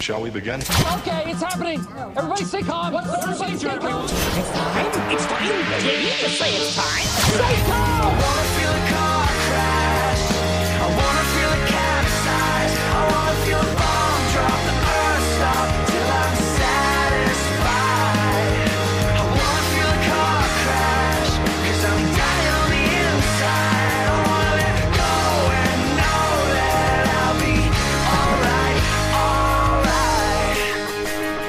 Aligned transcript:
Shall 0.00 0.22
we 0.22 0.30
begin? 0.30 0.60
Okay, 0.60 1.30
it's 1.30 1.42
happening. 1.42 1.80
Everybody 2.16 2.44
stay 2.44 2.62
calm. 2.62 2.92
What's 2.92 3.10
the 3.10 3.18
procedure? 3.26 3.70
It's 3.74 3.82
time. 3.82 5.10
It's 5.10 5.26
time. 5.26 5.44
You 5.84 5.98
need 5.98 6.12
to 6.20 6.30
say 6.30 6.54
it's 6.56 6.76
time. 6.76 7.04
Stay 7.04 7.56
calm. 7.66 8.85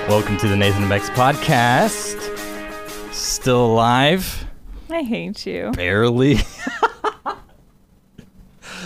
Welcome 0.07 0.37
to 0.37 0.47
the 0.47 0.55
Nathan 0.55 0.83
and 0.83 0.89
Bex 0.89 1.09
podcast. 1.09 2.15
Still 3.13 3.65
alive, 3.65 4.45
I 4.89 5.01
hate 5.03 5.45
you. 5.45 5.71
barely. 5.75 6.37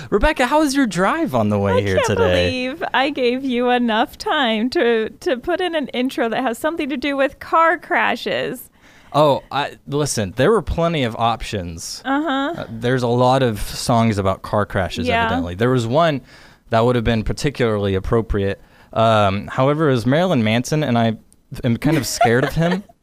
Rebecca, 0.09 0.45
how 0.47 0.59
was 0.59 0.75
your 0.75 0.87
drive 0.87 1.35
on 1.35 1.49
the 1.49 1.59
way 1.59 1.73
I 1.73 1.81
here 1.81 1.95
can't 1.97 2.07
today? 2.07 2.67
believe 2.69 2.83
I 2.93 3.09
gave 3.11 3.43
you 3.43 3.69
enough 3.69 4.17
time 4.17 4.69
to 4.71 5.09
to 5.09 5.37
put 5.37 5.61
in 5.61 5.75
an 5.75 5.87
intro 5.89 6.27
that 6.29 6.41
has 6.41 6.57
something 6.57 6.89
to 6.89 6.97
do 6.97 7.15
with 7.15 7.39
car 7.39 7.77
crashes. 7.77 8.69
Oh, 9.13 9.43
I, 9.51 9.77
listen, 9.87 10.31
there 10.37 10.51
were 10.51 10.61
plenty 10.61 11.03
of 11.03 11.15
options. 11.17 12.01
Uh-huh. 12.05 12.65
there's 12.69 13.03
a 13.03 13.07
lot 13.07 13.43
of 13.43 13.59
songs 13.59 14.17
about 14.17 14.41
car 14.41 14.65
crashes, 14.65 15.05
Yeah. 15.07 15.25
evidently. 15.25 15.53
There 15.55 15.69
was 15.69 15.85
one 15.85 16.21
that 16.69 16.79
would 16.85 16.95
have 16.95 17.03
been 17.03 17.23
particularly 17.23 17.93
appropriate. 17.93 18.61
Um, 18.93 19.47
however, 19.47 19.89
it 19.89 19.93
was 19.93 20.05
Marilyn 20.05 20.43
Manson, 20.43 20.83
and 20.83 20.97
I 20.97 21.17
am 21.63 21.77
kind 21.77 21.97
of 21.97 22.05
scared 22.05 22.43
of 22.43 22.53
him. 22.53 22.83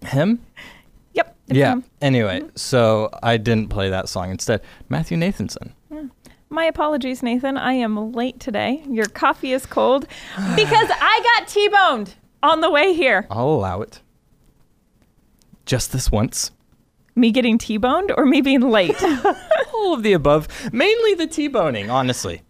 Him? 0.00 0.38
Yep. 1.14 1.36
Yeah. 1.48 1.72
him. 1.72 1.84
Anyway, 2.00 2.42
so 2.54 3.10
I 3.20 3.36
didn't 3.36 3.68
play 3.68 3.90
that 3.90 4.08
song. 4.08 4.30
Instead, 4.30 4.62
Matthew 4.88 5.18
Nathanson. 5.18 5.72
My 6.50 6.64
apologies, 6.64 7.20
Nathan. 7.20 7.58
I 7.58 7.72
am 7.72 8.12
late 8.12 8.38
today. 8.38 8.82
Your 8.88 9.06
coffee 9.06 9.52
is 9.52 9.66
cold 9.66 10.02
because 10.56 10.88
I 10.90 11.36
got 11.36 11.48
T-boned 11.48 12.14
on 12.44 12.60
the 12.60 12.70
way 12.70 12.94
here. 12.94 13.26
I'll 13.28 13.48
allow 13.48 13.82
it. 13.82 14.00
Just 15.66 15.92
this 15.92 16.10
once. 16.12 16.52
Me 17.14 17.32
getting 17.32 17.58
T-boned 17.58 18.12
or 18.16 18.24
me 18.24 18.40
being 18.40 18.70
late? 18.70 19.02
All 19.74 19.92
of 19.94 20.02
the 20.02 20.12
above. 20.12 20.48
Mainly 20.72 21.14
the 21.14 21.26
T-boning, 21.26 21.90
honestly. 21.90 22.42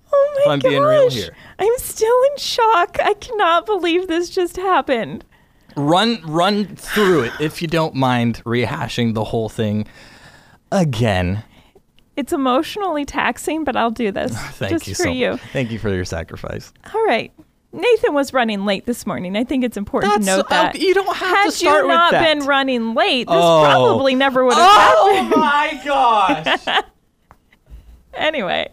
Oh 0.45 0.49
my 0.49 0.55
If 0.55 0.55
I'm 0.55 0.59
gosh. 0.61 0.71
being 0.71 0.83
real 0.83 1.11
here. 1.11 1.35
I'm 1.59 1.79
still 1.79 2.23
in 2.33 2.37
shock. 2.39 2.99
I 3.03 3.15
cannot 3.15 3.67
believe 3.67 4.09
this 4.09 4.31
just 4.31 4.57
happened. 4.57 5.25
Run 5.77 6.21
run 6.25 6.75
through 6.77 7.23
it 7.25 7.33
if 7.41 7.63
you 7.63 7.69
don't 7.69 7.95
mind 7.95 8.43
rehashing 8.45 9.15
the 9.15 9.25
whole 9.25 9.49
thing 9.49 9.87
again. 10.73 11.45
It's 12.17 12.33
emotionally 12.33 13.05
taxing, 13.05 13.63
but 13.63 13.77
I'll 13.77 13.93
do 13.93 14.11
this 14.11 14.33
Thank 14.53 14.73
just 14.73 14.89
you 14.89 14.95
for 14.97 15.03
so 15.05 15.11
you. 15.11 15.31
much. 15.33 15.41
Thank 15.53 15.71
you 15.71 15.79
for 15.79 15.89
your 15.91 16.05
sacrifice. 16.05 16.73
All 16.93 17.05
right. 17.05 17.33
Nathan 17.71 18.15
was 18.15 18.33
running 18.33 18.65
late 18.65 18.87
this 18.87 19.07
morning. 19.07 19.37
I 19.37 19.45
think 19.45 19.63
it's 19.63 19.77
important 19.77 20.15
to 20.15 20.21
note 20.21 20.49
that. 20.49 20.75
uh, 20.75 20.79
you 20.79 20.95
don't 20.95 21.15
have 21.15 21.29
Had 21.37 21.45
to 21.45 21.53
start 21.53 21.83
you 21.83 21.89
with 21.89 21.95
not 21.95 22.11
that. 22.13 22.35
been 22.39 22.47
running 22.47 22.95
late, 22.95 23.29
this 23.29 23.37
Oh. 23.39 23.63
probably 23.63 24.15
never 24.15 24.43
would 24.45 24.55
have 24.57 24.73
happened. 24.73 25.35
Oh 25.35 25.39
my 25.39 25.81
gosh. 25.85 26.85
Anyway, 28.15 28.69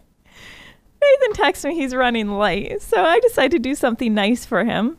Nathan 1.12 1.32
texts 1.34 1.64
me 1.64 1.74
he's 1.74 1.94
running 1.94 2.38
late, 2.38 2.82
so 2.82 3.02
I 3.02 3.20
decide 3.20 3.50
to 3.52 3.58
do 3.58 3.74
something 3.74 4.14
nice 4.14 4.44
for 4.44 4.64
him 4.64 4.98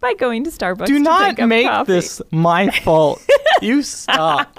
by 0.00 0.14
going 0.14 0.44
to 0.44 0.50
Starbucks. 0.50 0.86
Do 0.86 0.94
to 0.94 1.00
not 1.00 1.38
make 1.48 1.66
coffee. 1.66 1.92
this 1.92 2.20
my 2.30 2.70
fault. 2.70 3.24
you 3.60 3.82
stop. 3.84 4.56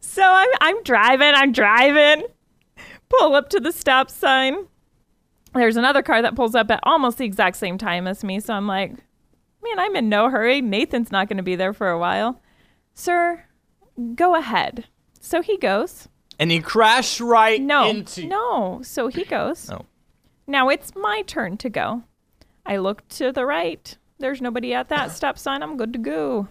So 0.00 0.22
I'm 0.24 0.48
I'm 0.60 0.82
driving. 0.82 1.32
I'm 1.34 1.52
driving. 1.52 2.26
Pull 3.08 3.34
up 3.34 3.48
to 3.50 3.60
the 3.60 3.72
stop 3.72 4.10
sign. 4.10 4.66
There's 5.54 5.76
another 5.76 6.02
car 6.02 6.20
that 6.22 6.36
pulls 6.36 6.54
up 6.54 6.70
at 6.70 6.80
almost 6.82 7.18
the 7.18 7.24
exact 7.24 7.56
same 7.56 7.78
time 7.78 8.06
as 8.06 8.22
me. 8.22 8.38
So 8.40 8.52
I'm 8.54 8.66
like, 8.66 8.90
man, 9.62 9.78
I'm 9.78 9.96
in 9.96 10.08
no 10.08 10.28
hurry. 10.28 10.60
Nathan's 10.60 11.10
not 11.10 11.28
going 11.28 11.38
to 11.38 11.42
be 11.42 11.56
there 11.56 11.72
for 11.72 11.88
a 11.88 11.98
while. 11.98 12.40
Sir, 12.94 13.44
go 14.14 14.34
ahead. 14.34 14.84
So 15.20 15.40
he 15.40 15.56
goes. 15.56 16.08
And 16.38 16.50
he 16.50 16.60
crashed 16.60 17.20
right 17.20 17.60
No, 17.60 17.88
into 17.88 18.26
no. 18.26 18.80
So 18.82 19.08
he 19.08 19.24
goes. 19.24 19.68
Oh. 19.70 19.86
Now 20.46 20.68
it's 20.68 20.94
my 20.94 21.22
turn 21.26 21.56
to 21.58 21.68
go. 21.68 22.04
I 22.64 22.76
look 22.76 23.06
to 23.10 23.32
the 23.32 23.44
right. 23.44 23.96
There's 24.18 24.40
nobody 24.40 24.72
at 24.74 24.88
that 24.88 25.10
stop 25.16 25.38
sign. 25.38 25.62
I'm 25.62 25.76
good 25.76 25.92
to 25.94 25.98
go. 25.98 26.48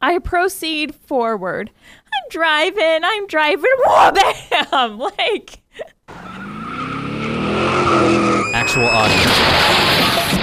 I 0.00 0.18
proceed 0.18 0.94
forward. 0.94 1.70
I'm 2.06 2.28
driving. 2.30 3.00
I'm 3.02 3.26
driving. 3.26 3.64
Whoa, 3.78 4.12
bam! 4.12 4.98
Like, 4.98 5.60
actual 8.54 8.86
audio. 8.86 10.37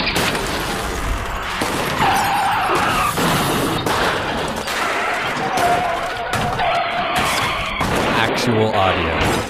Actual 8.48 8.68
audio. 8.76 9.42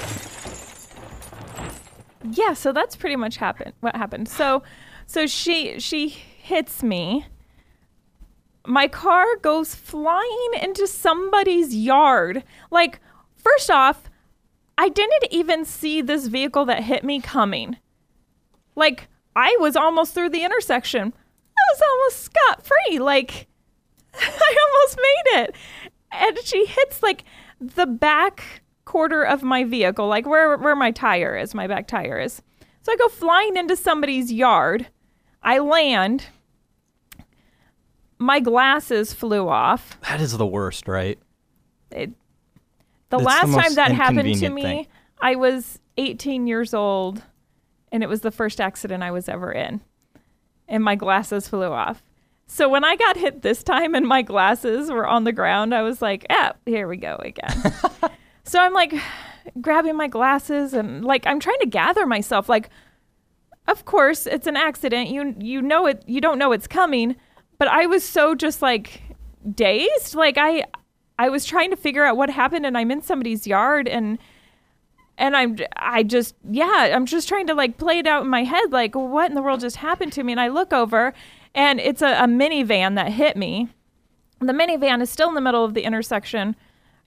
yeah. 2.30 2.54
So 2.54 2.72
that's 2.72 2.96
pretty 2.96 3.16
much 3.16 3.36
happened. 3.36 3.74
What 3.80 3.94
happened? 3.94 4.26
So, 4.26 4.62
so 5.06 5.26
she 5.26 5.78
she 5.78 6.08
hits 6.08 6.82
me. 6.82 7.26
My 8.66 8.88
car 8.88 9.26
goes 9.42 9.74
flying 9.74 10.50
into 10.62 10.86
somebody's 10.86 11.76
yard. 11.76 12.42
Like, 12.70 13.00
first 13.34 13.70
off, 13.70 14.08
I 14.78 14.88
didn't 14.88 15.26
even 15.30 15.66
see 15.66 16.00
this 16.00 16.28
vehicle 16.28 16.64
that 16.64 16.84
hit 16.84 17.04
me 17.04 17.20
coming. 17.20 17.76
Like, 18.76 19.08
I 19.36 19.58
was 19.60 19.76
almost 19.76 20.14
through 20.14 20.30
the 20.30 20.42
intersection. 20.42 21.12
I 21.12 21.74
was 21.74 21.82
almost 21.82 22.22
scot 22.24 22.64
free. 22.64 22.98
Like, 22.98 23.46
I 24.14 24.56
almost 24.66 24.96
made 24.96 25.42
it. 25.42 25.54
And 26.12 26.38
she 26.44 26.64
hits 26.64 27.02
like 27.02 27.24
the 27.60 27.84
back 27.84 28.62
quarter 28.86 29.22
of 29.22 29.42
my 29.42 29.64
vehicle, 29.64 30.08
like 30.08 30.26
where 30.26 30.56
where 30.56 30.74
my 30.74 30.90
tire 30.90 31.36
is, 31.36 31.54
my 31.54 31.66
back 31.66 31.86
tire 31.86 32.18
is. 32.18 32.40
So 32.80 32.92
I 32.92 32.96
go 32.96 33.08
flying 33.08 33.58
into 33.58 33.76
somebody's 33.76 34.32
yard. 34.32 34.86
I 35.42 35.58
land. 35.58 36.28
My 38.18 38.40
glasses 38.40 39.12
flew 39.12 39.48
off. 39.48 39.98
That 40.08 40.22
is 40.22 40.38
the 40.38 40.46
worst, 40.46 40.88
right? 40.88 41.18
It, 41.90 42.12
the 43.10 43.18
the 43.18 43.24
last 43.24 43.52
time 43.52 43.74
that 43.74 43.92
happened 43.92 44.34
to 44.36 44.48
me, 44.48 44.62
thing. 44.62 44.86
I 45.20 45.34
was 45.34 45.78
18 45.98 46.46
years 46.46 46.72
old, 46.72 47.22
and 47.92 48.02
it 48.02 48.08
was 48.08 48.22
the 48.22 48.30
first 48.30 48.60
accident 48.60 49.02
I 49.02 49.10
was 49.10 49.28
ever 49.28 49.52
in. 49.52 49.82
And 50.66 50.82
my 50.82 50.94
glasses 50.94 51.48
flew 51.48 51.70
off. 51.70 52.02
So 52.46 52.68
when 52.68 52.84
I 52.84 52.96
got 52.96 53.16
hit 53.16 53.42
this 53.42 53.62
time 53.62 53.94
and 53.94 54.06
my 54.06 54.22
glasses 54.22 54.90
were 54.90 55.06
on 55.06 55.24
the 55.24 55.32
ground, 55.32 55.74
I 55.74 55.82
was 55.82 56.00
like, 56.00 56.24
ah, 56.30 56.52
here 56.64 56.88
we 56.88 56.96
go 56.96 57.16
again. 57.20 57.74
so 58.46 58.60
I'm 58.60 58.72
like 58.72 58.94
grabbing 59.60 59.96
my 59.96 60.08
glasses 60.08 60.72
and 60.72 61.04
like 61.04 61.26
I'm 61.26 61.40
trying 61.40 61.60
to 61.60 61.66
gather 61.66 62.06
myself. 62.06 62.48
Like, 62.48 62.70
of 63.68 63.84
course, 63.84 64.26
it's 64.26 64.46
an 64.46 64.56
accident. 64.56 65.08
You 65.08 65.34
you 65.38 65.60
know 65.60 65.86
it. 65.86 66.02
You 66.06 66.20
don't 66.20 66.38
know 66.38 66.52
it's 66.52 66.66
coming. 66.66 67.16
But 67.58 67.68
I 67.68 67.86
was 67.86 68.04
so 68.04 68.34
just 68.34 68.62
like 68.62 69.02
dazed. 69.54 70.14
Like 70.14 70.38
I 70.38 70.64
I 71.18 71.28
was 71.28 71.44
trying 71.44 71.70
to 71.70 71.76
figure 71.76 72.04
out 72.04 72.16
what 72.16 72.30
happened, 72.30 72.66
and 72.66 72.76
I'm 72.76 72.90
in 72.90 73.02
somebody's 73.02 73.46
yard, 73.46 73.88
and 73.88 74.18
and 75.18 75.36
I'm 75.36 75.56
I 75.76 76.02
just 76.02 76.34
yeah 76.48 76.92
I'm 76.94 77.06
just 77.06 77.28
trying 77.28 77.46
to 77.48 77.54
like 77.54 77.78
play 77.78 77.98
it 77.98 78.06
out 78.06 78.22
in 78.22 78.28
my 78.28 78.44
head. 78.44 78.72
Like 78.72 78.94
what 78.94 79.30
in 79.30 79.34
the 79.34 79.42
world 79.42 79.60
just 79.60 79.76
happened 79.76 80.12
to 80.14 80.22
me? 80.22 80.32
And 80.32 80.40
I 80.40 80.48
look 80.48 80.72
over, 80.72 81.14
and 81.54 81.80
it's 81.80 82.02
a, 82.02 82.12
a 82.12 82.26
minivan 82.26 82.94
that 82.96 83.12
hit 83.12 83.36
me. 83.36 83.68
The 84.38 84.52
minivan 84.52 85.00
is 85.00 85.10
still 85.10 85.30
in 85.30 85.34
the 85.34 85.40
middle 85.40 85.64
of 85.64 85.74
the 85.74 85.82
intersection. 85.82 86.54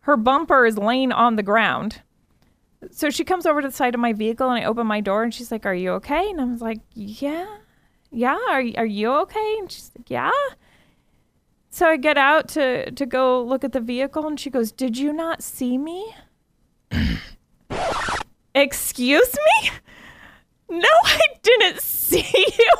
Her 0.02 0.18
bumper 0.18 0.66
is 0.66 0.78
laying 0.78 1.12
on 1.12 1.36
the 1.36 1.44
ground. 1.44 2.02
So 2.92 3.10
she 3.10 3.24
comes 3.24 3.46
over 3.46 3.62
to 3.62 3.68
the 3.68 3.74
side 3.74 3.94
of 3.94 4.02
my 4.02 4.14
vehicle 4.14 4.50
and 4.50 4.64
I 4.64 4.66
open 4.66 4.88
my 4.88 5.02
door 5.02 5.24
and 5.24 5.34
she's 5.34 5.52
like, 5.52 5.66
Are 5.66 5.76
you 5.76 5.92
okay? 5.94 6.30
And 6.30 6.40
I 6.40 6.46
was 6.46 6.62
like, 6.62 6.80
Yeah. 6.94 7.48
Yeah. 8.12 8.38
Are, 8.50 8.64
are 8.78 8.86
you 8.86 9.12
okay? 9.12 9.56
And 9.60 9.72
she's 9.72 9.92
like, 9.98 10.10
Yeah. 10.10 10.32
So 11.70 11.88
I 11.88 11.98
get 11.98 12.18
out 12.18 12.48
to, 12.50 12.90
to 12.92 13.06
go 13.06 13.44
look 13.44 13.64
at 13.64 13.74
the 13.74 13.82
vehicle 13.82 14.26
and 14.28 14.40
she 14.40 14.50
goes, 14.50 14.72
Did 14.72 14.98
you 14.98 15.12
not 15.12 15.44
see 15.44 15.78
me? 15.78 16.16
Excuse 18.56 19.34
me? 19.34 19.70
No, 20.70 20.90
I 21.06 21.20
didn't 21.42 21.82
see 21.82 22.18
you. 22.20 22.72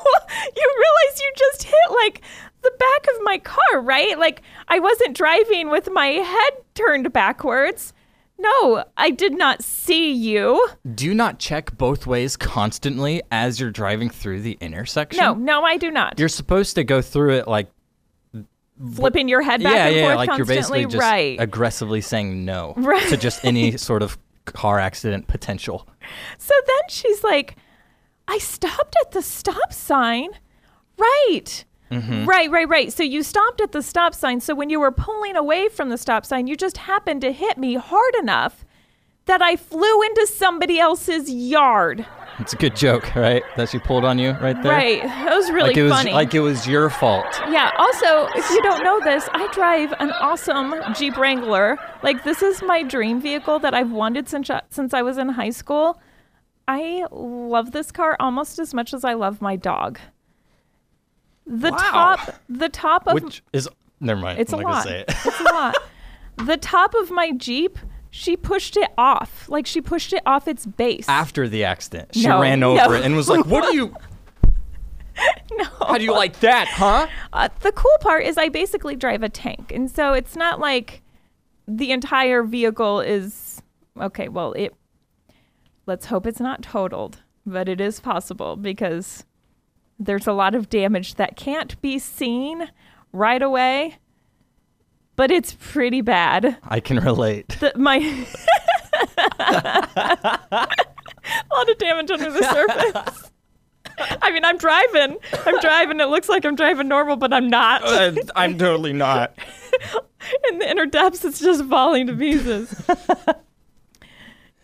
You 0.56 0.76
realize 0.78 1.20
you 1.20 1.32
just 1.36 1.64
hit 1.64 1.92
like 1.92 2.22
the 2.62 2.72
back 2.78 3.16
of 3.16 3.22
my 3.24 3.38
car, 3.40 3.82
right? 3.82 4.18
Like 4.18 4.42
I 4.68 4.80
wasn't 4.80 5.16
driving 5.16 5.70
with 5.70 5.90
my 5.92 6.08
head 6.08 6.54
turned 6.76 7.12
backwards. 7.14 7.94
No, 8.38 8.86
I 8.96 9.10
did 9.10 9.38
not 9.38 9.64
see 9.64 10.14
you. 10.14 10.66
Do 10.96 11.06
you 11.06 11.14
not 11.14 11.40
check 11.40 11.78
both 11.78 12.08
ways 12.08 12.38
constantly 12.38 13.22
as 13.32 13.60
you're 13.60 13.72
driving 13.72 14.10
through 14.10 14.42
the 14.42 14.58
intersection? 14.62 15.22
No, 15.22 15.34
no, 15.34 15.64
I 15.64 15.76
do 15.76 15.92
not. 15.92 16.18
You're 16.18 16.30
supposed 16.30 16.76
to 16.76 16.86
go 16.86 17.02
through 17.02 17.34
it 17.36 17.48
like 17.50 17.70
flipping 18.96 19.28
your 19.28 19.42
head 19.42 19.62
back 19.62 19.74
yeah, 19.74 19.86
and 19.88 19.96
yeah, 19.96 20.06
forth 20.06 20.28
like 20.28 20.38
you're 20.38 20.46
basically 20.46 20.86
just 20.86 20.98
right. 20.98 21.38
aggressively 21.40 22.00
saying 22.00 22.46
no 22.46 22.74
Right. 22.78 23.06
to 23.10 23.18
just 23.18 23.44
any 23.44 23.76
sort 23.76 24.02
of 24.02 24.18
car 24.46 24.80
accident 24.80 25.28
potential. 25.28 25.86
So 26.38 26.54
then 26.66 26.82
she's 26.90 27.24
like, 27.24 27.58
I 28.28 28.38
stopped 28.38 28.96
at 29.02 29.12
the 29.12 29.22
stop 29.22 29.74
sign. 29.74 30.30
Right. 30.98 31.66
Mm-hmm. 31.92 32.26
Right, 32.26 32.50
right, 32.52 32.68
right. 32.70 32.94
So 32.94 33.04
you 33.04 33.24
stopped 33.24 33.62
at 33.62 33.72
the 33.72 33.82
stop 33.82 34.14
sign. 34.14 34.40
So 34.42 34.54
when 34.56 34.70
you 34.70 34.80
were 34.80 34.92
pulling 34.92 35.36
away 35.36 35.70
from 35.70 35.90
the 35.90 35.98
stop 35.98 36.26
sign, 36.26 36.48
you 36.48 36.56
just 36.56 36.78
happened 36.78 37.22
to 37.22 37.32
hit 37.32 37.58
me 37.58 37.76
hard 37.76 38.16
enough 38.20 38.64
that 39.26 39.42
I 39.42 39.56
flew 39.56 40.02
into 40.04 40.28
somebody 40.28 40.80
else's 40.80 41.30
yard. 41.32 42.06
It's 42.40 42.54
a 42.54 42.56
good 42.56 42.76
joke, 42.76 43.16
right? 43.16 43.44
That 43.58 43.70
she 43.70 43.80
pulled 43.80 44.06
on 44.06 44.18
you 44.18 44.32
right 44.32 44.62
there. 44.64 44.72
Right. 44.72 45.04
That 45.04 45.36
was 45.36 45.52
really 45.52 45.70
Like 45.70 45.78
it 45.78 45.84
was 45.84 45.92
funny. 45.92 46.14
like 46.14 46.34
it 46.34 46.40
was 46.40 46.66
your 46.66 46.90
fault. 46.90 47.26
Yeah. 47.50 47.70
Also, 47.78 48.28
if 48.40 48.50
you 48.52 48.62
don't 48.62 48.82
know 48.84 49.00
this, 49.02 49.28
I 49.34 49.48
drive 49.52 49.94
an 50.00 50.12
awesome 50.12 50.74
Jeep 50.96 51.18
Wrangler. 51.18 51.78
Like 52.02 52.24
this 52.24 52.42
is 52.42 52.62
my 52.62 52.82
dream 52.82 53.20
vehicle 53.20 53.60
that 53.60 53.74
I've 53.74 53.92
wanted 53.92 54.30
since 54.30 54.50
since 54.70 54.94
I 54.94 55.02
was 55.02 55.18
in 55.18 55.30
high 55.30 55.50
school. 55.50 56.00
I 56.68 57.06
love 57.12 57.72
this 57.72 57.92
car 57.92 58.16
almost 58.20 58.58
as 58.58 58.74
much 58.74 58.94
as 58.94 59.04
I 59.04 59.14
love 59.16 59.42
my 59.42 59.56
dog. 59.58 60.00
The 61.52 61.72
Wow. 61.72 61.78
top, 61.78 62.36
the 62.48 62.70
top 62.70 63.08
of 63.08 63.16
Which 63.16 63.42
is 63.54 63.68
never 64.00 64.22
mind. 64.22 64.38
it's 64.40 64.54
a 64.54 64.58
I'm 64.58 64.62
not 64.64 64.72
lot. 64.72 64.84
say 64.84 65.00
it. 65.02 65.06
It's 65.26 65.40
a 65.40 65.44
lot. 65.44 65.76
The 66.46 66.56
top 66.56 66.94
of 66.94 67.12
my 67.12 67.34
Jeep, 67.34 67.78
she 68.12 68.38
pushed 68.38 68.78
it 68.78 68.90
off. 68.98 69.50
Like 69.50 69.66
she 69.68 69.82
pushed 69.82 70.14
it 70.14 70.22
off 70.26 70.48
its 70.48 70.66
base. 70.66 71.10
After 71.10 71.50
the 71.50 71.66
accident, 71.66 72.16
she 72.16 72.28
No, 72.28 72.40
ran 72.40 72.64
over 72.64 72.78
no. 72.78 72.94
it 72.94 73.04
and 73.04 73.14
was 73.14 73.28
like, 73.28 73.46
"What 73.46 73.70
do 73.70 73.76
you? 73.76 73.94
no. 75.58 75.66
How 75.86 75.98
do 75.98 76.04
you 76.06 76.14
like 76.14 76.40
that, 76.40 76.68
huh?" 76.70 77.08
Uh, 77.34 77.50
the 77.60 77.74
cool 77.74 77.92
part 78.00 78.24
is 78.24 78.38
I 78.38 78.48
basically 78.48 78.96
drive 78.96 79.22
a 79.22 79.28
tank, 79.28 79.72
and 79.74 79.92
so 79.92 80.14
it's 80.14 80.36
not 80.38 80.62
like 80.62 81.02
the 81.68 81.92
entire 81.92 82.44
vehicle 82.44 83.02
is 83.02 83.62
okay. 84.00 84.30
Well, 84.30 84.54
it. 84.54 84.74
Let's 85.88 86.06
hope 86.06 86.26
it's 86.26 86.40
not 86.40 86.62
totaled, 86.62 87.20
but 87.46 87.68
it 87.68 87.82
is 87.82 88.00
possible 88.00 88.56
because 88.56 89.26
there's 90.00 90.28
a 90.28 90.34
lot 90.34 90.56
of 90.56 90.70
damage 90.70 91.16
that 91.16 91.36
can't 91.36 91.80
be 91.82 92.00
seen 92.00 92.70
right 93.12 93.42
away, 93.42 93.98
but 95.16 95.32
it's 95.32 95.56
pretty 95.60 96.02
bad. 96.02 96.58
I 96.64 96.80
can 96.80 96.98
relate. 97.00 97.50
The, 97.60 97.74
my 97.76 97.98
a 99.40 100.68
lot 101.54 101.70
of 101.70 101.78
damage 101.78 102.12
under 102.12 102.32
the 102.32 102.44
surface. 102.44 103.32
I 104.22 104.32
mean, 104.32 104.46
I'm 104.46 104.58
driving. 104.58 105.18
I'm 105.46 105.60
driving. 105.60 106.00
It 106.00 106.08
looks 106.08 106.30
like 106.30 106.46
I'm 106.46 106.56
driving 106.56 106.88
normal, 106.88 107.18
but 107.18 107.34
I'm 107.34 107.50
not. 107.50 107.84
Uh, 107.84 108.14
I'm 108.36 108.58
totally 108.58 108.94
not. 108.94 109.38
in 110.50 110.60
the 110.60 110.70
inner 110.70 110.86
depths 110.86 111.24
it's 111.24 111.40
just 111.40 111.64
falling 111.66 112.08
to 112.08 112.14
pieces 112.14 112.74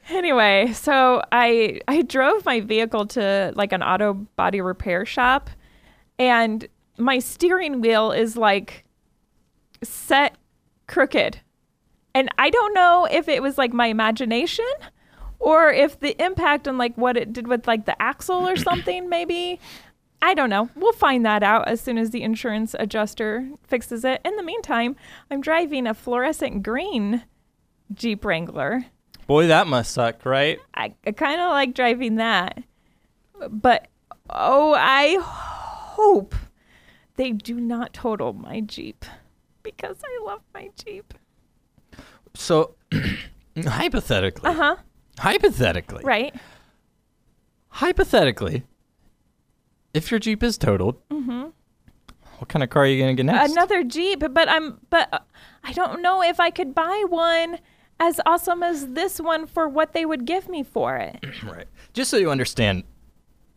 anyway 0.10 0.72
so 0.74 1.22
i 1.32 1.80
i 1.88 2.02
drove 2.04 2.46
my 2.46 2.60
vehicle 2.60 3.06
to 3.06 3.52
like 3.56 3.72
an 3.72 3.82
auto 3.82 4.14
body 4.36 4.62
repair 4.62 5.06
shop 5.06 5.50
and 6.20 6.68
my 6.98 7.20
steering 7.20 7.82
wheel 7.82 8.12
is 8.12 8.38
like 8.38 8.86
set 9.84 10.36
crooked 10.88 11.40
and 12.14 12.30
i 12.38 12.50
don't 12.50 12.74
know 12.74 13.08
if 13.12 13.28
it 13.28 13.42
was 13.42 13.58
like 13.58 13.74
my 13.74 13.88
imagination 13.88 14.66
or 15.40 15.72
if 15.72 16.00
the 16.00 16.22
impact 16.24 16.68
on 16.68 16.78
like 16.78 16.96
what 16.98 17.18
it 17.18 17.34
did 17.34 17.48
with 17.48 17.68
like 17.68 17.86
the 17.86 18.00
axle 18.02 18.48
or 18.48 18.56
something 18.56 19.10
maybe 19.10 19.60
I 20.22 20.34
don't 20.34 20.50
know. 20.50 20.70
We'll 20.76 20.94
find 20.94 21.24
that 21.26 21.44
out 21.44 21.68
as 21.68 21.82
soon 21.82 22.00
as 22.00 22.10
the 22.10 22.24
insurance 22.24 22.76
adjuster 22.80 23.48
fixes 23.68 24.04
it. 24.04 24.22
In 24.26 24.36
the 24.38 24.44
meantime, 24.44 24.96
I'm 25.30 25.40
driving 25.40 25.86
a 25.86 25.94
fluorescent 25.94 26.64
green 26.64 27.24
Jeep 27.94 28.26
Wrangler. 28.26 28.86
Boy, 29.28 29.48
that 29.48 29.68
must 29.68 29.92
suck, 29.92 30.26
right? 30.26 30.60
I, 30.74 30.94
I 31.06 31.12
kind 31.12 31.42
of 31.42 31.50
like 31.50 31.74
driving 31.74 32.16
that. 32.16 32.64
But 33.50 33.88
oh, 34.30 34.74
I 34.78 35.18
hope 35.22 36.36
they 37.16 37.32
do 37.32 37.60
not 37.60 37.94
total 37.94 38.34
my 38.34 38.60
Jeep 38.62 39.04
because 39.64 39.98
I 40.04 40.24
love 40.26 40.42
my 40.54 40.70
Jeep. 40.84 41.14
So, 42.36 42.76
hypothetically, 43.66 44.50
Uh 44.50 44.54
huh. 44.54 44.76
hypothetically, 45.20 46.04
Right. 46.04 46.36
hypothetically, 47.70 48.64
if 49.94 50.12
your 50.12 50.20
Jeep 50.20 50.44
is 50.44 50.58
totaled, 50.58 50.98
Mhm. 51.10 51.52
what 52.40 52.50
kind 52.50 52.64
of 52.64 52.70
car 52.70 52.84
are 52.84 52.86
you 52.86 53.00
gonna 53.02 53.14
get 53.14 53.26
next? 53.26 53.52
Another 53.52 53.84
Jeep, 53.84 54.20
but 54.32 54.50
I'm 54.50 54.80
but 54.90 55.10
uh, 55.14 55.20
I 55.64 55.72
don't 55.74 56.02
know 56.02 56.22
if 56.22 56.40
I 56.40 56.50
could 56.52 56.76
buy 56.76 57.06
one 57.08 57.60
as 58.00 58.20
awesome 58.26 58.64
as 58.64 58.88
this 58.90 59.20
one 59.20 59.48
for 59.48 59.68
what 59.68 59.94
they 59.94 60.06
would 60.06 60.26
give 60.26 60.50
me 60.50 60.64
for 60.64 60.98
it. 60.98 61.24
Right. 61.44 61.68
Just 61.94 62.10
so 62.12 62.18
you 62.18 62.32
understand, 62.32 62.84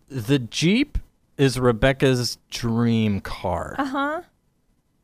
the 0.08 0.38
Jeep 0.38 0.99
is 1.37 1.58
Rebecca's 1.58 2.38
dream 2.50 3.20
car. 3.20 3.75
Uh 3.79 3.85
huh. 3.85 4.23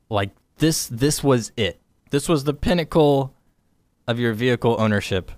Like 0.08 0.30
this 0.58 0.86
this 0.86 1.22
was 1.24 1.52
it. 1.56 1.80
This 2.10 2.28
was 2.28 2.44
the 2.44 2.54
pinnacle 2.54 3.34
of 4.06 4.18
your 4.18 4.34
vehicle 4.34 4.76
ownership. 4.78 5.32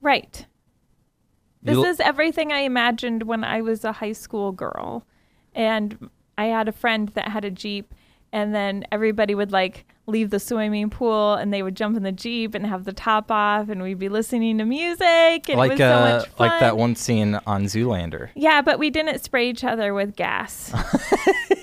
Right. 0.00 0.46
This 1.62 1.78
is 1.78 2.00
everything 2.00 2.52
I 2.52 2.60
imagined 2.60 3.22
when 3.22 3.44
I 3.44 3.62
was 3.62 3.84
a 3.84 3.92
high 3.92 4.12
school 4.12 4.50
girl. 4.50 5.06
And 5.54 6.10
I 6.36 6.46
had 6.46 6.66
a 6.66 6.72
friend 6.72 7.08
that 7.10 7.28
had 7.28 7.44
a 7.44 7.50
Jeep, 7.50 7.94
and 8.32 8.54
then 8.54 8.84
everybody 8.90 9.34
would 9.34 9.52
like 9.52 9.86
leave 10.06 10.30
the 10.30 10.40
swimming 10.40 10.90
pool 10.90 11.34
and 11.34 11.52
they 11.52 11.62
would 11.62 11.76
jump 11.76 11.96
in 11.96 12.02
the 12.02 12.12
Jeep 12.12 12.54
and 12.54 12.66
have 12.66 12.84
the 12.84 12.92
top 12.92 13.30
off, 13.30 13.68
and 13.68 13.82
we'd 13.82 13.98
be 13.98 14.08
listening 14.08 14.58
to 14.58 14.64
music. 14.64 15.48
And 15.48 15.50
it 15.50 15.56
like 15.56 15.70
was 15.72 15.78
so 15.78 15.92
uh 15.92 16.00
much 16.18 16.28
fun. 16.28 16.48
like 16.48 16.60
that 16.60 16.76
one 16.76 16.96
scene 16.96 17.38
on 17.46 17.64
Zoolander. 17.64 18.30
Yeah, 18.34 18.62
but 18.62 18.78
we 18.78 18.90
didn't 18.90 19.20
spray 19.20 19.48
each 19.48 19.64
other 19.64 19.94
with 19.94 20.16
gas. 20.16 20.72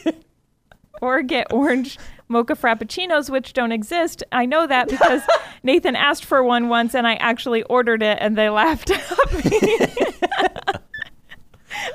or 1.01 1.21
get 1.21 1.51
orange 1.51 1.97
mocha 2.27 2.55
frappuccinos, 2.55 3.29
which 3.29 3.53
don't 3.53 3.71
exist. 3.71 4.23
I 4.31 4.45
know 4.45 4.67
that 4.67 4.89
because 4.89 5.21
Nathan 5.63 5.95
asked 5.95 6.25
for 6.25 6.43
one 6.43 6.69
once 6.69 6.93
and 6.95 7.07
I 7.07 7.15
actually 7.15 7.63
ordered 7.63 8.03
it 8.03 8.17
and 8.21 8.37
they 8.37 8.49
laughed 8.49 8.91
at 8.91 9.45
me. 9.45 9.79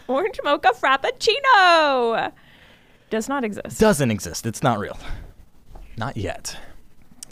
orange 0.09 0.41
mocha 0.43 0.73
frappuccino 0.73 2.33
does 3.11 3.29
not 3.29 3.45
exist. 3.45 3.79
Doesn't 3.79 4.11
exist. 4.11 4.47
It's 4.47 4.63
not 4.63 4.79
real. 4.79 4.99
Not 5.97 6.17
yet. 6.17 6.57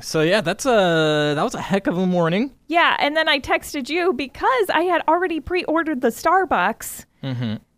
So 0.00 0.20
yeah, 0.22 0.40
that's 0.40 0.66
a 0.66 1.34
that 1.36 1.42
was 1.42 1.54
a 1.54 1.60
heck 1.60 1.86
of 1.86 1.96
a 1.96 2.06
morning. 2.06 2.52
Yeah, 2.66 2.96
and 2.98 3.16
then 3.16 3.28
I 3.28 3.38
texted 3.38 3.88
you 3.88 4.12
because 4.12 4.70
I 4.70 4.82
had 4.82 5.02
already 5.06 5.38
pre-ordered 5.40 6.00
the 6.00 6.08
Starbucks, 6.08 7.04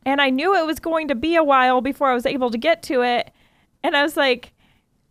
and 0.06 0.20
I 0.20 0.30
knew 0.30 0.56
it 0.56 0.64
was 0.66 0.78
going 0.78 1.08
to 1.08 1.14
be 1.14 1.36
a 1.36 1.44
while 1.44 1.80
before 1.80 2.08
I 2.10 2.14
was 2.14 2.24
able 2.26 2.50
to 2.50 2.58
get 2.58 2.82
to 2.84 3.02
it. 3.02 3.30
And 3.82 3.96
I 3.96 4.02
was 4.02 4.16
like, 4.16 4.52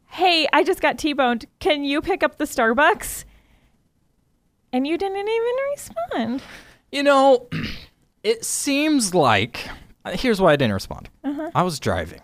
"Hey, 0.07 0.47
I 0.53 0.63
just 0.63 0.81
got 0.81 0.97
T-boned. 0.97 1.45
Can 1.59 1.83
you 1.83 2.01
pick 2.01 2.23
up 2.23 2.37
the 2.37 2.45
Starbucks?" 2.45 3.25
And 4.71 4.87
you 4.87 4.97
didn't 4.97 5.17
even 5.17 5.55
respond. 5.71 6.41
You 6.91 7.03
know, 7.03 7.47
it 8.23 8.43
seems 8.43 9.13
like 9.13 9.69
uh, 10.05 10.11
here's 10.17 10.41
why 10.41 10.53
I 10.53 10.55
didn't 10.55 10.73
respond. 10.73 11.09
Uh-huh. 11.23 11.51
I 11.53 11.61
was 11.61 11.79
driving, 11.79 12.21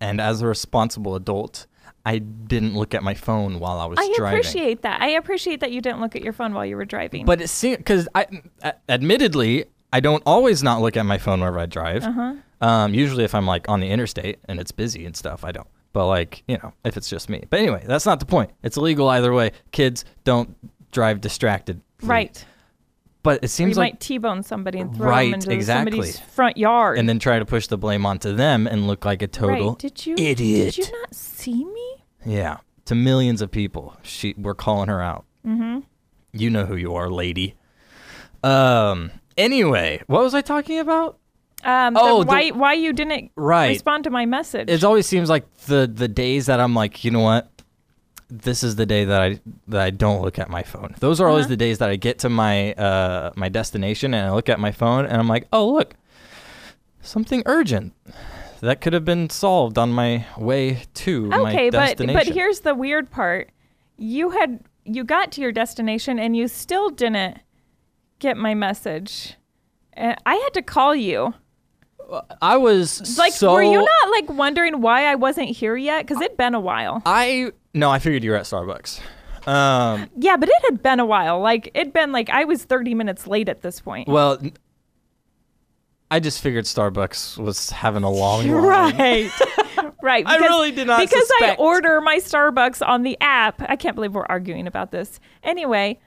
and 0.00 0.20
as 0.20 0.40
a 0.40 0.46
responsible 0.46 1.16
adult, 1.16 1.66
I 2.04 2.18
didn't 2.18 2.74
look 2.74 2.94
at 2.94 3.02
my 3.02 3.14
phone 3.14 3.58
while 3.60 3.78
I 3.80 3.86
was 3.86 3.98
I 3.98 4.12
driving. 4.16 4.36
I 4.36 4.38
appreciate 4.38 4.82
that. 4.82 5.00
I 5.00 5.08
appreciate 5.10 5.60
that 5.60 5.72
you 5.72 5.80
didn't 5.80 6.00
look 6.00 6.14
at 6.14 6.22
your 6.22 6.34
phone 6.34 6.52
while 6.52 6.66
you 6.66 6.76
were 6.76 6.84
driving. 6.84 7.24
But 7.24 7.40
it 7.40 7.48
seems 7.48 7.78
because 7.78 8.08
I, 8.14 8.26
a- 8.62 8.74
admittedly, 8.88 9.64
I 9.92 10.00
don't 10.00 10.22
always 10.26 10.62
not 10.62 10.82
look 10.82 10.96
at 10.96 11.06
my 11.06 11.18
phone 11.18 11.40
whenever 11.40 11.58
I 11.58 11.66
drive. 11.66 12.04
Uh-huh. 12.04 12.34
Um, 12.60 12.94
usually, 12.94 13.24
if 13.24 13.34
I'm 13.34 13.46
like 13.46 13.68
on 13.68 13.80
the 13.80 13.88
interstate 13.88 14.38
and 14.46 14.60
it's 14.60 14.72
busy 14.72 15.06
and 15.06 15.16
stuff, 15.16 15.44
I 15.44 15.52
don't. 15.52 15.68
But 15.92 16.06
like 16.08 16.42
you 16.46 16.58
know, 16.58 16.72
if 16.84 16.96
it's 16.96 17.08
just 17.08 17.28
me. 17.30 17.44
But 17.48 17.60
anyway, 17.60 17.84
that's 17.86 18.04
not 18.04 18.20
the 18.20 18.26
point. 18.26 18.50
It's 18.62 18.76
illegal 18.76 19.08
either 19.08 19.32
way. 19.32 19.52
Kids 19.72 20.04
don't 20.24 20.56
drive 20.90 21.20
distracted. 21.20 21.80
right. 22.02 22.44
But 23.24 23.42
it 23.42 23.48
seems 23.48 23.76
like 23.76 23.86
you 23.88 23.92
might 23.94 24.00
T-bone 24.00 24.42
somebody 24.44 24.78
and 24.78 24.94
throw 24.94 25.08
Right, 25.08 25.24
them 25.32 25.34
into 25.40 25.50
exactly. 25.50 25.90
somebody's 25.92 26.20
front 26.20 26.56
yard. 26.56 26.98
and 26.98 27.08
then 27.08 27.18
try 27.18 27.40
to 27.40 27.44
push 27.44 27.66
the 27.66 27.76
blame 27.78 28.06
onto 28.06 28.32
them 28.36 28.66
and 28.68 28.86
look 28.86 29.04
like 29.04 29.20
a 29.22 29.26
total 29.26 29.70
right. 29.70 29.78
Did 29.78 30.06
you 30.06 30.14
idiot. 30.16 30.74
Did 30.76 30.86
you 30.86 30.92
not 31.00 31.12
see 31.14 31.64
me? 31.64 31.96
Yeah, 32.24 32.58
to 32.84 32.94
millions 32.94 33.42
of 33.42 33.50
people, 33.50 33.96
she 34.02 34.34
we're 34.38 34.54
calling 34.54 34.88
her 34.88 35.02
out. 35.02 35.24
Mm-hmm. 35.44 35.80
You 36.32 36.50
know 36.50 36.64
who 36.66 36.76
you 36.76 36.94
are, 36.94 37.10
lady. 37.10 37.56
Um. 38.42 39.10
Anyway, 39.36 40.00
what 40.06 40.22
was 40.22 40.34
I 40.34 40.40
talking 40.42 40.78
about? 40.78 41.18
Um, 41.64 41.96
Oh, 41.98 42.22
the- 42.22 42.28
why 42.28 42.48
why 42.50 42.74
you 42.74 42.92
didn't 42.92 43.30
Right. 43.36 43.68
respond 43.70 44.04
to 44.04 44.10
my 44.10 44.26
message? 44.26 44.68
It 44.70 44.84
always 44.84 45.06
seems 45.06 45.28
like 45.30 45.44
the 45.66 45.90
the 45.92 46.08
days 46.08 46.46
that 46.46 46.60
I'm 46.60 46.74
like, 46.74 47.04
you 47.04 47.10
know 47.10 47.20
what, 47.20 47.50
this 48.42 48.62
is 48.64 48.76
the 48.76 48.86
day 48.86 49.04
that 49.04 49.20
I 49.20 49.40
that 49.68 49.80
I 49.80 49.90
don't 49.90 50.22
look 50.22 50.38
at 50.38 50.50
my 50.50 50.62
phone. 50.62 50.94
Those 51.00 51.20
are 51.20 51.28
always 51.28 51.44
Uh-huh. 51.44 51.50
the 51.50 51.56
days 51.56 51.78
that 51.78 51.90
I 51.90 51.96
get 51.96 52.18
to 52.20 52.28
my 52.28 52.72
uh 52.74 53.30
my 53.36 53.48
destination 53.48 54.12
and 54.14 54.26
I 54.28 54.32
look 54.32 54.48
at 54.48 54.58
my 54.60 54.72
phone 54.72 55.04
and 55.06 55.16
I'm 55.16 55.28
like, 55.28 55.46
"Oh, 55.52 55.68
look. 55.72 55.94
Something 57.00 57.42
urgent." 57.46 57.92
That 58.60 58.80
could 58.80 58.94
have 58.94 59.04
been 59.04 59.28
solved 59.28 59.76
on 59.76 59.90
my 59.92 60.24
way 60.38 60.84
to 60.94 61.26
my 61.26 61.50
Okay, 61.50 61.68
but 61.70 61.88
destination. 61.88 62.14
but 62.14 62.26
here's 62.34 62.60
the 62.60 62.74
weird 62.74 63.10
part. 63.10 63.50
You 63.98 64.30
had 64.30 64.60
you 64.84 65.04
got 65.04 65.30
to 65.32 65.40
your 65.42 65.52
destination 65.52 66.18
and 66.18 66.34
you 66.36 66.48
still 66.48 66.88
didn't 66.90 67.38
get 68.20 68.36
my 68.36 68.54
message. 68.54 69.34
And 69.92 70.16
I 70.24 70.34
had 70.36 70.54
to 70.54 70.62
call 70.62 70.94
you. 70.94 71.34
I 72.42 72.56
was 72.56 73.16
Like 73.18 73.32
so 73.32 73.52
were 73.52 73.62
you 73.62 73.78
not 73.78 74.10
like 74.10 74.30
wondering 74.30 74.80
why 74.80 75.06
I 75.06 75.14
wasn't 75.14 75.48
here 75.50 75.76
yet 75.76 76.06
cuz 76.06 76.20
it'd 76.20 76.36
been 76.36 76.54
a 76.54 76.60
while. 76.60 77.02
I 77.06 77.52
no, 77.74 77.90
I 77.90 77.98
figured 77.98 78.24
you 78.24 78.30
were 78.30 78.36
at 78.36 78.44
Starbucks. 78.44 79.00
Um, 79.46 80.08
Yeah, 80.16 80.36
but 80.38 80.48
it 80.48 80.54
had 80.64 80.82
been 80.82 81.00
a 81.00 81.04
while. 81.04 81.40
Like 81.40 81.70
it'd 81.74 81.92
been 81.92 82.12
like 82.12 82.30
I 82.30 82.44
was 82.44 82.64
30 82.64 82.94
minutes 82.94 83.26
late 83.26 83.48
at 83.50 83.60
this 83.62 83.80
point. 83.80 84.08
well, 84.08 84.38
I 86.10 86.20
just 86.20 86.40
figured 86.42 86.64
Starbucks 86.64 87.38
was 87.38 87.70
having 87.70 88.04
a 88.04 88.10
long 88.10 88.46
line. 88.50 88.62
Right. 88.96 89.30
right. 90.02 90.24
I 90.26 90.36
because- 90.36 90.40
really 90.48 90.70
did 90.72 90.86
not 90.86 91.00
Because 91.00 91.26
suspect. 91.28 91.58
I 91.60 91.62
order 91.62 92.00
my 92.00 92.16
Starbucks 92.18 92.86
on 92.86 93.02
the 93.02 93.16
app. 93.20 93.60
I 93.68 93.76
can't 93.76 93.94
believe 93.96 94.14
we're 94.14 94.26
arguing 94.26 94.66
about 94.66 94.90
this. 94.92 95.18
Anyway, 95.42 95.98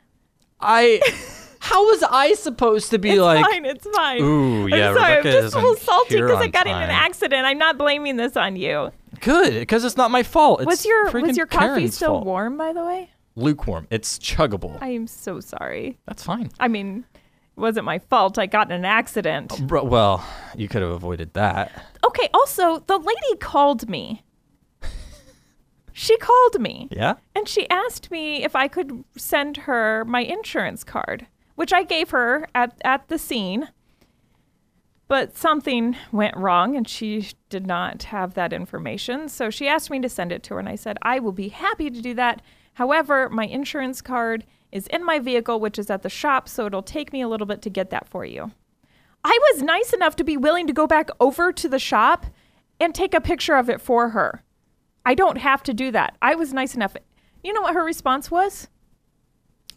I 0.62 1.01
how 1.59 1.83
was 1.86 2.03
I 2.03 2.33
supposed 2.36 2.91
to 2.91 3.00
be 3.00 3.12
it's 3.12 3.19
like 3.21 3.43
fine. 3.45 3.65
It's 3.65 3.88
fine. 3.95 4.21
Ooh, 4.21 4.67
yeah, 4.67 4.89
I'm 4.91 4.95
sorry. 4.95 5.17
Rebecca 5.17 5.38
I'm 5.38 5.43
just 5.43 5.55
a 5.55 5.59
little 5.59 5.75
salty 5.75 6.15
because 6.21 6.41
I 6.41 6.47
got 6.47 6.67
in 6.67 6.74
an 6.75 6.89
accident. 6.89 7.45
I'm 7.45 7.57
not 7.57 7.77
blaming 7.77 8.15
this 8.15 8.38
on 8.38 8.55
you. 8.55 8.91
Good 9.17 9.53
because 9.53 9.83
it's 9.83 9.97
not 9.97 10.12
my 10.12 10.24
fault. 10.24 10.62
It's 10.62 10.67
was 10.67 10.86
your 10.86 11.12
was 11.12 11.38
your 11.38 11.45
coffee 11.45 11.65
Karen's 11.65 11.95
still 11.95 12.15
fault. 12.15 12.25
warm, 12.25 12.57
by 12.57 12.74
the 12.74 12.83
way? 12.83 13.09
Lukewarm. 13.36 13.88
It's 13.89 14.17
chuggable. 14.17 14.77
I 14.81 14.89
am 14.89 15.07
so 15.07 15.39
sorry. 15.39 16.00
That's 16.07 16.24
fine. 16.24 16.50
I 16.59 16.67
mean, 16.67 17.05
it 17.13 17.59
wasn't 17.59 17.86
my 17.86 18.00
fault. 18.00 18.38
I 18.39 18.47
got 18.47 18.71
in 18.71 18.75
an 18.75 18.86
accident. 18.86 19.51
Oh, 19.53 19.62
bro, 19.63 19.83
well, 19.83 20.25
you 20.55 20.67
could 20.67 20.81
have 20.81 20.91
avoided 20.91 21.33
that. 21.33 21.71
Okay. 22.05 22.29
Also, 22.33 22.79
the 22.88 22.97
lady 22.97 23.38
called 23.39 23.88
me. 23.89 24.24
She 25.93 26.15
called 26.17 26.62
me. 26.62 26.89
Yeah. 26.91 27.15
And 27.33 27.47
she 27.47 27.67
asked 27.71 28.12
me 28.12 28.43
if 28.43 28.55
I 28.55 28.67
could 28.67 29.03
send 29.15 29.57
her 29.57 30.05
my 30.05 30.21
insurance 30.21 30.83
card, 30.83 31.25
which 31.55 31.74
I 31.74 31.81
gave 31.83 32.12
her 32.12 32.47
at, 32.53 32.79
at 32.83 33.07
the 33.07 33.17
scene. 33.17 33.69
But 35.08 35.38
something 35.38 35.96
went 36.12 36.36
wrong 36.36 36.76
and 36.76 36.88
she 36.88 37.30
did 37.50 37.66
not 37.66 38.04
have 38.04 38.34
that 38.34 38.52
information. 38.52 39.30
So 39.30 39.50
she 39.50 39.68
asked 39.68 39.90
me 39.90 40.02
to 40.02 40.10
send 40.10 40.32
it 40.32 40.44
to 40.44 40.56
her, 40.56 40.60
and 40.60 40.68
I 40.68 40.76
said, 40.76 40.98
I 41.02 41.20
will 41.20 41.32
be 41.32 41.48
happy 41.48 41.90
to 41.90 42.02
do 42.02 42.14
that. 42.16 42.42
However, 42.74 43.30
my 43.30 43.46
insurance 43.46 44.02
card 44.02 44.46
is 44.72 44.88
in 44.88 45.06
my 45.06 45.20
vehicle, 45.20 45.60
which 45.60 45.80
is 45.80 45.90
at 45.90 46.04
the 46.04 46.10
shop, 46.10 46.50
so 46.50 46.66
it'll 46.66 46.84
take 46.84 47.14
me 47.14 47.22
a 47.22 47.28
little 47.28 47.48
bit 47.48 47.62
to 47.62 47.70
get 47.70 47.90
that 47.92 48.08
for 48.10 48.26
you. 48.26 48.52
I 49.24 49.40
was 49.52 49.64
nice 49.64 49.94
enough 49.94 50.16
to 50.18 50.24
be 50.24 50.38
willing 50.38 50.68
to 50.68 50.74
go 50.74 50.88
back 50.88 51.10
over 51.20 51.52
to 51.54 51.70
the 51.70 51.80
shop 51.80 52.26
and 52.80 52.94
take 52.94 53.14
a 53.14 53.22
picture 53.22 53.56
of 53.56 53.70
it 53.70 53.82
for 53.82 54.10
her. 54.10 54.44
I 55.06 55.16
don't 55.16 55.38
have 55.38 55.64
to 55.64 55.74
do 55.74 55.90
that. 55.92 56.18
I 56.22 56.36
was 56.36 56.54
nice 56.54 56.76
enough. 56.76 56.96
You 57.44 57.54
know 57.54 57.62
what 57.62 57.74
her 57.74 57.84
response 57.84 58.30
was? 58.30 58.68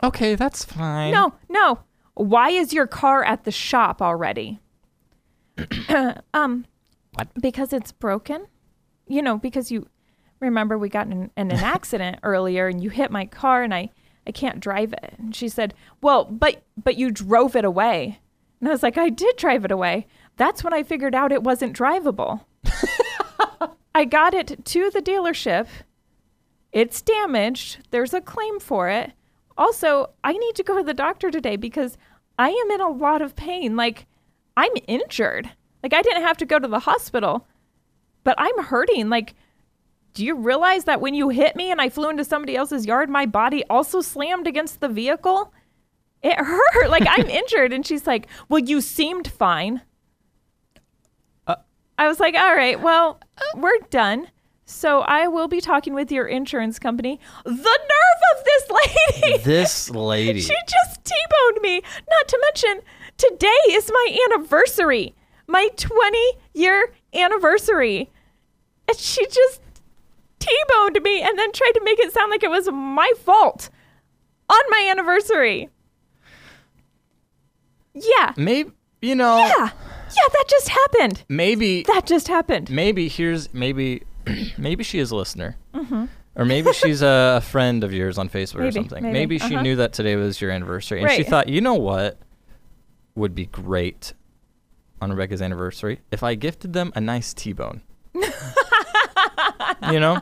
Okay, 0.03 0.35
that's 0.35 0.65
fine. 0.65 1.13
No, 1.13 1.35
no. 1.49 1.81
Why 2.15 2.51
is 2.51 2.73
your 2.73 2.87
car 2.87 3.25
at 3.25 3.45
the 3.45 3.53
shop 3.53 4.03
already? 4.03 4.59
um, 6.35 6.65
What? 7.15 7.29
Because 7.41 7.73
it's 7.73 7.93
broken. 7.93 8.47
You 9.07 9.23
know, 9.23 9.39
because 9.39 9.71
you 9.71 9.89
remember 10.39 10.79
we 10.79 10.89
got 10.89 11.07
in, 11.07 11.31
in 11.37 11.51
an 11.51 11.53
accident 11.65 12.21
earlier 12.23 12.69
and 12.69 12.83
you 12.83 12.91
hit 12.91 13.11
my 13.11 13.27
car 13.27 13.63
and 13.63 13.75
I 13.75 13.91
I 14.27 14.33
can't 14.33 14.61
drive 14.61 14.93
it. 14.93 15.15
And 15.19 15.35
she 15.35 15.49
said, 15.49 15.75
"Well, 16.01 16.25
but 16.25 16.63
but 16.83 16.97
you 16.97 17.11
drove 17.11 17.57
it 17.57 17.65
away." 17.65 18.21
And 18.61 18.69
I 18.69 18.73
was 18.73 18.83
like, 18.83 18.99
"I 18.99 19.09
did 19.09 19.37
drive 19.37 19.65
it 19.65 19.71
away." 19.71 20.07
That's 20.37 20.63
when 20.63 20.73
I 20.73 20.83
figured 20.83 21.15
out 21.15 21.33
it 21.33 21.43
wasn't 21.43 21.77
drivable. 21.77 22.45
I 23.95 24.05
got 24.05 24.35
it 24.35 24.65
to 24.65 24.91
the 24.91 25.03
dealership. 25.03 25.67
It's 26.73 27.03
damaged. 27.03 27.89
There's 27.91 28.15
a 28.15 28.21
claim 28.21 28.61
for 28.61 28.89
it. 28.89 29.13
Also, 29.59 30.11
I 30.23 30.33
need 30.33 30.55
to 30.55 30.63
go 30.63 30.79
to 30.79 30.85
the 30.85 30.95
doctor 30.95 31.31
today 31.31 31.57
because 31.57 31.99
I 32.39 32.51
am 32.51 32.71
in 32.71 32.81
a 32.81 32.89
lot 32.89 33.21
of 33.21 33.37
pain. 33.37 33.77
Like, 33.77 34.07
I'm 34.57 34.73
injured. 34.87 35.51
Like, 35.83 35.95
I 35.95 36.03
didn't 36.03 36.23
have 36.23 36.37
to 36.39 36.47
go 36.47 36.59
to 36.59 36.69
the 36.69 36.81
hospital, 36.81 37.47
but 38.25 38.35
I'm 38.39 38.65
hurting. 38.65 39.09
Like, 39.09 39.35
do 40.15 40.25
you 40.25 40.35
realize 40.35 40.85
that 40.85 41.01
when 41.01 41.15
you 41.15 41.29
hit 41.29 41.57
me 41.57 41.71
and 41.71 41.81
I 41.81 41.89
flew 41.89 42.11
into 42.11 42.25
somebody 42.25 42.57
else's 42.57 42.85
yard, 42.87 43.09
my 43.09 43.27
body 43.27 43.65
also 43.71 44.01
slammed 44.01 44.47
against 44.47 44.81
the 44.81 44.89
vehicle? 44.89 45.53
It 46.23 46.37
hurt. 46.39 46.91
Like, 46.91 47.07
I'm 47.09 47.29
injured. 47.31 47.73
And 47.73 47.87
she's 47.87 48.07
like, 48.07 48.27
Well, 48.49 48.61
you 48.61 48.81
seemed 48.81 49.29
fine. 49.29 49.83
I 52.01 52.09
was 52.09 52.19
like, 52.19 52.35
all 52.35 52.55
right, 52.57 52.81
well, 52.81 53.21
we're 53.55 53.77
done. 53.91 54.29
So 54.65 55.01
I 55.01 55.29
will 55.29 55.49
be 55.49 55.61
talking 55.61 55.93
with 55.93 56.11
your 56.11 56.27
insurance 56.27 56.79
company. 56.79 57.21
The 57.45 57.51
nerve 57.51 58.39
of 58.39 58.45
this 58.45 58.71
lady! 59.21 59.39
This 59.43 59.91
lady. 59.91 60.41
she 60.41 60.55
just 60.67 61.05
T-boned 61.05 61.61
me. 61.61 61.83
Not 62.09 62.29
to 62.29 62.41
mention, 62.43 62.81
today 63.21 63.61
is 63.71 63.91
my 63.93 64.19
anniversary, 64.31 65.15
my 65.47 65.69
20 65.77 66.19
year 66.55 66.93
anniversary. 67.15 68.11
And 68.89 68.97
she 68.99 69.25
just 69.27 69.61
T-boned 70.39 70.99
me 71.03 71.21
and 71.21 71.39
then 71.39 71.53
tried 71.53 71.73
to 71.75 71.83
make 71.85 71.99
it 71.99 72.13
sound 72.15 72.31
like 72.31 72.43
it 72.43 72.49
was 72.51 72.67
my 72.73 73.13
fault 73.23 73.69
on 74.49 74.61
my 74.71 74.89
anniversary. 74.91 75.69
Yeah. 77.95 78.33
maybe 78.37 78.71
you 79.03 79.15
know. 79.15 79.39
Yeah. 79.39 79.71
Yeah, 80.13 80.29
that 80.33 80.45
just 80.49 80.69
happened. 80.71 81.23
Maybe 81.29 81.85
That 81.85 82.05
just 82.05 82.27
happened. 82.27 82.69
maybe 82.71 83.07
here's 83.09 83.53
maybe 83.55 84.03
maybe 84.59 84.83
she 84.83 84.99
is 84.99 85.11
a 85.13 85.17
listener. 85.17 85.57
Or 86.37 86.45
maybe 86.45 86.73
she's 86.75 87.01
a 87.03 87.41
friend 87.45 87.85
of 87.85 87.93
yours 87.93 88.19
on 88.19 88.29
Facebook 88.29 88.57
or 88.57 88.61
Mm-hmm. 88.63 88.71
Something. 88.73 89.03
maybe, 89.05 89.13
Maybe, 89.13 89.39
she 89.39 89.55
uh-huh. 89.55 89.63
knew 89.63 89.77
that 89.77 89.93
today 89.93 90.17
was 90.17 90.41
your 90.41 90.51
anniversary 90.51 91.03
and 91.03 91.11
she 91.13 91.23
thought, 91.23 91.49
you 91.49 91.61
know 91.61 91.75
what 91.75 92.19
would 93.21 93.35
be 93.35 93.47
great 93.47 94.15
on 95.01 95.11
Rebecca's 95.11 95.41
anniversary 95.41 96.01
if 96.11 96.23
I 96.23 96.35
gifted 96.35 96.73
them 96.73 96.93
a 96.97 97.01
nice 97.01 97.33
T-bone. 97.33 97.83
you 98.15 100.01
know, 100.01 100.21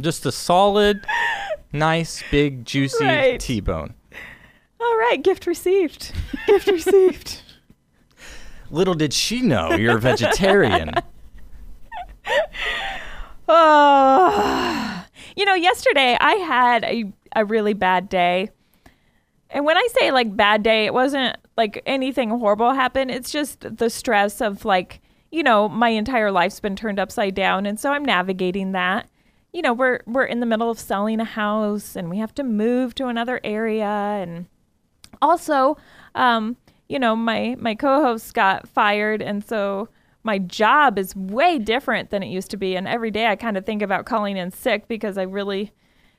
just 0.00 0.26
a 0.26 0.32
solid, 0.32 1.06
nice, 1.72 2.22
big, 2.30 2.64
juicy 2.64 3.04
Right. 3.04 3.38
T-bone. 3.40 3.94
All 4.80 4.96
right, 4.98 5.22
gift 5.22 5.46
received. 5.46 6.12
gift 6.46 6.66
received. 6.66 7.42
Little 8.70 8.94
did 8.94 9.12
she 9.12 9.42
know 9.42 9.72
you're 9.74 9.98
a 9.98 10.00
vegetarian. 10.00 10.94
Oh, 13.48 15.04
you 15.36 15.44
know, 15.44 15.54
yesterday 15.54 16.16
I 16.18 16.32
had 16.34 16.84
a, 16.84 17.12
a 17.36 17.44
really 17.44 17.74
bad 17.74 18.08
day. 18.08 18.48
And 19.50 19.66
when 19.66 19.76
I 19.76 19.86
say 19.98 20.10
like 20.10 20.34
bad 20.34 20.62
day, 20.62 20.86
it 20.86 20.94
wasn't 20.94 21.36
like 21.56 21.82
anything 21.86 22.30
horrible 22.30 22.72
happened. 22.72 23.10
It's 23.10 23.30
just 23.30 23.76
the 23.76 23.90
stress 23.90 24.40
of 24.40 24.64
like, 24.64 25.00
you 25.30 25.42
know, 25.42 25.68
my 25.68 25.90
entire 25.90 26.30
life's 26.30 26.60
been 26.60 26.76
turned 26.76 26.98
upside 26.98 27.34
down. 27.34 27.66
And 27.66 27.78
so 27.78 27.92
I'm 27.92 28.04
navigating 28.04 28.72
that. 28.72 29.08
You 29.52 29.62
know, 29.62 29.74
we're 29.74 30.00
we're 30.06 30.24
in 30.24 30.40
the 30.40 30.46
middle 30.46 30.70
of 30.70 30.78
selling 30.78 31.20
a 31.20 31.24
house 31.24 31.94
and 31.94 32.08
we 32.08 32.18
have 32.18 32.34
to 32.36 32.42
move 32.42 32.94
to 32.96 33.08
another 33.08 33.40
area 33.44 33.84
and 33.84 34.46
also 35.20 35.76
um, 36.14 36.56
you 36.88 36.98
know, 36.98 37.14
my 37.14 37.56
my 37.58 37.74
co-host 37.74 38.32
got 38.34 38.68
fired 38.68 39.20
and 39.20 39.44
so 39.44 39.88
my 40.24 40.38
job 40.38 40.98
is 40.98 41.16
way 41.16 41.58
different 41.58 42.10
than 42.10 42.22
it 42.22 42.28
used 42.28 42.50
to 42.50 42.56
be 42.56 42.76
and 42.76 42.88
every 42.88 43.10
day 43.10 43.26
I 43.26 43.36
kind 43.36 43.56
of 43.56 43.66
think 43.66 43.82
about 43.82 44.06
calling 44.06 44.36
in 44.36 44.52
sick 44.52 44.88
because 44.88 45.18
I 45.18 45.22
really 45.22 45.72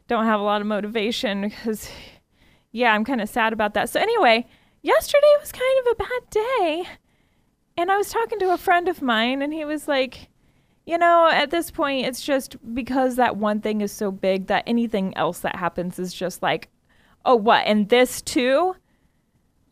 don't 0.07 0.25
have 0.25 0.39
a 0.39 0.43
lot 0.43 0.61
of 0.61 0.67
motivation 0.67 1.41
because 1.49 1.89
yeah, 2.71 2.93
I'm 2.93 3.05
kind 3.05 3.21
of 3.21 3.29
sad 3.29 3.53
about 3.53 3.75
that. 3.75 3.89
So 3.89 3.99
anyway, 3.99 4.47
yesterday 4.83 5.27
was 5.39 5.51
kind 5.51 5.79
of 5.79 5.91
a 5.91 5.95
bad 5.95 6.29
day. 6.29 6.83
And 7.75 7.91
I 7.91 7.97
was 7.97 8.11
talking 8.11 8.37
to 8.39 8.53
a 8.53 8.57
friend 8.57 8.87
of 8.87 9.01
mine 9.01 9.41
and 9.41 9.51
he 9.51 9.65
was 9.65 9.87
like, 9.87 10.29
you 10.85 10.97
know, 10.97 11.29
at 11.31 11.49
this 11.49 11.71
point 11.71 12.05
it's 12.05 12.21
just 12.21 12.55
because 12.75 13.15
that 13.15 13.37
one 13.37 13.61
thing 13.61 13.81
is 13.81 13.91
so 13.91 14.11
big 14.11 14.47
that 14.47 14.63
anything 14.67 15.17
else 15.17 15.39
that 15.39 15.55
happens 15.55 15.97
is 15.97 16.13
just 16.13 16.43
like, 16.43 16.69
oh, 17.25 17.35
what? 17.35 17.65
And 17.65 17.89
this 17.89 18.21
too? 18.21 18.75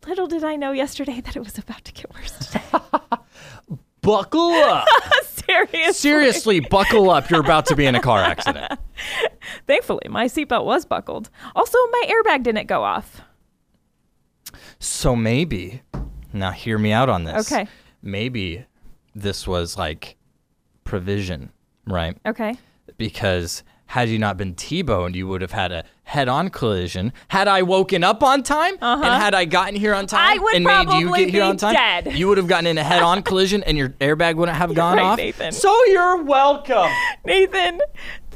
Little 0.08 0.26
did 0.26 0.44
I 0.44 0.56
know 0.56 0.72
yesterday 0.72 1.22
that 1.22 1.36
it 1.36 1.44
was 1.44 1.60
about 1.60 1.86
to 1.86 1.94
get 1.94 2.12
worse 2.12 2.38
today. 2.40 2.64
Buckle 4.02 4.52
up. 4.54 4.88
Seriously. 5.24 5.94
Seriously, 5.94 6.60
buckle 6.60 7.12
up. 7.12 7.30
You're 7.30 7.42
about 7.42 7.68
to 7.68 7.76
be 7.76 7.86
in 7.86 7.94
a 7.94 8.00
car 8.00 8.20
accident. 8.20 8.80
Thankfully, 9.68 10.08
my 10.10 10.26
seatbelt 10.26 10.66
was 10.66 10.86
buckled. 10.86 11.30
Also, 11.56 11.78
my 11.92 12.06
airbag 12.10 12.42
didn't 12.42 12.68
go 12.68 12.84
off. 12.84 13.22
So 14.80 15.16
maybe, 15.16 15.82
now 16.34 16.52
hear 16.52 16.78
me 16.78 16.92
out 16.92 17.10
on 17.10 17.24
this. 17.24 17.52
Okay. 17.52 17.68
Maybe 18.02 18.66
this 19.16 19.48
was 19.48 19.78
like 19.78 20.18
provision, 20.84 21.52
right? 21.86 22.18
Okay. 22.26 22.56
Because 22.98 23.64
had 23.88 24.08
you 24.10 24.18
not 24.20 24.38
been 24.38 24.56
T-boned, 24.56 25.16
you 25.16 25.28
would 25.28 25.42
have 25.42 25.52
had 25.52 25.72
a 25.74 25.84
head-on 26.04 26.50
collision. 26.50 27.12
Had 27.28 27.48
I 27.50 27.62
woken 27.62 28.04
up 28.06 28.24
on 28.24 28.42
time 28.42 28.76
and 28.82 29.04
had 29.04 29.34
I 29.34 29.44
gotten 29.46 29.76
here 29.76 29.94
on 29.94 30.08
time 30.08 30.20
Uh-huh. 30.20 30.36
I 30.36 30.38
would 30.44 30.56
and 30.56 30.64
made 30.66 30.80
you 30.80 30.86
probably 30.86 31.20
get 31.26 31.30
here 31.32 31.42
be 31.42 31.42
on 31.42 31.58
time, 31.58 31.74
dead. 31.74 32.14
you 32.14 32.28
would 32.30 32.38
have 32.38 32.48
gotten 32.48 32.68
in 32.68 32.78
a 32.78 32.84
head-on 32.84 33.22
collision 33.24 33.64
and 33.64 33.78
your 33.78 33.90
airbag 33.90 34.36
wouldn't 34.36 34.58
have 34.58 34.74
gone 34.74 34.98
right, 34.98 35.04
off. 35.06 35.18
Nathan. 35.18 35.52
So 35.52 35.74
you're 35.88 36.24
welcome. 36.24 36.90
Nathan, 37.26 37.80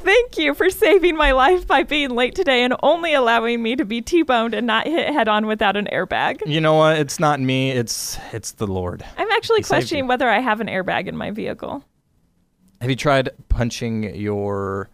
thank 0.06 0.38
you 0.38 0.54
for 0.54 0.70
saving 0.70 1.16
my 1.16 1.32
life 1.32 1.66
by 1.66 1.82
being 1.82 2.10
late 2.10 2.34
today 2.34 2.62
and 2.64 2.74
only 2.82 3.12
allowing 3.12 3.62
me 3.62 3.76
to 3.76 3.84
be 3.84 4.00
T-boned 4.00 4.54
and 4.54 4.66
not 4.66 4.86
hit 4.86 5.12
head 5.12 5.28
on 5.28 5.46
without 5.46 5.76
an 5.76 5.88
airbag. 5.92 6.40
you 6.46 6.60
know 6.60 6.74
what? 6.74 6.96
It's 6.98 7.20
not 7.20 7.40
me. 7.40 7.72
It's 7.72 8.18
it's 8.32 8.52
the 8.52 8.66
Lord. 8.66 9.04
I'm 9.18 9.30
actually 9.32 9.58
He 9.60 9.64
questioning 9.64 10.06
whether 10.06 10.28
I 10.28 10.38
have 10.40 10.60
an 10.60 10.68
airbag 10.68 11.06
in 11.08 11.16
my 11.16 11.30
vehicle. 11.32 11.84
Have 12.80 12.88
you 12.90 12.96
tried 12.96 13.30
punching 13.48 14.14
your? 14.14 14.88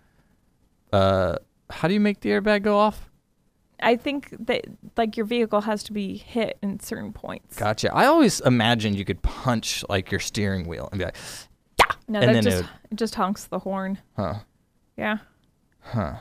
Uh, 0.92 1.36
how 1.70 1.88
do 1.88 1.94
you 1.94 2.00
make 2.00 2.20
the 2.20 2.30
airbag 2.30 2.62
go 2.62 2.78
off? 2.78 3.08
I 3.80 3.96
think 3.96 4.28
that 4.46 4.64
like 4.96 5.16
your 5.16 5.26
vehicle 5.26 5.62
has 5.62 5.82
to 5.84 5.92
be 5.92 6.16
hit 6.16 6.56
in 6.62 6.78
certain 6.80 7.12
points. 7.12 7.56
Gotcha. 7.56 7.92
I 7.92 8.06
always 8.06 8.40
imagined 8.40 8.96
you 8.96 9.04
could 9.04 9.20
punch 9.22 9.84
like 9.88 10.10
your 10.10 10.20
steering 10.20 10.66
wheel 10.68 10.88
and 10.92 10.98
be 11.00 11.04
like, 11.06 11.16
yeah. 11.80 11.86
No, 12.08 12.20
and 12.20 12.28
that 12.28 12.32
then 12.34 12.36
it 12.36 12.42
just 12.50 12.56
would- 12.62 12.70
it 12.92 12.94
just 12.96 13.14
honks 13.16 13.44
the 13.46 13.58
horn. 13.58 13.98
huh. 14.16 14.34
Yeah. 15.02 15.18
Huh. 15.80 16.14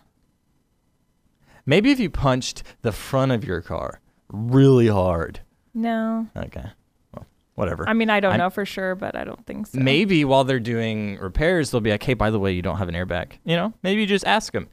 Maybe 1.67 1.91
if 1.91 1.99
you 1.99 2.09
punched 2.09 2.63
the 2.81 2.91
front 2.91 3.31
of 3.31 3.43
your 3.45 3.61
car 3.61 3.99
really 4.29 4.87
hard. 4.87 5.41
No. 5.75 6.27
Okay. 6.35 6.65
Well, 7.13 7.27
whatever. 7.53 7.87
I 7.87 7.93
mean, 7.93 8.09
I 8.09 8.19
don't 8.19 8.31
I'm- 8.31 8.39
know 8.39 8.49
for 8.49 8.65
sure, 8.65 8.95
but 8.95 9.15
I 9.15 9.23
don't 9.23 9.45
think 9.45 9.67
so. 9.67 9.79
maybe 9.79 10.25
while 10.25 10.43
they're 10.43 10.59
doing 10.59 11.17
repairs, 11.19 11.69
they'll 11.69 11.79
be 11.81 11.91
like, 11.91 12.01
hey, 12.01 12.15
by 12.15 12.31
the 12.31 12.39
way, 12.39 12.51
you 12.53 12.63
don't 12.63 12.77
have 12.77 12.89
an 12.89 12.95
airbag. 12.95 13.33
You 13.43 13.55
know, 13.55 13.73
maybe 13.83 14.01
you 14.01 14.07
just 14.07 14.25
ask 14.25 14.51
them, 14.51 14.67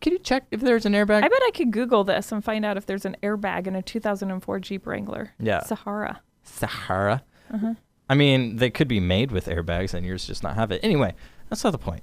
can 0.00 0.12
you 0.12 0.18
check 0.18 0.44
if 0.50 0.60
there's 0.60 0.84
an 0.84 0.94
airbag? 0.94 1.22
I 1.22 1.28
bet 1.28 1.40
I 1.46 1.50
could 1.54 1.70
Google 1.70 2.02
this 2.02 2.32
and 2.32 2.44
find 2.44 2.64
out 2.64 2.76
if 2.76 2.86
there's 2.86 3.04
an 3.04 3.16
airbag 3.22 3.68
in 3.68 3.76
a 3.76 3.82
2004 3.82 4.58
Jeep 4.58 4.84
Wrangler. 4.88 5.30
Yeah. 5.38 5.62
Sahara. 5.62 6.20
Sahara. 6.42 7.22
Uh-huh. 7.54 7.74
I 8.10 8.14
mean, 8.16 8.56
they 8.56 8.70
could 8.70 8.88
be 8.88 8.98
made 8.98 9.30
with 9.30 9.46
airbags 9.46 9.94
and 9.94 10.04
yours 10.04 10.26
just 10.26 10.42
not 10.42 10.56
have 10.56 10.72
it. 10.72 10.80
Anyway, 10.82 11.14
that's 11.48 11.62
not 11.62 11.70
the 11.70 11.78
point. 11.78 12.02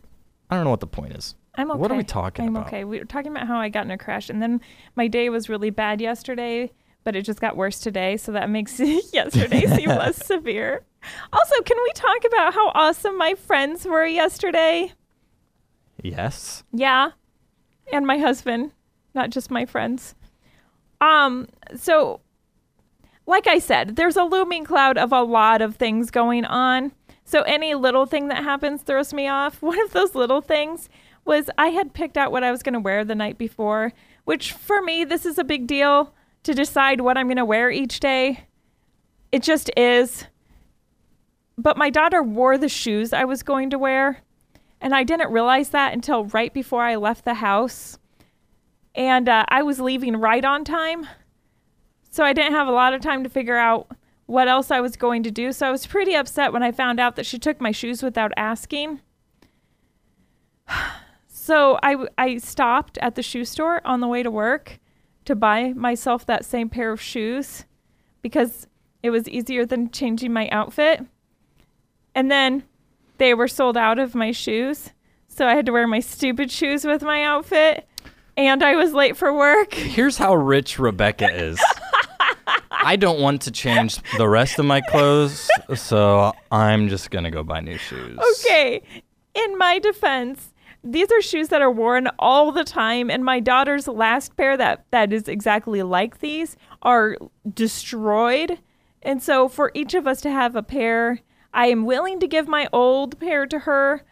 I 0.49 0.55
don't 0.55 0.63
know 0.63 0.71
what 0.71 0.79
the 0.79 0.87
point 0.87 1.13
is. 1.13 1.35
I'm 1.55 1.71
okay. 1.71 1.79
What 1.79 1.91
are 1.91 1.95
we 1.95 2.03
talking 2.03 2.45
about? 2.45 2.49
I'm 2.49 2.55
about? 2.57 2.67
okay. 2.67 2.83
We 2.83 2.99
were 2.99 3.05
talking 3.05 3.31
about 3.31 3.47
how 3.47 3.59
I 3.59 3.69
got 3.69 3.85
in 3.85 3.91
a 3.91 3.97
crash, 3.97 4.29
and 4.29 4.41
then 4.41 4.61
my 4.95 5.07
day 5.07 5.29
was 5.29 5.49
really 5.49 5.69
bad 5.69 6.01
yesterday, 6.01 6.71
but 7.03 7.15
it 7.15 7.23
just 7.23 7.41
got 7.41 7.57
worse 7.57 7.79
today, 7.79 8.17
so 8.17 8.31
that 8.31 8.49
makes 8.49 8.79
yesterday 9.13 9.65
seem 9.65 9.89
less 9.89 10.25
severe. 10.25 10.83
Also, 11.31 11.61
can 11.63 11.77
we 11.83 11.91
talk 11.93 12.23
about 12.25 12.53
how 12.53 12.69
awesome 12.69 13.17
my 13.17 13.35
friends 13.35 13.85
were 13.85 14.05
yesterday? 14.05 14.93
Yes. 16.03 16.63
Yeah. 16.71 17.11
And 17.91 18.05
my 18.05 18.17
husband, 18.17 18.71
not 19.13 19.29
just 19.29 19.51
my 19.51 19.65
friends. 19.65 20.15
Um, 21.01 21.47
so 21.75 22.21
like 23.29 23.47
I 23.47 23.59
said, 23.59 23.95
there's 23.95 24.17
a 24.17 24.23
looming 24.23 24.65
cloud 24.65 24.97
of 24.97 25.13
a 25.13 25.21
lot 25.21 25.61
of 25.61 25.75
things 25.75 26.09
going 26.09 26.45
on. 26.45 26.91
So 27.29 27.43
any 27.43 27.75
little 27.75 28.07
thing 28.07 28.29
that 28.29 28.43
happens 28.43 28.81
throws 28.81 29.13
me 29.13 29.27
off. 29.27 29.61
One 29.61 29.79
of 29.79 29.93
those 29.93 30.15
little 30.15 30.41
things 30.41 30.89
was 31.25 31.47
I 31.59 31.67
had 31.67 31.93
picked 31.93 32.17
out 32.17 32.31
what 32.31 32.43
I 32.43 32.49
was 32.49 32.63
going 32.63 32.73
to 32.73 32.79
wear 32.79 33.05
the 33.05 33.13
night 33.13 33.37
before, 33.37 33.93
which 34.25 34.51
for 34.51 34.81
me 34.81 35.03
this 35.03 35.27
is 35.27 35.37
a 35.37 35.43
big 35.43 35.67
deal 35.67 36.11
to 36.41 36.55
decide 36.55 37.01
what 37.01 37.19
I'm 37.19 37.27
going 37.27 37.37
to 37.37 37.45
wear 37.45 37.69
each 37.69 37.99
day. 37.99 38.47
It 39.31 39.43
just 39.43 39.69
is. 39.77 40.25
But 41.55 41.77
my 41.77 41.91
daughter 41.91 42.23
wore 42.23 42.57
the 42.57 42.67
shoes 42.67 43.13
I 43.13 43.25
was 43.25 43.43
going 43.43 43.69
to 43.69 43.77
wear. 43.77 44.23
And 44.81 44.95
I 44.95 45.03
didn't 45.03 45.31
realize 45.31 45.69
that 45.69 45.93
until 45.93 46.25
right 46.25 46.51
before 46.51 46.81
I 46.81 46.95
left 46.95 47.25
the 47.25 47.35
house. 47.35 47.99
And 48.95 49.29
uh, 49.29 49.45
I 49.49 49.61
was 49.61 49.79
leaving 49.79 50.15
right 50.15 50.43
on 50.43 50.63
time. 50.63 51.05
So 52.09 52.23
I 52.23 52.33
didn't 52.33 52.53
have 52.53 52.67
a 52.67 52.71
lot 52.71 52.95
of 52.95 53.01
time 53.01 53.21
to 53.23 53.29
figure 53.29 53.57
out 53.57 53.87
what 54.29 54.47
else 54.47 54.69
I 54.69 54.79
was 54.79 54.95
going 54.95 55.23
to 55.23 55.31
do. 55.31 55.51
So 55.51 55.67
I 55.67 55.71
was 55.71 55.87
pretty 55.87 56.15
upset 56.15 56.53
when 56.53 56.61
I 56.61 56.71
found 56.71 56.99
out 56.99 57.15
that 57.15 57.25
she 57.25 57.39
took 57.39 57.59
my 57.59 57.71
shoes 57.71 58.03
without 58.03 58.31
asking. 58.37 59.01
So 61.31 61.79
I, 61.81 61.95
I 62.15 62.37
stopped 62.37 62.99
at 63.01 63.15
the 63.15 63.23
shoe 63.23 63.43
store 63.43 63.81
on 63.83 64.01
the 64.01 64.07
way 64.07 64.21
to 64.21 64.29
work 64.29 64.77
to 65.25 65.35
buy 65.35 65.73
myself 65.73 66.23
that 66.27 66.45
same 66.45 66.69
pair 66.69 66.91
of 66.91 67.01
shoes 67.01 67.65
because 68.21 68.67
it 69.01 69.09
was 69.09 69.27
easier 69.27 69.65
than 69.65 69.89
changing 69.89 70.31
my 70.31 70.47
outfit. 70.49 71.03
And 72.13 72.29
then 72.29 72.65
they 73.17 73.33
were 73.33 73.47
sold 73.47 73.77
out 73.77 73.97
of 73.97 74.13
my 74.13 74.31
shoes. 74.31 74.91
So 75.27 75.47
I 75.47 75.55
had 75.55 75.65
to 75.65 75.71
wear 75.71 75.87
my 75.87 76.01
stupid 76.01 76.51
shoes 76.51 76.85
with 76.85 77.01
my 77.01 77.23
outfit. 77.23 77.87
And 78.37 78.61
I 78.61 78.75
was 78.75 78.93
late 78.93 79.17
for 79.17 79.33
work. 79.33 79.73
Here's 79.73 80.19
how 80.19 80.35
rich 80.35 80.77
Rebecca 80.77 81.33
is. 81.33 81.59
I 82.71 82.95
don't 82.95 83.19
want 83.19 83.41
to 83.43 83.51
change 83.51 83.99
the 84.17 84.27
rest 84.27 84.59
of 84.59 84.65
my 84.65 84.81
clothes, 84.81 85.49
so 85.75 86.33
I'm 86.51 86.87
just 86.89 87.11
gonna 87.11 87.31
go 87.31 87.43
buy 87.43 87.59
new 87.61 87.77
shoes. 87.77 88.17
Okay. 88.45 88.81
In 89.35 89.57
my 89.57 89.79
defense, 89.79 90.53
these 90.83 91.11
are 91.11 91.21
shoes 91.21 91.49
that 91.49 91.61
are 91.61 91.71
worn 91.71 92.09
all 92.19 92.51
the 92.51 92.63
time, 92.63 93.09
and 93.11 93.23
my 93.23 93.39
daughter's 93.39 93.87
last 93.87 94.37
pair 94.37 94.55
that 94.57 94.85
that 94.91 95.11
is 95.11 95.27
exactly 95.27 95.83
like 95.83 96.19
these 96.19 96.55
are 96.81 97.17
destroyed. 97.53 98.59
And 99.01 99.21
so, 99.21 99.47
for 99.47 99.71
each 99.73 99.93
of 99.93 100.07
us 100.07 100.21
to 100.21 100.31
have 100.31 100.55
a 100.55 100.63
pair, 100.63 101.19
I 101.53 101.67
am 101.67 101.85
willing 101.85 102.19
to 102.19 102.27
give 102.27 102.47
my 102.47 102.67
old 102.71 103.19
pair 103.19 103.45
to 103.45 103.59
her 103.59 104.03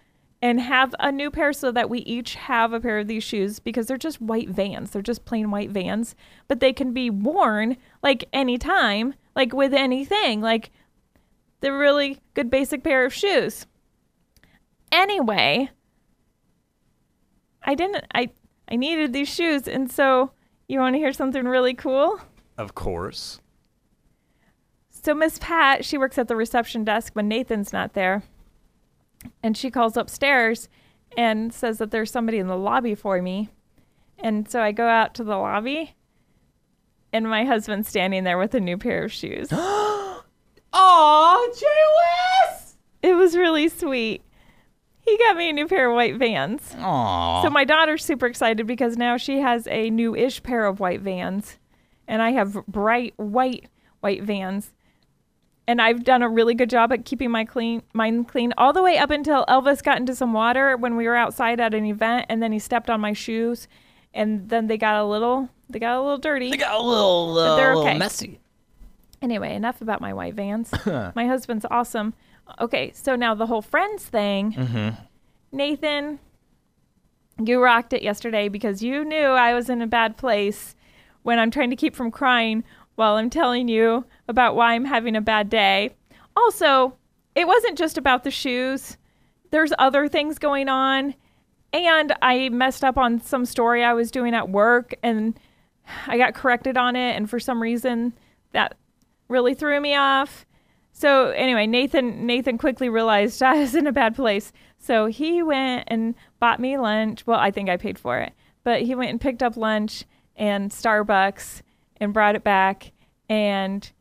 and 0.42 0.62
have 0.62 0.94
a 1.00 1.12
new 1.12 1.32
pair 1.32 1.52
so 1.52 1.72
that 1.72 1.90
we 1.90 2.00
each 2.00 2.36
have 2.36 2.72
a 2.72 2.80
pair 2.80 3.00
of 3.00 3.08
these 3.08 3.24
shoes 3.24 3.60
because 3.60 3.88
they're 3.88 3.98
just 3.98 4.22
white 4.22 4.50
vans. 4.50 4.92
They're 4.92 5.02
just 5.02 5.26
plain 5.26 5.50
white 5.50 5.72
vans, 5.72 6.16
but 6.48 6.60
they 6.60 6.74
can 6.74 6.94
be 6.94 7.10
worn 7.10 7.78
like 8.04 8.26
anytime, 8.32 9.16
like 9.36 9.54
with 9.54 9.74
anything. 9.74 10.42
Like 10.42 10.72
they're 11.62 11.78
really 11.78 12.20
good 12.36 12.50
basic 12.50 12.84
pair 12.84 13.04
of 13.04 13.14
shoes. 13.14 13.66
Anyway, 14.92 15.70
I 17.64 17.76
didn't 17.76 18.06
I 18.14 18.30
I 18.70 18.76
needed 18.76 19.14
these 19.14 19.30
shoes 19.30 19.68
and 19.68 19.92
so 19.92 20.32
you 20.68 20.80
want 20.80 20.94
to 20.96 21.00
hear 21.00 21.14
something 21.14 21.46
really 21.46 21.74
cool? 21.74 22.20
Of 22.58 22.76
course. 22.76 23.40
So 24.90 25.16
Miss 25.16 25.40
Pat, 25.40 25.86
she 25.86 25.98
works 25.98 26.18
at 26.18 26.28
the 26.28 26.36
reception 26.36 26.84
desk 26.84 27.14
when 27.14 27.28
Nathan's 27.28 27.72
not 27.72 27.94
there. 27.94 28.24
And 29.42 29.58
she 29.58 29.72
calls 29.72 29.98
upstairs 29.98 30.70
and 31.18 31.54
says 31.54 31.78
that 31.80 31.92
there's 31.92 32.12
somebody 32.12 32.38
in 32.38 32.48
the 32.48 32.58
lobby 32.58 32.96
for 32.96 33.22
me. 33.22 33.50
And 34.20 34.50
so 34.50 34.62
I 34.62 34.72
go 34.72 34.88
out 34.88 35.14
to 35.16 35.24
the 35.24 35.38
lobby 35.38 35.96
and 37.14 37.30
my 37.30 37.46
husband's 37.46 37.88
standing 37.88 38.24
there 38.24 38.38
with 38.38 38.54
a 38.54 38.60
new 38.60 38.78
pair 38.78 39.04
of 39.06 39.12
shoes. 39.12 39.50
Aw, 40.74 41.48
Jay 41.54 41.66
West! 42.52 42.78
it 43.02 43.16
was 43.16 43.36
really 43.36 43.70
sweet. 43.70 44.22
He 45.02 45.18
got 45.18 45.38
me 45.38 45.50
a 45.50 45.54
new 45.54 45.68
pair 45.68 45.90
of 45.90 45.96
white 45.96 46.18
vans. 46.18 46.76
Aw. 46.78 47.42
So 47.44 47.50
my 47.50 47.64
daughter's 47.64 48.04
super 48.04 48.26
excited 48.26 48.68
because 48.68 48.98
now 48.98 49.16
she 49.16 49.40
has 49.40 49.68
a 49.68 49.90
new-ish 49.90 50.44
pair 50.44 50.66
of 50.66 50.82
white 50.82 51.00
vans, 51.00 51.58
and 52.08 52.22
I 52.22 52.32
have 52.32 52.66
bright 52.68 53.14
white 53.16 53.70
white 54.02 54.24
vans. 54.24 54.74
And 55.68 55.82
I've 55.82 56.06
done 56.06 56.24
a 56.24 56.30
really 56.30 56.54
good 56.54 56.70
job 56.70 56.94
at 56.94 57.04
keeping 57.04 57.30
my 57.30 57.44
clean 57.44 57.84
mine 57.94 58.24
clean 58.24 58.54
all 58.58 58.72
the 58.72 58.82
way 58.82 58.98
up 58.98 59.10
until 59.10 59.46
Elvis 59.48 59.84
got 59.84 59.98
into 59.98 60.16
some 60.16 60.32
water 60.32 60.78
when 60.78 60.96
we 60.96 61.06
were 61.08 61.16
outside 61.16 61.60
at 61.60 61.74
an 61.74 61.86
event, 61.86 62.28
and 62.30 62.42
then 62.42 62.54
he 62.54 62.60
stepped 62.60 62.90
on 62.90 63.02
my 63.02 63.12
shoes, 63.12 63.68
and 64.14 64.48
then 64.48 64.68
they 64.68 64.78
got 64.78 64.96
a 64.96 65.06
little 65.06 65.50
they 65.70 65.80
got 65.80 65.98
a 65.98 66.02
little 66.02 66.18
dirty. 66.18 66.52
They 66.52 66.58
got 66.58 66.80
a 66.80 66.84
little, 66.84 67.38
uh, 67.38 67.56
they're 67.56 67.74
okay. 67.76 67.98
messy. 67.98 68.40
Anyway, 69.22 69.54
enough 69.54 69.82
about 69.82 70.00
my 70.00 70.14
white 70.14 70.36
vans. 70.36 70.72
my 70.86 71.26
husband's 71.26 71.66
awesome. 71.70 72.14
Okay, 72.62 72.92
so 72.94 73.16
now 73.16 73.36
the 73.36 73.48
whole 73.48 73.62
friends 73.62 74.06
thing. 74.06 74.54
Mm-hmm. 74.54 74.90
Nathan, 75.52 76.20
you 77.44 77.62
rocked 77.62 77.94
it 77.94 78.02
yesterday 78.02 78.48
because 78.48 78.82
you 78.82 79.04
knew 79.04 79.26
I 79.26 79.54
was 79.54 79.70
in 79.70 79.82
a 79.82 79.88
bad 79.88 80.18
place 80.18 80.76
when 81.24 81.40
I'm 81.40 81.52
trying 81.52 81.72
to 81.72 81.76
keep 81.76 81.96
from 81.96 82.12
crying 82.12 82.64
while 82.98 83.16
I'm 83.16 83.30
telling 83.30 83.68
you 83.68 84.06
about 84.28 84.56
why 84.56 84.74
I'm 84.74 84.86
having 84.86 85.16
a 85.16 85.22
bad 85.22 85.50
day. 85.50 85.96
Also, 86.36 86.98
it 87.36 87.48
wasn't 87.48 87.78
just 87.78 87.98
about 87.98 88.24
the 88.24 88.32
shoes. 88.32 88.98
There's 89.52 89.72
other 89.78 90.08
things 90.08 90.40
going 90.40 90.68
on. 90.68 91.14
And 91.72 92.14
I 92.24 92.50
messed 92.50 92.84
up 92.84 92.98
on 92.98 93.22
some 93.22 93.46
story 93.46 93.84
I 93.84 93.94
was 93.94 94.10
doing 94.10 94.34
at 94.34 94.50
work 94.50 94.96
and 95.04 95.40
I 96.08 96.18
got 96.18 96.34
corrected 96.34 96.76
on 96.76 96.96
it 96.96 97.16
and 97.16 97.30
for 97.30 97.40
some 97.40 97.62
reason 97.62 98.14
that 98.52 98.76
really 99.30 99.54
threw 99.54 99.80
me 99.80 99.94
off. 99.94 100.48
So 100.92 101.30
anyway, 101.30 101.68
Nathan 101.68 102.26
Nathan 102.26 102.58
quickly 102.58 102.90
realized 102.90 103.44
I 103.44 103.60
was 103.60 103.76
in 103.76 103.86
a 103.86 103.92
bad 103.92 104.16
place. 104.16 104.52
So 104.80 105.06
he 105.06 105.44
went 105.44 105.84
and 105.88 106.16
bought 106.40 106.60
me 106.60 106.80
lunch. 106.80 107.28
Well, 107.28 107.40
I 107.40 107.52
think 107.52 107.70
I 107.70 107.78
paid 107.78 108.00
for 108.00 108.18
it. 108.18 108.34
But 108.64 108.82
he 108.82 108.96
went 108.96 109.12
and 109.12 109.22
picked 109.22 109.44
up 109.44 109.56
lunch 109.56 110.06
and 110.36 110.72
Starbucks 110.72 111.62
and 112.00 112.14
brought 112.14 112.36
it 112.36 112.44
back 112.44 112.92
and 113.30 113.92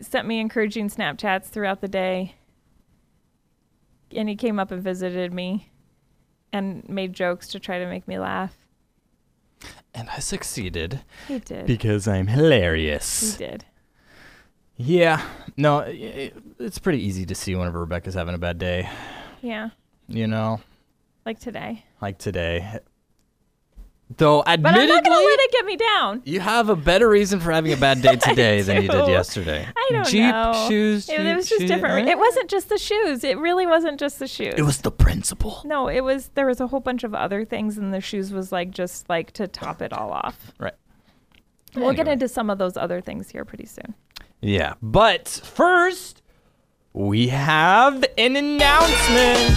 sent 0.00 0.26
me 0.28 0.38
encouraging 0.40 0.88
Snapchats 0.90 1.46
throughout 1.46 1.80
the 1.80 1.88
day. 1.88 2.34
And 4.14 4.28
he 4.28 4.36
came 4.36 4.58
up 4.58 4.70
and 4.70 4.82
visited 4.82 5.32
me 5.32 5.70
and 6.52 6.88
made 6.88 7.12
jokes 7.12 7.48
to 7.48 7.60
try 7.60 7.78
to 7.78 7.86
make 7.86 8.06
me 8.06 8.18
laugh. 8.18 8.56
and 9.94 10.08
I 10.10 10.18
succeeded 10.20 11.00
He 11.26 11.38
did. 11.38 11.66
because 11.66 12.06
I'm 12.06 12.26
hilarious. 12.28 13.32
he 13.36 13.44
did. 13.46 13.64
Yeah, 14.78 15.26
no, 15.56 15.78
it's 15.86 16.78
pretty 16.78 17.02
easy 17.02 17.24
to 17.26 17.34
see 17.34 17.54
whenever 17.54 17.80
Rebecca's 17.80 18.12
having 18.14 18.34
a 18.34 18.38
bad 18.38 18.58
day. 18.58 18.88
Yeah. 19.40 19.70
You 20.06 20.26
know, 20.26 20.60
Like 21.24 21.40
today. 21.40 21.84
like 22.02 22.18
today. 22.18 22.78
Though, 24.18 24.44
admittedly, 24.46 24.62
But 24.62 24.68
admittedly, 24.68 24.82
I'm 24.82 25.02
not 25.02 25.04
gonna 25.04 25.16
let 25.26 25.40
it 25.40 25.52
get 25.52 25.64
me 25.64 25.76
down. 25.76 26.22
you 26.24 26.38
have 26.38 26.68
a 26.68 26.76
better 26.76 27.08
reason 27.08 27.40
for 27.40 27.50
having 27.50 27.72
a 27.72 27.76
bad 27.76 28.02
day 28.02 28.14
today 28.22 28.62
than 28.62 28.82
you 28.82 28.88
did 28.88 29.08
yesterday. 29.08 29.66
I 29.76 29.88
don't 29.92 30.06
Jeep 30.06 30.30
know. 30.32 30.66
shoes. 30.68 31.08
It, 31.08 31.16
Jeep 31.16 31.26
it 31.26 31.34
was 31.34 31.48
just 31.48 31.60
shoes, 31.62 31.68
different. 31.70 32.08
It 32.08 32.16
wasn't 32.16 32.48
just 32.48 32.68
the 32.68 32.78
shoes. 32.78 33.24
It 33.24 33.36
really 33.38 33.66
wasn't 33.66 33.98
just 33.98 34.20
the 34.20 34.28
shoes. 34.28 34.54
It 34.56 34.62
was 34.62 34.82
the 34.82 34.92
principle. 34.92 35.60
No, 35.64 35.88
it 35.88 36.02
was 36.04 36.28
there 36.34 36.46
was 36.46 36.60
a 36.60 36.68
whole 36.68 36.78
bunch 36.78 37.02
of 37.02 37.14
other 37.16 37.44
things 37.44 37.76
and 37.78 37.92
the 37.92 38.00
shoes 38.00 38.32
was 38.32 38.52
like 38.52 38.70
just 38.70 39.08
like 39.08 39.32
to 39.32 39.48
top 39.48 39.82
it 39.82 39.92
all 39.92 40.12
off. 40.12 40.52
Right. 40.60 40.74
We'll 41.74 41.92
get 41.92 42.06
into 42.06 42.28
some 42.28 42.48
of 42.48 42.58
those 42.58 42.76
other 42.76 43.00
things 43.00 43.30
here 43.30 43.44
pretty 43.44 43.66
soon. 43.66 43.94
Yeah, 44.40 44.74
but 44.80 45.28
first, 45.28 46.22
we 46.92 47.26
have 47.28 48.04
an 48.16 48.36
announcement. 48.36 49.56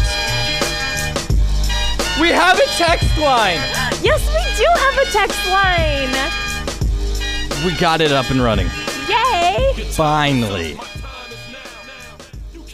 We 2.19 2.29
have 2.29 2.57
a 2.59 2.65
text 2.77 3.17
line. 3.19 3.59
Yes, 4.01 4.25
we 4.27 4.43
do 4.57 4.67
have 4.79 4.97
a 4.97 5.05
text 5.12 5.47
line. 5.49 6.13
We 7.65 7.77
got 7.77 7.99
it 8.01 8.12
up 8.12 8.29
and 8.31 8.41
running. 8.41 8.67
Yay! 9.09 9.73
Finally. 9.91 10.77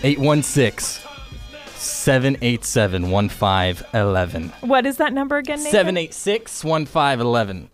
816 0.04 1.02
787 1.76 3.10
1511. 3.10 4.50
What 4.62 4.86
is 4.86 4.98
that 4.98 5.14
number 5.14 5.38
again, 5.38 5.58
Nathan? 5.58 5.72
786 5.72 6.64
1511. 6.64 7.70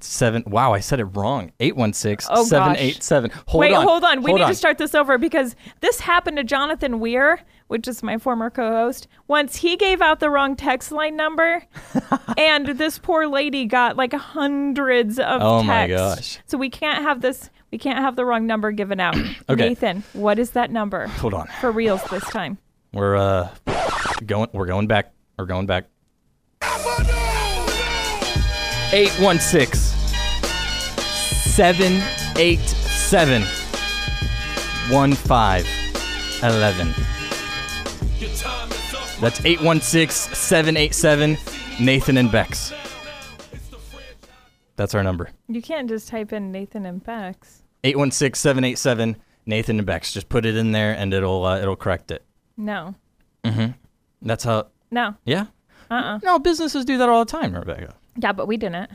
Seven. 0.00 0.42
Wow, 0.48 0.72
I 0.72 0.80
said 0.80 0.98
it 0.98 1.04
wrong. 1.04 1.52
816 1.60 2.28
Oh, 2.32 2.42
gosh. 2.42 2.48
787. 2.48 3.30
Hold 3.46 3.60
Wait, 3.60 3.72
on. 3.72 3.86
hold 3.86 4.02
on. 4.02 4.22
We 4.22 4.30
hold 4.32 4.38
need 4.40 4.44
on. 4.44 4.50
to 4.50 4.56
start 4.56 4.78
this 4.78 4.96
over 4.96 5.16
because 5.16 5.54
this 5.80 6.00
happened 6.00 6.38
to 6.38 6.44
Jonathan 6.44 6.98
Weir, 6.98 7.40
which 7.72 7.88
is 7.88 8.02
my 8.02 8.18
former 8.18 8.50
co-host. 8.50 9.08
Once 9.28 9.56
he 9.56 9.78
gave 9.78 10.02
out 10.02 10.20
the 10.20 10.28
wrong 10.28 10.54
text 10.54 10.92
line 10.92 11.16
number, 11.16 11.64
and 12.36 12.66
this 12.66 12.98
poor 12.98 13.26
lady 13.26 13.64
got 13.64 13.96
like 13.96 14.12
hundreds 14.12 15.18
of 15.18 15.40
texts. 15.40 15.42
Oh 15.42 15.62
my 15.62 15.86
gosh. 15.86 16.38
So 16.44 16.58
we 16.58 16.68
can't 16.68 17.02
have 17.02 17.22
this. 17.22 17.48
We 17.70 17.78
can't 17.78 17.98
have 17.98 18.14
the 18.14 18.26
wrong 18.26 18.46
number 18.46 18.72
given 18.72 19.00
out. 19.00 19.16
Okay. 19.48 19.70
Nathan, 19.70 20.04
what 20.12 20.38
is 20.38 20.50
that 20.50 20.70
number 20.70 21.06
Hold 21.06 21.32
on. 21.32 21.46
for 21.60 21.72
reals 21.72 22.02
this 22.10 22.24
time? 22.24 22.58
We're 22.92 23.16
uh 23.16 23.48
going 24.26 24.50
we're 24.52 24.66
going 24.66 24.86
back. 24.86 25.14
We're 25.38 25.46
going 25.46 25.64
back. 25.64 25.86
816 28.92 29.74
787 31.48 33.42
1511. 34.90 37.21
That's 39.20 39.44
816 39.44 40.34
787 40.34 41.36
Nathan 41.80 42.16
and 42.18 42.30
Bex. 42.30 42.72
That's 44.76 44.94
our 44.94 45.02
number. 45.02 45.30
You 45.48 45.60
can't 45.62 45.88
just 45.88 46.06
type 46.08 46.32
in 46.32 46.52
Nathan 46.52 46.86
and 46.86 47.02
Bex. 47.02 47.62
816 47.84 48.38
787 48.40 49.16
Nathan 49.46 49.78
and 49.78 49.86
Bex. 49.86 50.12
Just 50.12 50.28
put 50.28 50.46
it 50.46 50.56
in 50.56 50.70
there 50.72 50.92
and 50.92 51.12
it'll 51.12 51.44
uh, 51.44 51.58
it'll 51.60 51.74
correct 51.76 52.10
it. 52.12 52.24
No, 52.56 52.94
Mhm. 53.44 53.74
That's 54.22 54.44
how 54.44 54.68
no, 54.90 55.14
yeah. 55.24 55.46
uh-uh. 55.90 56.20
No, 56.22 56.38
businesses 56.38 56.84
do 56.84 56.98
that 56.98 57.08
all 57.08 57.24
the 57.24 57.30
time, 57.30 57.54
Rebecca. 57.54 57.94
Yeah, 58.16 58.32
but 58.32 58.46
we 58.46 58.56
didn't. 58.56 58.90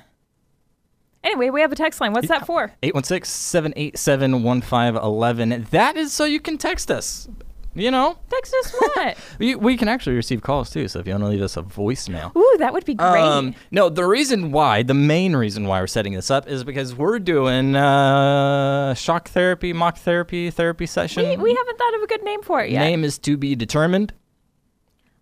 Anyway, 1.24 1.50
we 1.50 1.60
have 1.62 1.72
a 1.72 1.76
text 1.76 2.00
line. 2.00 2.14
What's 2.14 2.28
that 2.30 2.46
for? 2.46 2.72
816-787-1511. 2.84 5.70
That 5.72 5.98
is 5.98 6.14
so 6.14 6.24
you 6.26 6.40
can 6.40 6.58
text 6.58 6.90
us. 6.92 7.28
You 7.74 7.92
know, 7.92 8.18
Text 8.30 8.56
us 8.60 8.74
what? 8.74 9.18
we, 9.40 9.56
we 9.56 9.78
can 9.78 9.88
actually 9.88 10.16
receive 10.16 10.42
calls 10.42 10.72
too. 10.72 10.88
So 10.88 11.00
if 11.00 11.06
you 11.06 11.14
want 11.14 11.24
to 11.24 11.28
leave 11.28 11.42
us 11.42 11.58
a 11.58 11.62
voicemail. 11.62 12.36
Ooh, 12.36 12.56
that 12.58 12.74
would 12.74 12.86
be 12.86 12.96
great. 12.96 13.22
Um, 13.22 13.54
no, 13.70 13.90
the 13.90 14.06
reason 14.06 14.52
why, 14.52 14.82
the 14.82 14.96
main 14.96 15.36
reason 15.36 15.68
why 15.68 15.80
we're 15.80 15.88
setting 15.88 16.14
this 16.14 16.32
up 16.32 16.48
is 16.48 16.64
because 16.64 16.96
we're 16.96 17.20
doing 17.20 17.76
uh, 17.76 18.96
shock 18.96 19.30
therapy, 19.30 19.74
mock 19.74 19.98
therapy, 19.98 20.50
therapy 20.50 20.88
session. 20.88 21.28
we, 21.28 21.38
we 21.38 21.56
haven't 21.56 21.78
thought 21.78 21.96
of 21.96 22.02
a 22.02 22.08
good 22.08 22.24
name 22.24 22.42
for 22.42 22.64
it 22.64 22.72
yet. 22.72 22.80
Name 22.80 23.04
is 23.04 23.20
to 23.20 23.38
be 23.38 23.56
determined. 23.56 24.14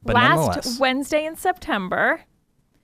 But 0.04 0.16
Last 0.16 0.80
Wednesday 0.80 1.26
in 1.26 1.36
September, 1.36 2.22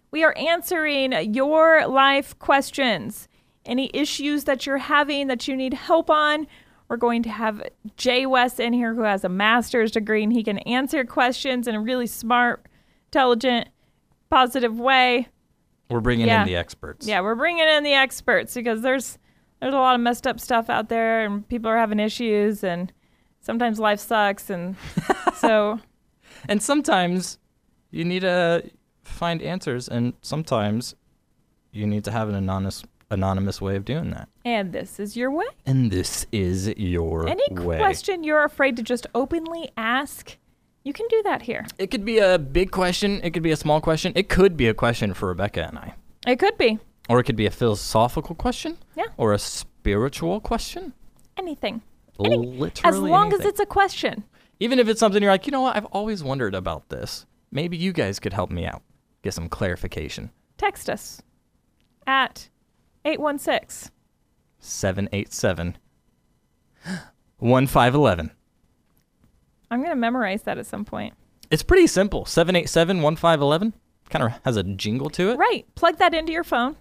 we 0.10 0.24
are 0.24 0.36
answering 0.38 1.34
your 1.34 1.88
life 1.88 2.38
questions. 2.40 3.28
Any 3.64 3.92
issues 3.94 4.46
that 4.46 4.66
you're 4.66 4.80
having 4.80 5.28
that 5.28 5.48
you 5.48 5.56
need 5.56 5.76
help 5.76 6.10
on, 6.10 6.48
we're 6.92 6.98
going 6.98 7.24
to 7.24 7.30
have 7.30 7.64
Jay 7.96 8.26
West 8.26 8.60
in 8.60 8.74
here 8.74 8.94
who 8.94 9.04
has 9.04 9.24
a 9.24 9.30
master's 9.30 9.92
degree 9.92 10.24
and 10.24 10.34
he 10.34 10.44
can 10.44 10.58
answer 10.60 11.06
questions 11.06 11.66
in 11.66 11.74
a 11.74 11.80
really 11.80 12.06
smart, 12.06 12.68
intelligent, 13.08 13.70
positive 14.30 14.78
way. 14.78 15.30
we're 15.90 16.02
bringing 16.02 16.28
yeah. 16.28 16.42
in 16.42 16.48
the 16.48 16.58
experts. 16.58 17.08
Yeah, 17.08 17.22
we're 17.22 17.36
bringing 17.36 17.66
in 17.66 17.86
the 17.86 17.94
experts 17.94 18.54
because 18.54 18.82
there's 18.82 19.18
there's 19.62 19.74
a 19.74 19.78
lot 19.78 19.96
of 19.96 20.02
messed 20.02 20.28
up 20.28 20.38
stuff 20.38 20.70
out 20.70 20.90
there 20.90 21.24
and 21.24 21.48
people 21.48 21.72
are 21.72 21.78
having 21.78 21.98
issues 21.98 22.62
and 22.62 22.92
sometimes 23.40 23.80
life 23.80 24.02
sucks 24.02 24.50
and 24.50 24.76
so 25.38 25.80
And 26.50 26.62
sometimes 26.62 27.38
you 27.90 28.04
need 28.04 28.22
to 28.22 28.70
find 29.04 29.42
answers, 29.42 29.88
and 29.88 30.14
sometimes 30.22 30.96
you 31.72 31.88
need 31.88 32.04
to 32.04 32.12
have 32.12 32.28
an 32.28 32.36
anonymous 32.36 32.84
anonymous 33.12 33.62
way 33.62 33.76
of 33.76 33.86
doing 33.86 34.10
that. 34.12 34.28
and 34.46 34.74
this 34.74 35.00
is 35.00 35.16
your 35.16 35.30
way. 35.32 35.46
And 35.66 35.92
this 35.92 36.26
is 36.32 36.68
your 36.78 37.28
Any 37.28 37.44
way. 37.52 37.78
question 37.78 38.24
you're 38.24 38.44
afraid 38.44 38.76
to 38.78 38.84
just 38.84 39.06
openly 39.14 39.70
ask, 39.78 40.38
you 40.84 40.94
can 40.94 41.06
do 41.10 41.22
that 41.24 41.44
here. 41.44 41.66
It 41.78 41.92
could 41.92 42.06
be 42.06 42.18
a 42.20 42.40
big 42.40 42.72
question. 42.72 43.22
It 43.24 43.32
could 43.32 43.44
be 43.44 43.52
a 43.52 43.56
small 43.56 43.82
question. 43.82 44.14
It 44.16 44.30
could 44.30 44.58
be 44.58 44.68
a 44.68 44.74
question 44.74 45.14
for 45.14 45.28
Rebecca 45.30 45.68
and 45.68 45.78
I, 45.78 45.94
It 46.26 46.38
could 46.40 46.58
be 46.58 46.80
or 47.10 47.20
it 47.20 47.24
could 47.26 47.36
be 47.36 47.46
a 47.46 47.52
philosophical 47.52 48.36
question. 48.36 48.78
Yeah. 48.96 49.06
Or 49.18 49.34
a 49.34 49.40
spiritual 49.40 50.40
question. 50.40 50.94
anything. 51.38 51.82
Any- 52.24 52.38
Literally. 52.38 52.72
as 52.84 53.00
long 53.00 53.34
as 53.34 53.42
it's 53.46 53.60
a 53.60 53.66
question. 53.66 54.24
even 54.60 54.80
if 54.80 54.88
it's 54.88 55.00
something 55.00 55.22
you're 55.24 55.32
like, 55.32 55.46
you 55.48 55.52
know 55.52 55.62
what, 55.62 55.76
I've 55.76 55.86
always 55.88 56.24
wondered 56.24 56.54
about 56.56 56.90
this. 56.90 57.26
Maybe 57.52 57.76
you 57.78 57.92
guys 57.94 58.20
could 58.20 58.34
help 58.34 58.50
me 58.52 58.66
out, 58.66 58.82
get 59.24 59.34
some 59.34 59.50
clarification. 59.50 60.30
Text 60.58 60.90
us 60.90 61.22
at 62.08 62.50
816. 63.06 63.92
787 64.60 65.78
1511. 67.40 68.32
I'm 69.72 69.80
going 69.80 69.90
to 69.90 69.96
memorize 69.96 70.44
that 70.44 70.58
at 70.58 70.66
some 70.66 70.86
point. 70.86 71.14
It's 71.50 71.64
pretty 71.64 71.88
simple. 71.88 72.26
787 72.26 73.02
1511 73.02 73.74
kind 74.10 74.24
of 74.24 74.34
has 74.44 74.58
a 74.58 74.64
jingle 74.64 75.10
to 75.12 75.32
it. 75.32 75.38
Right. 75.38 75.66
Plug 75.76 75.98
that 75.98 76.14
into 76.14 76.32
your 76.32 76.44
phone. 76.44 76.76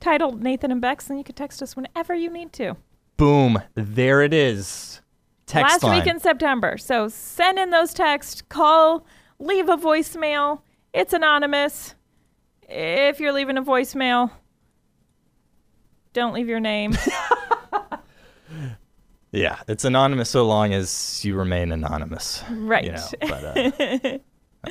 Titled 0.00 0.42
Nathan 0.42 0.70
and 0.70 0.80
Bex, 0.80 1.08
and 1.08 1.18
you 1.18 1.24
can 1.24 1.34
text 1.34 1.62
us 1.62 1.74
whenever 1.74 2.14
you 2.14 2.30
need 2.30 2.52
to. 2.54 2.76
Boom. 3.16 3.62
There 3.74 4.22
it 4.22 4.34
is. 4.34 5.00
Text 5.46 5.72
last 5.72 5.82
line. 5.82 5.98
week 5.98 6.06
in 6.06 6.20
September. 6.20 6.76
So 6.78 7.08
send 7.08 7.58
in 7.58 7.70
those 7.70 7.94
texts, 7.94 8.42
call, 8.42 9.06
leave 9.38 9.68
a 9.68 9.76
voicemail. 9.76 10.62
It's 10.92 11.12
anonymous. 11.12 11.94
If 12.68 13.20
you're 13.20 13.32
leaving 13.32 13.56
a 13.58 13.62
voicemail, 13.62 14.30
don't 16.12 16.34
leave 16.34 16.48
your 16.48 16.60
name. 16.60 16.96
Yeah, 19.34 19.60
it's 19.66 19.86
anonymous 19.86 20.28
so 20.28 20.46
long 20.46 20.74
as 20.74 21.24
you 21.24 21.34
remain 21.36 21.72
anonymous. 21.72 22.44
right. 22.50 22.84
You 22.84 22.92
know, 22.92 23.08
but 23.22 23.44
uh, 24.04 24.18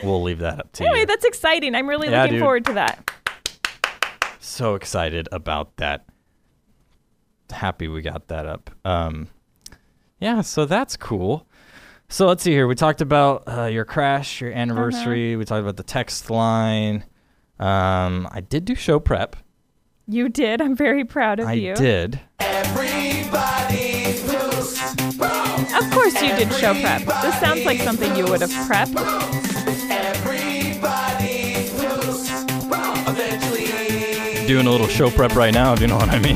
we'll 0.03 0.21
leave 0.21 0.37
that 0.37 0.59
up 0.59 0.71
to 0.73 0.83
anyway, 0.83 0.99
you. 0.99 1.05
that's 1.07 1.25
exciting. 1.25 1.73
I'm 1.73 1.89
really 1.89 2.09
Yeah, 2.11 2.21
looking 2.21 2.35
dude. 2.35 2.43
forward 2.43 2.65
to 2.65 2.73
that. 2.73 3.11
so 4.39 4.75
excited 4.75 5.27
about 5.31 5.77
that. 5.77 6.05
Happy 7.49 7.87
we 7.87 8.03
got 8.03 8.27
that 8.27 8.45
up. 8.45 8.69
Um, 8.85 9.29
yeah, 10.19 10.41
so 10.41 10.65
that's 10.65 10.95
cool. 10.95 11.47
So 12.07 12.27
let's 12.27 12.43
see 12.43 12.51
here. 12.51 12.67
We 12.67 12.75
talked 12.75 13.01
about 13.01 13.43
uh, 13.47 13.63
your 13.65 13.83
crash, 13.83 14.41
your 14.41 14.51
anniversary. 14.51 15.35
We 15.37 15.45
talked 15.45 15.61
about 15.63 15.77
the 15.77 15.83
text 15.83 16.29
line. 16.29 17.03
Um, 17.59 18.27
I 18.31 18.41
did 18.47 18.65
do 18.65 18.75
show 18.75 18.99
prep. 18.99 19.35
You 20.07 20.29
did. 20.29 20.61
I'm 20.61 20.75
very 20.75 21.05
proud 21.05 21.39
of 21.39 21.47
I 21.47 21.53
you. 21.53 21.71
I 21.71 21.75
did. 21.75 22.19
Of 25.73 25.91
course 25.91 26.21
you 26.21 26.35
did 26.35 26.51
show 26.53 26.73
prep. 26.73 27.01
This 27.21 27.39
sounds 27.39 27.65
like 27.65 27.79
something 27.79 28.15
you 28.15 28.25
would 28.25 28.41
have 28.41 28.49
prepped. 28.67 28.95
Doing 34.47 34.67
a 34.67 34.71
little 34.71 34.87
show 34.87 35.09
prep 35.09 35.35
right 35.35 35.53
now, 35.53 35.75
do 35.75 35.83
you 35.83 35.87
know 35.87 35.97
what 35.97 36.09
I 36.09 36.19
mean. 36.19 36.35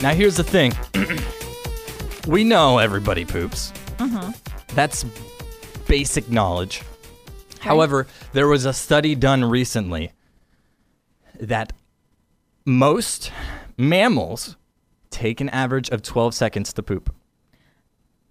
Now 0.00 0.14
here's 0.14 0.36
the 0.36 0.44
thing. 0.44 0.72
we 2.28 2.44
know 2.44 2.78
everybody 2.78 3.24
poops. 3.24 3.72
Mm-hmm. 3.96 4.30
That's 4.74 5.04
basic 5.88 6.30
knowledge. 6.30 6.82
However, 7.66 8.06
there 8.32 8.48
was 8.48 8.64
a 8.64 8.72
study 8.72 9.14
done 9.14 9.44
recently 9.44 10.12
that 11.38 11.72
most 12.64 13.30
mammals 13.76 14.56
take 15.10 15.40
an 15.40 15.48
average 15.50 15.88
of 15.90 16.02
12 16.02 16.34
seconds 16.34 16.72
to 16.74 16.82
poop. 16.82 17.14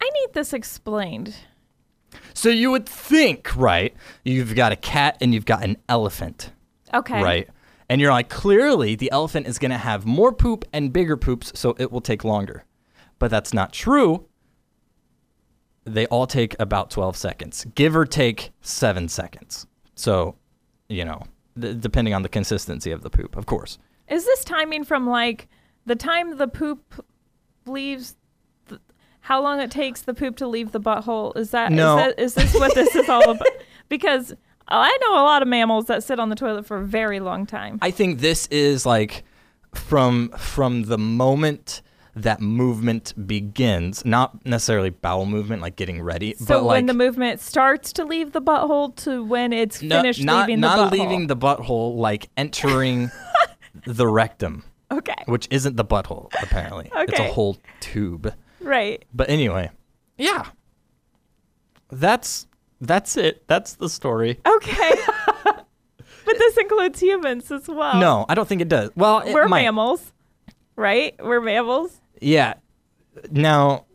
I 0.01 0.09
need 0.09 0.33
this 0.33 0.53
explained. 0.53 1.35
So 2.33 2.49
you 2.49 2.71
would 2.71 2.85
think, 2.87 3.55
right? 3.55 3.93
You've 4.23 4.55
got 4.55 4.71
a 4.71 4.75
cat 4.75 5.17
and 5.21 5.33
you've 5.33 5.45
got 5.45 5.63
an 5.63 5.77
elephant, 5.89 6.51
Okay. 6.93 7.21
right? 7.21 7.49
And 7.89 8.01
you're 8.01 8.11
like, 8.11 8.29
clearly 8.29 8.95
the 8.95 9.11
elephant 9.11 9.47
is 9.47 9.59
going 9.59 9.71
to 9.71 9.77
have 9.77 10.05
more 10.05 10.31
poop 10.33 10.65
and 10.73 10.91
bigger 10.91 11.17
poops, 11.17 11.51
so 11.55 11.75
it 11.77 11.91
will 11.91 12.01
take 12.01 12.23
longer. 12.23 12.63
But 13.19 13.31
that's 13.31 13.53
not 13.53 13.73
true. 13.73 14.25
They 15.85 16.07
all 16.07 16.27
take 16.27 16.55
about 16.59 16.89
12 16.89 17.15
seconds, 17.15 17.65
give 17.75 17.95
or 17.95 18.05
take 18.05 18.51
seven 18.61 19.07
seconds. 19.07 19.67
So, 19.95 20.35
you 20.89 21.05
know, 21.05 21.21
th- 21.59 21.79
depending 21.79 22.13
on 22.13 22.21
the 22.23 22.29
consistency 22.29 22.91
of 22.91 23.01
the 23.03 23.09
poop, 23.09 23.35
of 23.37 23.45
course. 23.45 23.77
Is 24.09 24.25
this 24.25 24.43
timing 24.43 24.83
from 24.83 25.07
like 25.07 25.47
the 25.85 25.95
time 25.95 26.37
the 26.37 26.47
poop 26.47 27.05
leaves? 27.65 28.15
th- 28.67 28.81
how 29.21 29.41
long 29.41 29.59
it 29.59 29.71
takes 29.71 30.01
the 30.01 30.13
poop 30.13 30.35
to 30.37 30.47
leave 30.47 30.71
the 30.71 30.79
butthole? 30.79 31.35
Is 31.37 31.51
that 31.51 31.71
is 31.71 31.77
No. 31.77 31.95
that 31.97 32.19
is 32.19 32.33
this 32.33 32.53
what 32.55 32.73
this 32.75 32.95
is 32.95 33.07
all 33.09 33.29
about? 33.29 33.47
Because 33.87 34.33
I 34.67 34.97
know 35.01 35.13
a 35.13 35.21
lot 35.23 35.43
of 35.43 35.47
mammals 35.47 35.85
that 35.85 36.03
sit 36.03 36.19
on 36.19 36.29
the 36.29 36.35
toilet 36.35 36.65
for 36.65 36.77
a 36.77 36.83
very 36.83 37.19
long 37.19 37.45
time. 37.45 37.77
I 37.83 37.91
think 37.91 38.19
this 38.19 38.47
is 38.47 38.83
like 38.83 39.23
from 39.75 40.29
from 40.29 40.83
the 40.85 40.97
moment 40.97 41.83
that 42.15 42.39
movement 42.39 43.13
begins, 43.27 44.05
not 44.05 44.45
necessarily 44.45 44.89
bowel 44.89 45.25
movement 45.25 45.61
like 45.61 45.75
getting 45.75 46.01
ready, 46.01 46.33
so 46.35 46.45
but 46.45 46.63
like 46.63 46.75
when 46.77 46.85
the 46.85 46.93
movement 46.93 47.41
starts 47.41 47.91
to 47.93 48.05
leave 48.05 48.31
the 48.31 48.41
butthole 48.41 48.95
to 48.95 49.23
when 49.23 49.51
it's 49.51 49.81
no- 49.81 50.01
finished 50.01 50.23
not 50.23 50.47
leaving 50.47 50.61
not 50.61 50.89
the 50.89 50.95
butthole. 50.95 50.99
leaving 50.99 51.27
the 51.27 51.35
butthole, 51.35 51.95
like 51.97 52.29
entering 52.37 53.11
the 53.85 54.07
rectum, 54.07 54.63
okay. 54.91 55.13
which 55.25 55.47
isn't 55.51 55.75
the 55.75 55.83
butthole 55.85 56.29
apparently. 56.41 56.89
Okay. 56.91 57.03
It's 57.09 57.19
a 57.19 57.31
whole 57.33 57.57
tube. 57.81 58.33
Right. 58.61 59.03
But 59.13 59.29
anyway, 59.29 59.71
yeah, 60.17 60.47
that's 61.91 62.47
that's 62.79 63.17
it. 63.17 63.45
That's 63.47 63.73
the 63.73 63.89
story. 63.89 64.39
Okay. 64.45 64.91
but 65.43 66.37
this 66.37 66.57
includes 66.57 67.01
humans 67.01 67.51
as 67.51 67.67
well. 67.67 67.99
No, 67.99 68.25
I 68.29 68.35
don't 68.35 68.47
think 68.47 68.61
it 68.61 68.69
does. 68.69 68.91
Well, 68.95 69.19
it 69.19 69.33
We're 69.33 69.47
might. 69.49 69.63
mammals. 69.63 70.13
Right? 70.77 71.15
We're 71.21 71.41
mammals. 71.41 72.01
Yeah. 72.21 72.55
Now, 73.31 73.85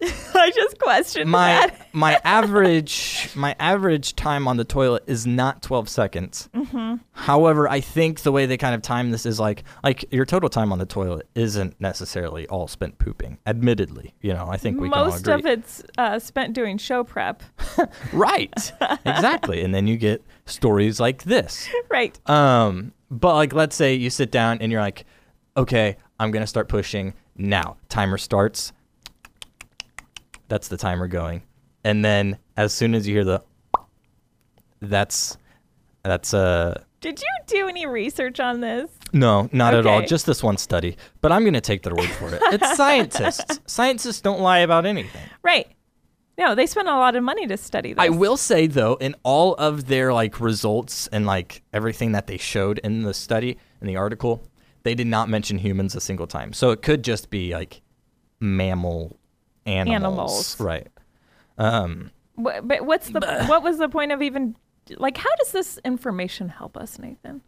I 0.34 0.50
just 0.54 0.78
questioned 0.78 1.30
my 1.30 1.48
that. 1.48 1.88
my 1.92 2.18
average 2.24 3.28
my 3.34 3.54
average 3.58 4.16
time 4.16 4.48
on 4.48 4.56
the 4.56 4.64
toilet 4.64 5.04
is 5.06 5.26
not 5.26 5.60
12 5.60 5.90
seconds. 5.90 6.48
Mm-hmm. 6.54 6.96
However, 7.12 7.68
I 7.68 7.80
think 7.80 8.20
the 8.20 8.32
way 8.32 8.46
they 8.46 8.56
kind 8.56 8.74
of 8.74 8.80
time 8.80 9.10
this 9.10 9.26
is 9.26 9.38
like 9.38 9.64
like 9.84 10.06
your 10.10 10.24
total 10.24 10.48
time 10.48 10.72
on 10.72 10.78
the 10.78 10.86
toilet 10.86 11.28
isn't 11.34 11.78
necessarily 11.80 12.46
all 12.48 12.66
spent 12.66 12.98
pooping. 12.98 13.38
Admittedly, 13.46 14.14
you 14.22 14.32
know, 14.32 14.46
I 14.48 14.56
think 14.56 14.80
we 14.80 14.88
Most 14.88 15.28
of 15.28 15.44
it's 15.44 15.82
uh, 15.98 16.18
spent 16.18 16.54
doing 16.54 16.78
show 16.78 17.04
prep. 17.04 17.42
right, 18.12 18.72
exactly, 19.04 19.62
and 19.62 19.74
then 19.74 19.86
you 19.86 19.98
get 19.98 20.24
stories 20.46 20.98
like 20.98 21.24
this. 21.24 21.68
right. 21.90 22.18
Um, 22.28 22.92
but 23.10 23.34
like, 23.34 23.52
let's 23.52 23.76
say 23.76 23.94
you 23.94 24.08
sit 24.08 24.30
down 24.30 24.58
and 24.62 24.72
you're 24.72 24.80
like, 24.80 25.04
okay, 25.58 25.98
I'm 26.18 26.30
gonna 26.30 26.46
start 26.46 26.68
pushing 26.68 27.12
now. 27.40 27.76
Timer 27.88 28.18
starts. 28.18 28.72
That's 30.48 30.68
the 30.68 30.76
timer 30.76 31.06
going, 31.06 31.42
and 31.84 32.04
then 32.04 32.38
as 32.56 32.74
soon 32.74 32.94
as 32.94 33.06
you 33.06 33.14
hear 33.14 33.24
the, 33.24 33.42
that's, 34.80 35.38
that's 36.02 36.34
uh 36.34 36.82
Did 37.00 37.20
you 37.20 37.26
do 37.46 37.68
any 37.68 37.86
research 37.86 38.40
on 38.40 38.60
this? 38.60 38.90
no, 39.12 39.48
not 39.52 39.74
at 39.74 39.86
all. 39.86 39.98
Okay. 39.98 40.06
Just 40.06 40.26
this 40.26 40.42
one 40.42 40.56
study. 40.56 40.96
But 41.20 41.30
I'm 41.32 41.44
gonna 41.44 41.60
take 41.60 41.82
their 41.82 41.94
word 41.94 42.08
for 42.10 42.34
it. 42.34 42.40
It's 42.52 42.76
scientists. 42.76 43.60
scientists 43.66 44.20
don't 44.20 44.40
lie 44.40 44.58
about 44.60 44.86
anything. 44.86 45.22
Right. 45.42 45.68
No, 46.38 46.54
they 46.54 46.66
spent 46.66 46.88
a 46.88 46.92
lot 46.92 47.16
of 47.16 47.22
money 47.22 47.46
to 47.46 47.56
study 47.56 47.92
this. 47.92 48.02
I 48.02 48.08
will 48.08 48.36
say 48.36 48.66
though, 48.66 48.94
in 48.94 49.14
all 49.22 49.54
of 49.54 49.86
their 49.86 50.12
like 50.12 50.40
results 50.40 51.06
and 51.08 51.26
like 51.26 51.62
everything 51.72 52.12
that 52.12 52.26
they 52.26 52.38
showed 52.38 52.78
in 52.78 53.02
the 53.02 53.14
study 53.14 53.58
in 53.80 53.86
the 53.86 53.96
article, 53.96 54.42
they 54.82 54.94
did 54.94 55.06
not 55.06 55.28
mention 55.28 55.58
humans 55.58 55.94
a 55.94 56.00
single 56.00 56.26
time. 56.26 56.52
So 56.52 56.70
it 56.70 56.82
could 56.82 57.04
just 57.04 57.30
be 57.30 57.52
like 57.52 57.82
mammal 58.40 59.18
animals, 59.66 59.94
Animals. 60.56 60.60
right? 60.60 60.88
Um, 61.58 62.10
Wha- 62.36 62.60
But 62.62 62.86
what's 62.86 63.08
the 63.10 63.44
what 63.46 63.62
was 63.62 63.78
the 63.78 63.88
point 63.88 64.12
of 64.12 64.22
even 64.22 64.56
like 64.96 65.16
how 65.18 65.30
does 65.38 65.52
this 65.52 65.78
information 65.84 66.48
help 66.48 66.76
us, 66.76 66.98
Nathan? 66.98 67.42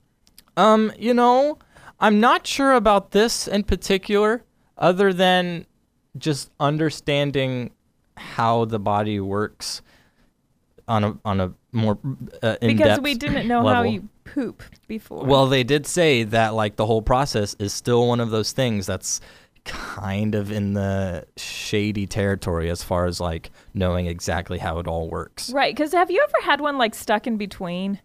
um, 0.57 0.92
you 0.99 1.14
know, 1.14 1.59
I'm 1.99 2.21
not 2.21 2.47
sure 2.47 2.75
about 2.75 3.12
this 3.12 3.49
in 3.49 3.62
particular, 3.64 4.45
other 4.77 5.12
than 5.12 5.64
just 6.18 6.51
understanding 6.61 7.71
how 8.18 8.66
the 8.66 8.79
body 8.79 9.18
works 9.18 9.81
on 10.93 11.05
a 11.05 11.19
on 11.25 11.41
a 11.41 11.53
more 11.73 11.99
uh, 12.43 12.57
in 12.61 12.77
Because 12.77 13.01
we 13.01 13.15
didn't 13.15 13.49
know 13.49 13.67
how 13.67 13.83
you 13.83 14.09
poop 14.25 14.63
before. 14.89 15.25
Well, 15.25 15.47
they 15.47 15.65
did 15.65 15.87
say 15.87 16.23
that 16.25 16.55
like 16.55 16.77
the 16.77 16.87
whole 16.87 17.03
process 17.03 17.55
is 17.59 17.73
still 17.73 18.07
one 18.09 18.21
of 18.21 18.31
those 18.31 18.53
things 18.53 18.87
that's 18.87 19.21
kind 19.65 20.35
of 20.35 20.51
in 20.51 20.75
the 20.75 21.25
shady 21.37 22.07
territory 22.07 22.69
as 22.69 22.83
far 22.83 23.07
as 23.07 23.21
like 23.21 23.51
knowing 23.75 24.07
exactly 24.07 24.59
how 24.59 24.79
it 24.81 24.87
all 24.89 25.09
works. 25.09 25.51
right, 25.53 25.75
because 25.75 25.93
have 25.93 26.11
you 26.11 26.21
ever 26.23 26.47
had 26.51 26.61
one 26.61 26.79
like 26.79 26.95
stuck 26.95 27.27
in 27.27 27.37
between? 27.37 28.01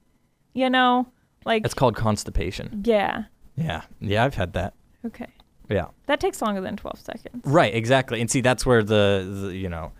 You 0.53 0.69
know, 0.69 1.07
like 1.45 1.65
It's 1.65 1.73
called 1.73 1.95
constipation. 1.95 2.83
yeah. 2.85 3.23
Yeah. 3.55 3.81
Yeah, 3.99 4.23
I've 4.23 4.35
had 4.35 4.53
that. 4.53 4.73
Okay, 5.05 5.27
Yeah. 5.69 5.87
that 6.05 6.19
takes 6.19 6.41
longer 6.41 6.61
than 6.61 6.77
twelve 6.77 6.99
seconds. 6.99 7.41
Right, 7.45 7.73
exactly. 7.73 8.21
And 8.21 8.29
see 8.29 8.41
that's 8.41 8.65
where 8.65 8.83
the, 8.83 9.27
the 9.47 9.55
you 9.57 9.67
know 9.69 9.91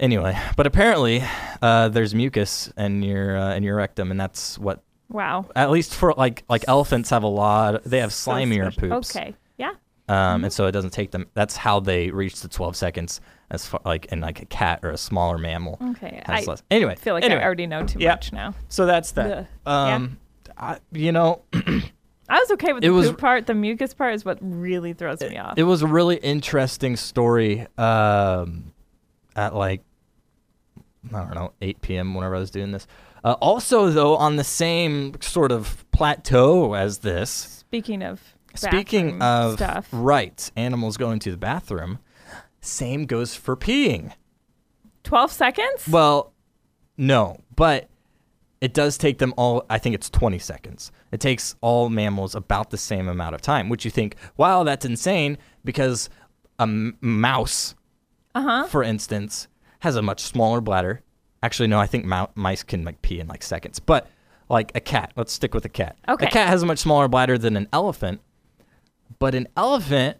Anyway, 0.00 0.36
but 0.56 0.66
apparently 0.66 1.22
uh, 1.62 1.88
there's 1.90 2.14
mucus 2.14 2.72
in 2.76 3.02
your 3.02 3.36
uh, 3.36 3.54
in 3.54 3.62
your 3.62 3.76
rectum 3.76 4.10
and 4.10 4.18
that's 4.18 4.58
what 4.58 4.82
Wow. 5.10 5.46
at 5.54 5.70
least 5.70 5.94
for 5.94 6.14
like 6.16 6.42
like 6.48 6.64
elephants 6.68 7.10
have 7.10 7.22
a 7.22 7.28
lot 7.28 7.84
they 7.84 7.98
have 8.00 8.12
So 8.12 8.32
slimier 8.32 8.72
special. 8.72 8.96
poops. 8.96 9.14
Okay. 9.14 9.34
Yeah. 9.58 9.72
um, 10.08 10.44
and 10.44 10.52
so 10.52 10.66
it 10.66 10.72
doesn't 10.72 10.92
take 10.94 11.10
them. 11.10 11.26
That's 11.34 11.54
how 11.56 11.80
they 11.80 12.10
reach 12.10 12.40
the 12.40 12.48
12 12.48 12.74
seconds, 12.76 13.20
as 13.50 13.66
far 13.66 13.80
like 13.84 14.06
in 14.06 14.20
like 14.20 14.40
a 14.40 14.46
cat 14.46 14.80
or 14.82 14.90
a 14.90 14.96
smaller 14.96 15.36
mammal. 15.36 15.78
Okay. 15.90 16.22
has 16.26 16.48
I 16.48 16.50
less. 16.50 16.62
Anyway, 16.70 16.94
feel 16.96 17.12
like 17.14 17.24
anyway, 17.24 17.42
I 17.42 17.44
already 17.44 17.66
know 17.66 17.84
too 17.84 17.98
Yeah. 17.98 18.12
much 18.12 18.32
now. 18.32 18.54
So 18.68 18.86
that's 18.86 19.12
that. 19.12 19.30
Ugh. 19.30 19.46
Yeah. 19.66 19.94
Um, 19.96 20.18
I, 20.56 20.78
you 20.92 21.12
know, 21.12 21.42
I 21.52 22.38
was 22.38 22.50
okay 22.52 22.72
with 22.72 22.84
It 22.84 22.88
the 22.88 22.94
was- 22.94 23.08
poop 23.10 23.18
part. 23.18 23.46
The 23.46 23.54
mucus 23.54 23.92
part 23.94 24.14
is 24.14 24.24
what 24.24 24.38
really 24.40 24.92
throws 24.94 25.20
me 25.20 25.36
off. 25.36 25.58
it 25.58 25.64
was 25.64 25.82
a 25.82 25.86
really 25.86 26.16
interesting 26.16 26.96
story. 26.96 27.66
Um, 27.76 28.72
at 29.36 29.54
like 29.54 29.82
I 31.14 31.18
don't 31.20 31.34
know 31.34 31.52
8 31.62 31.80
p.m. 31.80 32.14
whenever 32.14 32.36
I 32.36 32.40
was 32.40 32.50
doing 32.50 32.72
this. 32.72 32.86
Uh, 33.24 33.32
also, 33.40 33.90
though, 33.90 34.16
on 34.16 34.36
the 34.36 34.44
same 34.44 35.14
sort 35.20 35.52
of 35.52 35.84
plateau 35.92 36.74
as 36.74 36.98
this, 36.98 37.30
Speaking 37.30 38.02
of 38.02 38.20
speaking 38.54 39.20
of 39.22 39.54
stuff, 39.54 39.88
right, 39.92 40.50
animals 40.56 40.96
going 40.96 41.18
to 41.20 41.30
the 41.30 41.36
bathroom. 41.36 41.98
Same 42.60 43.06
goes 43.06 43.34
for 43.34 43.56
peeing. 43.56 44.12
twelve 45.04 45.32
seconds. 45.32 45.88
Well, 45.88 46.32
no, 46.96 47.38
but 47.56 47.88
it 48.60 48.74
does 48.74 48.98
take 48.98 49.18
them 49.18 49.32
all. 49.38 49.64
I 49.70 49.78
think 49.78 49.94
it's 49.94 50.10
20 50.10 50.38
seconds. 50.38 50.92
It 51.12 51.20
takes 51.20 51.54
all 51.62 51.88
mammals 51.88 52.34
about 52.34 52.68
the 52.70 52.76
same 52.76 53.08
amount 53.08 53.34
of 53.34 53.40
time, 53.40 53.70
which 53.70 53.86
you 53.86 53.90
think, 53.90 54.16
wow, 54.36 54.64
that's 54.64 54.84
insane 54.84 55.38
because 55.64 56.10
a 56.58 56.64
m- 56.64 56.98
mouse, 57.00 57.74
Uh-huh. 58.34 58.66
for 58.66 58.82
instance, 58.82 59.48
has 59.80 59.96
a 59.96 60.02
much 60.02 60.20
smaller 60.20 60.60
bladder. 60.60 61.02
Actually, 61.42 61.68
no, 61.68 61.78
I 61.78 61.86
think 61.86 62.04
mice 62.34 62.62
can 62.62 62.84
like 62.84 63.02
pee 63.02 63.20
in 63.20 63.26
like 63.26 63.42
seconds, 63.42 63.80
but 63.80 64.08
like 64.48 64.72
a 64.74 64.80
cat. 64.80 65.12
Let's 65.16 65.32
stick 65.32 65.54
with 65.54 65.64
a 65.64 65.70
cat. 65.70 65.96
Okay. 66.08 66.26
A 66.26 66.30
cat 66.30 66.48
has 66.48 66.62
a 66.62 66.66
much 66.66 66.78
smaller 66.78 67.08
bladder 67.08 67.38
than 67.38 67.56
an 67.56 67.68
elephant, 67.72 68.20
but 69.18 69.34
an 69.34 69.48
elephant 69.56 70.18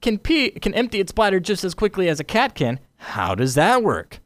can 0.00 0.18
pee 0.18 0.50
can 0.50 0.74
empty 0.74 1.00
its 1.00 1.12
bladder 1.12 1.40
just 1.40 1.64
as 1.64 1.74
quickly 1.74 2.08
as 2.08 2.20
a 2.20 2.24
cat 2.24 2.54
can. 2.54 2.78
How 2.96 3.34
does 3.34 3.54
that 3.54 3.82
work? 3.82 4.20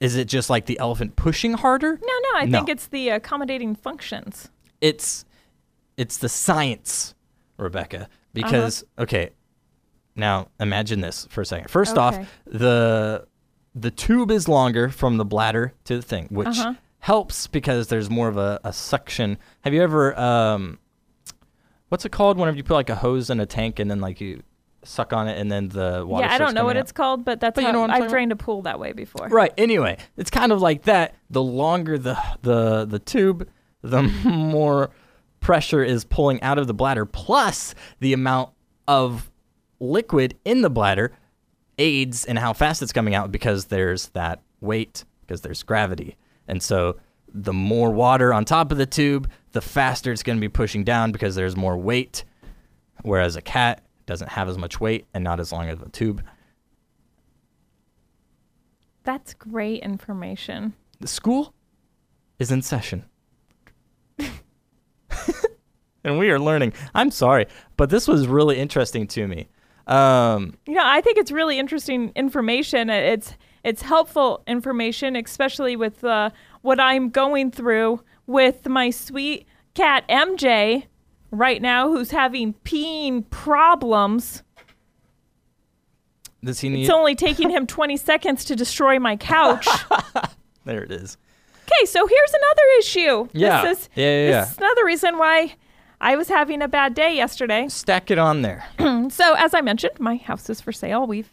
Is 0.00 0.16
it 0.16 0.26
just 0.28 0.50
like 0.50 0.66
the 0.66 0.78
elephant 0.78 1.16
pushing 1.16 1.54
harder? 1.54 1.92
No, 1.92 2.12
no, 2.32 2.38
I 2.38 2.44
No. 2.44 2.58
think 2.58 2.68
it's 2.68 2.86
the 2.86 3.08
accommodating 3.08 3.74
functions. 3.74 4.50
It's 4.80 5.24
it's 5.96 6.18
the 6.18 6.28
science, 6.28 7.14
Rebecca. 7.56 8.08
Because 8.34 8.82
uh-huh. 8.82 9.02
okay, 9.04 9.30
now 10.16 10.48
imagine 10.60 11.00
this 11.00 11.26
for 11.30 11.40
a 11.42 11.46
second. 11.46 11.68
First 11.70 11.92
Okay. 11.98 12.00
off, 12.20 12.28
the 12.46 13.26
the 13.74 13.90
tube 13.90 14.30
is 14.30 14.46
longer 14.48 14.88
from 14.88 15.16
the 15.16 15.24
bladder 15.24 15.72
to 15.84 15.96
the 15.96 16.02
thing, 16.02 16.26
which 16.30 16.46
Uh-huh. 16.48 16.74
helps 17.00 17.46
because 17.48 17.88
there's 17.88 18.08
more 18.08 18.28
of 18.28 18.36
a, 18.36 18.60
a 18.64 18.72
suction. 18.72 19.36
Have 19.62 19.74
you 19.74 19.82
ever 19.82 20.18
um 20.18 20.78
what's 21.88 22.04
it 22.04 22.12
called 22.12 22.38
whenever 22.38 22.56
you 22.56 22.62
put 22.64 22.74
like 22.74 22.90
a 22.90 22.96
hose 22.96 23.30
in 23.30 23.40
a 23.40 23.46
tank 23.46 23.78
and 23.78 23.90
then 23.90 24.00
like 24.00 24.20
you 24.20 24.42
suck 24.84 25.12
on 25.14 25.28
it 25.28 25.38
and 25.38 25.50
then 25.50 25.68
the 25.70 26.04
water. 26.06 26.26
yeah, 26.26 26.34
I 26.34 26.38
don't 26.38 26.54
know 26.54 26.64
what 26.64 26.76
out. 26.76 26.80
it's 26.82 26.92
called, 26.92 27.24
but 27.24 27.40
that's 27.40 27.54
But 27.54 27.64
you 27.64 27.72
know 27.72 27.84
I've 27.84 28.08
drained 28.10 28.32
a 28.32 28.36
pool 28.36 28.62
that 28.62 28.78
way 28.78 28.92
before. 28.92 29.28
Right. 29.28 29.52
Anyway, 29.56 29.96
it's 30.16 30.30
kind 30.30 30.52
of 30.52 30.60
like 30.60 30.82
that. 30.82 31.14
The 31.30 31.42
longer 31.42 31.96
the 31.98 32.18
the 32.42 32.84
the 32.84 32.98
tube, 32.98 33.48
the 33.82 34.02
more 34.24 34.90
pressure 35.40 35.82
is 35.82 36.04
pulling 36.04 36.40
out 36.42 36.58
of 36.58 36.66
the 36.66 36.74
bladder. 36.74 37.06
Plus, 37.06 37.74
the 38.00 38.12
amount 38.12 38.50
of 38.86 39.30
liquid 39.80 40.38
in 40.44 40.62
the 40.62 40.70
bladder 40.70 41.12
aids 41.78 42.24
in 42.24 42.36
how 42.36 42.52
fast 42.52 42.82
it's 42.82 42.92
coming 42.92 43.14
out 43.14 43.32
because 43.32 43.66
there's 43.66 44.08
that 44.08 44.40
weight 44.60 45.04
because 45.20 45.40
there's 45.40 45.62
gravity, 45.62 46.16
and 46.46 46.62
so 46.62 46.96
the 47.34 47.52
more 47.52 47.90
water 47.90 48.32
on 48.32 48.44
top 48.44 48.70
of 48.70 48.78
the 48.78 48.86
tube, 48.86 49.28
the 49.52 49.60
faster 49.60 50.12
it's 50.12 50.22
going 50.22 50.36
to 50.36 50.40
be 50.40 50.48
pushing 50.48 50.84
down 50.84 51.10
because 51.10 51.34
there's 51.34 51.56
more 51.56 51.76
weight. 51.76 52.24
Whereas 53.02 53.34
a 53.34 53.42
cat 53.42 53.82
doesn't 54.06 54.30
have 54.30 54.48
as 54.48 54.56
much 54.56 54.80
weight 54.80 55.06
and 55.12 55.24
not 55.24 55.40
as 55.40 55.50
long 55.50 55.68
of 55.68 55.82
a 55.82 55.88
tube. 55.88 56.22
That's 59.02 59.34
great 59.34 59.82
information. 59.82 60.74
The 61.00 61.08
school 61.08 61.52
is 62.38 62.50
in 62.50 62.62
session. 62.62 63.04
and 66.04 66.18
we 66.18 66.30
are 66.30 66.38
learning. 66.38 66.72
I'm 66.94 67.10
sorry, 67.10 67.46
but 67.76 67.90
this 67.90 68.06
was 68.06 68.26
really 68.26 68.58
interesting 68.58 69.06
to 69.08 69.26
me. 69.26 69.48
Um, 69.86 70.54
You 70.66 70.74
know, 70.74 70.82
I 70.84 71.00
think 71.00 71.18
it's 71.18 71.30
really 71.30 71.58
interesting 71.58 72.12
information. 72.16 72.88
It's 72.90 73.34
it's 73.62 73.82
helpful 73.82 74.42
information, 74.46 75.16
especially 75.16 75.76
with 75.76 76.04
uh, 76.04 76.30
what 76.62 76.78
I'm 76.80 77.08
going 77.10 77.50
through 77.50 78.00
with 78.26 78.66
my 78.68 78.90
sweet 78.90 79.46
cat 79.74 80.04
MJ 80.08 80.84
right 81.30 81.60
now, 81.62 81.88
who's 81.88 82.10
having 82.10 82.54
peeing 82.64 83.28
problems. 83.30 84.42
does 86.42 86.60
he 86.60 86.68
need? 86.68 86.82
It's 86.82 86.90
only 86.90 87.14
taking 87.14 87.50
him 87.50 87.66
20 87.78 87.96
seconds 87.96 88.44
to 88.46 88.56
destroy 88.56 88.98
my 88.98 89.16
couch. 89.16 89.66
there 90.64 90.82
it 90.82 90.90
is. 90.90 91.16
Okay, 91.66 91.86
so 91.86 92.06
here's 92.06 92.30
another 92.34 92.62
issue. 92.78 93.28
Yeah. 93.32 93.62
This 93.62 93.78
is, 93.80 93.88
Yeah, 93.94 94.04
yeah, 94.04 94.26
this 94.26 94.30
yeah. 94.32 94.52
is 94.52 94.58
another 94.58 94.84
reason 94.84 95.16
why 95.18 95.54
I 96.04 96.16
was 96.16 96.28
having 96.28 96.60
a 96.60 96.68
bad 96.68 96.92
day 96.92 97.16
yesterday. 97.16 97.66
Stack 97.70 98.10
it 98.10 98.18
on 98.18 98.42
there. 98.42 98.66
So, 99.08 99.34
as 99.34 99.54
I 99.54 99.62
mentioned, 99.62 99.98
my 99.98 100.16
house 100.16 100.50
is 100.50 100.60
for 100.60 100.70
sale. 100.70 101.06
We've 101.06 101.30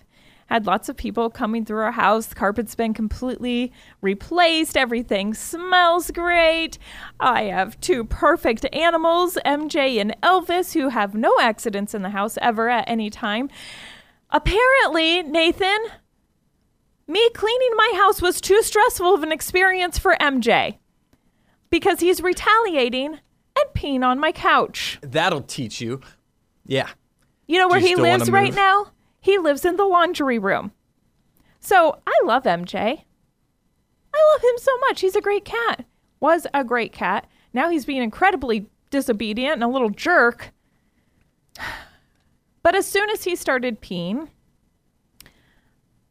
had 0.47 0.65
lots 0.65 0.88
of 0.88 0.95
people 0.95 1.29
coming 1.29 1.65
through 1.65 1.81
our 1.81 1.91
house. 1.91 2.27
The 2.27 2.36
carpet's 2.36 2.73
been 2.73 2.93
completely 2.93 3.73
replaced. 4.01 4.77
Everything 4.77 5.34
smells 5.34 6.10
great. 6.12 6.77
I 7.19 7.43
have 7.43 7.79
two 7.81 8.05
perfect 8.05 8.65
animals, 8.73 9.38
MJ 9.45 9.99
and 9.99 10.15
Elvis, 10.23 10.73
who 10.73 10.88
have 10.88 11.15
no 11.15 11.36
accidents 11.41 11.93
in 11.93 12.01
the 12.01 12.12
house 12.12 12.38
ever 12.41 12.69
at 12.69 12.88
any 12.88 13.10
time. 13.10 13.49
Apparently, 14.29 15.21
Nathan, 15.21 15.79
me 17.07 17.29
cleaning 17.31 17.71
my 17.75 17.91
house 17.95 18.21
was 18.21 18.39
too 18.39 18.62
stressful 18.63 19.13
of 19.13 19.23
an 19.23 19.34
experience 19.34 19.97
for 19.97 20.15
MJ 20.21 20.77
because 21.69 21.99
he's 21.99 22.21
retaliating 22.21 23.19
and 23.57 23.65
peeing 23.73 24.05
on 24.05 24.19
my 24.19 24.31
couch. 24.31 24.99
That'll 25.01 25.41
teach 25.41 25.81
you. 25.81 26.01
Yeah. 26.65 26.89
You 27.47 27.59
know 27.59 27.67
where 27.67 27.79
you 27.79 27.87
he 27.87 27.95
lives 27.95 28.29
right 28.29 28.53
now? 28.53 28.91
He 29.19 29.37
lives 29.37 29.65
in 29.65 29.75
the 29.75 29.85
laundry 29.85 30.39
room. 30.39 30.71
So 31.59 31.99
I 32.07 32.19
love 32.23 32.43
MJ. 32.43 32.75
I 34.13 34.33
love 34.33 34.43
him 34.43 34.57
so 34.57 34.77
much. 34.79 35.01
He's 35.01 35.15
a 35.15 35.21
great 35.21 35.45
cat. 35.45 35.85
Was 36.19 36.47
a 36.53 36.63
great 36.63 36.91
cat. 36.91 37.27
Now 37.53 37.69
he's 37.69 37.85
being 37.85 38.01
incredibly 38.01 38.67
disobedient 38.89 39.53
and 39.53 39.63
a 39.63 39.67
little 39.67 39.89
jerk. 39.89 40.51
But 42.63 42.75
as 42.75 42.85
soon 42.85 43.09
as 43.09 43.23
he 43.23 43.35
started 43.35 43.81
peeing, 43.81 44.27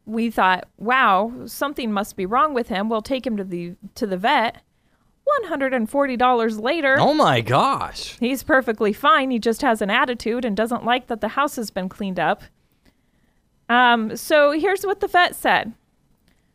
we 0.05 0.29
thought, 0.29 0.67
wow, 0.77 1.31
something 1.45 1.93
must 1.93 2.17
be 2.17 2.25
wrong 2.25 2.53
with 2.53 2.67
him. 2.67 2.89
We'll 2.89 3.01
take 3.01 3.25
him 3.25 3.37
to 3.37 3.45
the 3.45 3.75
to 3.95 4.05
the 4.05 4.17
vet. 4.17 4.61
$140 5.27 6.61
later. 6.61 6.95
Oh 6.99 7.13
my 7.13 7.41
gosh. 7.41 8.17
He's 8.19 8.43
perfectly 8.43 8.93
fine. 8.93 9.31
He 9.31 9.39
just 9.39 9.61
has 9.61 9.81
an 9.81 9.89
attitude 9.89 10.45
and 10.45 10.57
doesn't 10.57 10.85
like 10.85 11.07
that 11.07 11.21
the 11.21 11.29
house 11.29 11.55
has 11.55 11.71
been 11.71 11.89
cleaned 11.89 12.19
up. 12.19 12.43
Um, 13.69 14.17
so 14.17 14.51
here's 14.51 14.83
what 14.83 14.99
the 14.99 15.07
vet 15.07 15.35
said. 15.35 15.73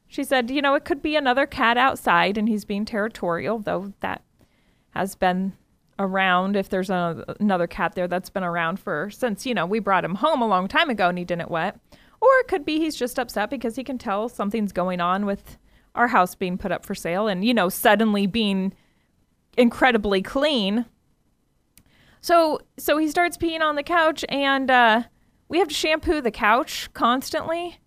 She 0.09 0.23
said, 0.23 0.51
you 0.51 0.63
know, 0.63 0.75
it 0.75 0.85
could 0.85 1.03
be 1.03 1.17
another 1.17 1.47
cat 1.47 1.77
outside 1.77 2.37
and 2.39 2.49
he's 2.49 2.65
being 2.65 2.85
territorial, 2.85 3.59
though 3.59 3.93
that 4.01 4.23
has 4.91 5.15
been 5.15 5.55
around. 5.99 6.57
If 6.57 6.69
there's 6.69 6.91
a, 6.91 7.37
another 7.41 7.67
cat 7.67 7.95
there 7.95 8.07
that's 8.09 8.31
been 8.31 8.45
around 8.45 8.79
for 8.79 9.11
since, 9.11 9.47
you 9.47 9.55
know, 9.55 9.67
we 9.67 9.79
brought 9.79 10.05
him 10.05 10.17
home 10.17 10.43
a 10.43 10.47
long 10.47 10.69
time 10.69 10.91
ago 10.91 11.09
and 11.09 11.19
he 11.19 11.25
didn't 11.25 11.51
wet. 11.51 11.79
Or 12.21 12.29
it 12.41 12.49
could 12.49 12.65
be 12.65 12.79
he's 12.79 12.97
just 12.97 13.19
upset 13.19 13.51
because 13.51 13.77
he 13.77 13.85
can 13.85 13.99
tell 13.99 14.29
something's 14.29 14.73
going 14.73 15.01
on 15.01 15.27
with 15.27 15.59
our 15.97 16.09
house 16.09 16.35
being 16.35 16.59
put 16.59 16.73
up 16.73 16.85
for 16.85 16.95
sale 16.95 17.27
and, 17.27 17.45
you 17.45 17.55
know, 17.55 17.69
suddenly 17.69 18.27
being 18.27 18.73
incredibly 19.57 20.23
clean. 20.23 20.87
So 22.21 22.61
so 22.77 22.99
he 22.99 23.09
starts 23.09 23.37
peeing 23.37 23.61
on 23.61 23.77
the 23.77 23.83
couch 23.83 24.25
and 24.29 24.71
uh, 24.71 25.03
we 25.49 25.59
have 25.59 25.69
to 25.69 25.75
shampoo 25.75 26.21
the 26.21 26.31
couch 26.31 26.89
constantly. 26.93 27.79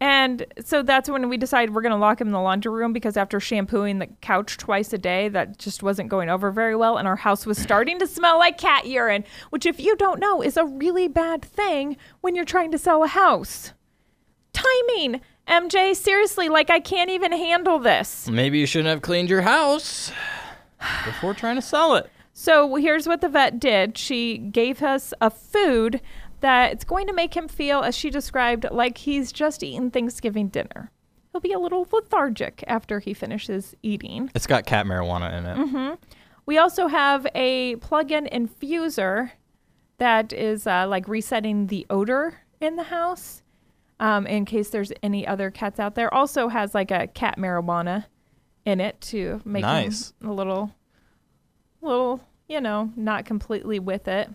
And 0.00 0.46
so 0.64 0.82
that's 0.82 1.08
when 1.08 1.28
we 1.28 1.36
decided 1.36 1.72
we're 1.72 1.82
going 1.82 1.92
to 1.92 1.96
lock 1.96 2.20
him 2.20 2.26
in 2.26 2.32
the 2.32 2.40
laundry 2.40 2.72
room 2.72 2.92
because 2.92 3.16
after 3.16 3.38
shampooing 3.38 4.00
the 4.00 4.08
couch 4.20 4.56
twice 4.56 4.92
a 4.92 4.98
day, 4.98 5.28
that 5.28 5.58
just 5.58 5.84
wasn't 5.84 6.08
going 6.08 6.28
over 6.28 6.50
very 6.50 6.74
well. 6.74 6.96
And 6.98 7.06
our 7.06 7.14
house 7.14 7.46
was 7.46 7.56
starting 7.56 8.00
to 8.00 8.08
smell 8.08 8.36
like 8.36 8.58
cat 8.58 8.88
urine, 8.88 9.22
which, 9.50 9.64
if 9.64 9.78
you 9.78 9.94
don't 9.94 10.18
know, 10.18 10.42
is 10.42 10.56
a 10.56 10.64
really 10.64 11.06
bad 11.06 11.44
thing 11.44 11.96
when 12.20 12.34
you're 12.34 12.44
trying 12.44 12.72
to 12.72 12.78
sell 12.78 13.04
a 13.04 13.06
house. 13.06 13.74
Timing! 14.52 15.20
MJ, 15.48 15.94
seriously, 15.94 16.48
like 16.48 16.70
I 16.70 16.80
can't 16.80 17.10
even 17.10 17.32
handle 17.32 17.78
this. 17.78 18.28
Maybe 18.28 18.58
you 18.58 18.66
shouldn't 18.66 18.88
have 18.88 19.02
cleaned 19.02 19.28
your 19.28 19.42
house 19.42 20.12
before 21.04 21.34
trying 21.34 21.56
to 21.56 21.62
sell 21.62 21.96
it. 21.96 22.10
So 22.32 22.76
here's 22.76 23.06
what 23.06 23.20
the 23.20 23.28
vet 23.28 23.60
did. 23.60 23.98
She 23.98 24.38
gave 24.38 24.82
us 24.82 25.12
a 25.20 25.30
food 25.30 26.00
that 26.40 26.72
it's 26.72 26.84
going 26.84 27.06
to 27.06 27.12
make 27.12 27.36
him 27.36 27.48
feel, 27.48 27.80
as 27.80 27.94
she 27.94 28.10
described, 28.10 28.66
like 28.70 28.98
he's 28.98 29.32
just 29.32 29.62
eaten 29.62 29.90
Thanksgiving 29.90 30.48
dinner. 30.48 30.90
He'll 31.30 31.40
be 31.40 31.52
a 31.52 31.58
little 31.58 31.86
lethargic 31.92 32.64
after 32.66 33.00
he 33.00 33.14
finishes 33.14 33.74
eating. 33.82 34.30
It's 34.34 34.46
got 34.46 34.66
cat 34.66 34.86
marijuana 34.86 35.38
in 35.38 35.46
it. 35.46 35.56
Mm-hmm. 35.56 35.94
We 36.44 36.58
also 36.58 36.88
have 36.88 37.26
a 37.34 37.76
plug-in 37.76 38.26
infuser 38.26 39.30
that 39.98 40.32
is 40.32 40.66
uh, 40.66 40.86
like 40.88 41.06
resetting 41.06 41.68
the 41.68 41.86
odor 41.88 42.40
in 42.60 42.76
the 42.76 42.82
house 42.84 43.41
um, 44.02 44.26
in 44.26 44.44
case 44.44 44.68
there's 44.68 44.92
any 45.02 45.26
other 45.26 45.50
cats 45.50 45.78
out 45.80 45.94
there. 45.94 46.12
Also 46.12 46.48
has 46.48 46.74
like 46.74 46.90
a 46.90 47.06
cat 47.06 47.38
marijuana 47.38 48.04
in 48.66 48.80
it 48.80 49.00
to 49.00 49.40
make 49.44 49.62
Nice. 49.62 50.12
him 50.20 50.28
a 50.28 50.34
little, 50.34 50.74
little, 51.80 52.20
you 52.48 52.60
know, 52.60 52.90
not 52.96 53.24
completely 53.24 53.78
with 53.78 54.08
it. 54.08 54.28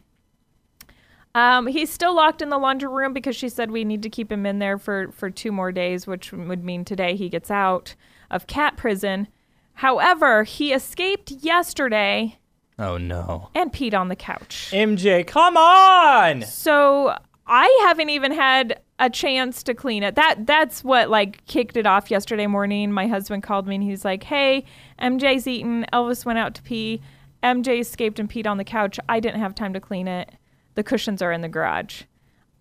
Um, 1.36 1.68
he's 1.68 1.92
still 1.92 2.16
locked 2.16 2.42
in 2.42 2.50
the 2.50 2.58
laundry 2.58 2.90
room 2.90 3.14
because 3.14 3.36
she 3.36 3.50
said 3.50 3.70
we 3.70 3.84
need 3.86 4.02
to 4.04 4.10
keep 4.10 4.32
him 4.32 4.46
in 4.46 4.58
there 4.60 4.78
for, 4.80 5.12
for 5.12 5.30
two 5.30 5.52
more 5.52 5.72
days, 5.72 6.08
which 6.08 6.32
would 6.32 6.64
mean 6.64 6.84
today 6.84 7.16
he 7.16 7.30
gets 7.30 7.52
out 7.52 7.94
of 8.32 8.48
cat 8.48 8.76
prison. 8.76 9.28
However, 9.74 10.44
he 10.46 10.74
escaped 10.74 11.30
yesterday 11.30 12.40
Oh 12.80 12.98
no. 12.98 13.50
and 13.54 13.72
peed 13.72 13.94
on 13.94 14.08
the 14.08 14.16
couch. 14.16 14.70
MJ, 14.74 15.28
come 15.28 15.58
on! 15.58 16.42
So 16.42 17.16
I 17.46 17.84
haven't 17.88 18.10
even 18.10 18.32
had 18.32 18.80
a 19.00 19.10
chance 19.10 19.62
to 19.64 19.74
clean 19.74 20.04
it. 20.04 20.16
That 20.16 20.46
that's 20.46 20.84
what 20.84 21.10
like 21.10 21.46
kicked 21.46 21.78
it 21.78 21.86
off 21.86 22.10
yesterday 22.10 22.48
morning. 22.48 22.92
My 22.92 23.08
husband 23.08 23.44
called 23.44 23.68
me 23.68 23.76
and 23.76 23.84
he's 23.84 24.04
like, 24.04 24.24
"Hey, 24.24 24.66
MJ's 25.00 25.48
eaten. 25.48 25.86
Elvis 25.94 26.26
went 26.26 26.40
out 26.40 26.56
to 26.56 26.62
pee. 26.64 27.02
MJ 27.44 27.80
escaped 27.80 28.20
and 28.20 28.30
peed 28.30 28.48
on 28.48 28.58
the 28.58 28.64
couch. 28.64 29.00
I 29.08 29.20
didn't 29.20 29.40
have 29.40 29.54
time 29.54 29.74
to 29.74 29.80
clean 29.80 30.08
it. 30.08 30.32
The 30.76 30.84
cushions 30.84 31.22
are 31.22 31.32
in 31.32 31.42
the 31.42 31.50
garage. 31.50 32.04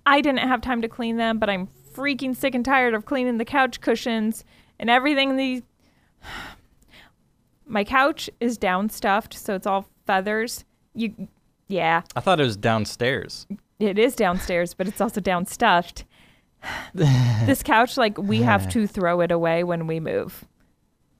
I 0.05 0.21
didn't 0.21 0.47
have 0.47 0.61
time 0.61 0.83
to 0.83 0.89
clean 0.89 1.17
them, 1.17 1.39
but 1.39 1.51
I'm 1.51 1.69
freaking 1.95 2.37
sick 2.37 2.55
and 2.55 2.65
tired 2.65 2.95
of 2.95 3.07
cleaning 3.07 3.39
the 3.39 3.45
couch 3.45 3.81
cushions 3.81 4.45
and 4.79 4.91
everything 4.91 5.37
the 5.37 5.63
my 7.67 7.85
couch 7.85 8.31
is 8.41 8.59
down 8.59 8.91
stuffed, 8.91 9.35
so 9.35 9.55
it's 9.55 9.67
all 9.67 9.89
feathers. 10.07 10.65
You 10.95 11.29
yeah. 11.69 12.03
I 12.15 12.21
thought 12.21 12.41
it 12.41 12.45
was 12.45 12.57
downstairs. 12.57 13.47
It 13.79 13.99
is 13.99 14.15
downstairs, 14.15 14.73
but 14.75 14.87
it's 14.87 15.01
also 15.01 15.21
down 15.21 15.47
stuffed. 15.47 16.05
This 16.95 17.63
couch, 17.63 17.97
like, 17.97 18.19
we 18.19 18.43
have 18.43 18.69
to 18.71 18.87
throw 18.87 19.21
it 19.21 19.31
away 19.31 19.65
when 19.65 19.87
we 19.87 20.01
move 20.01 20.45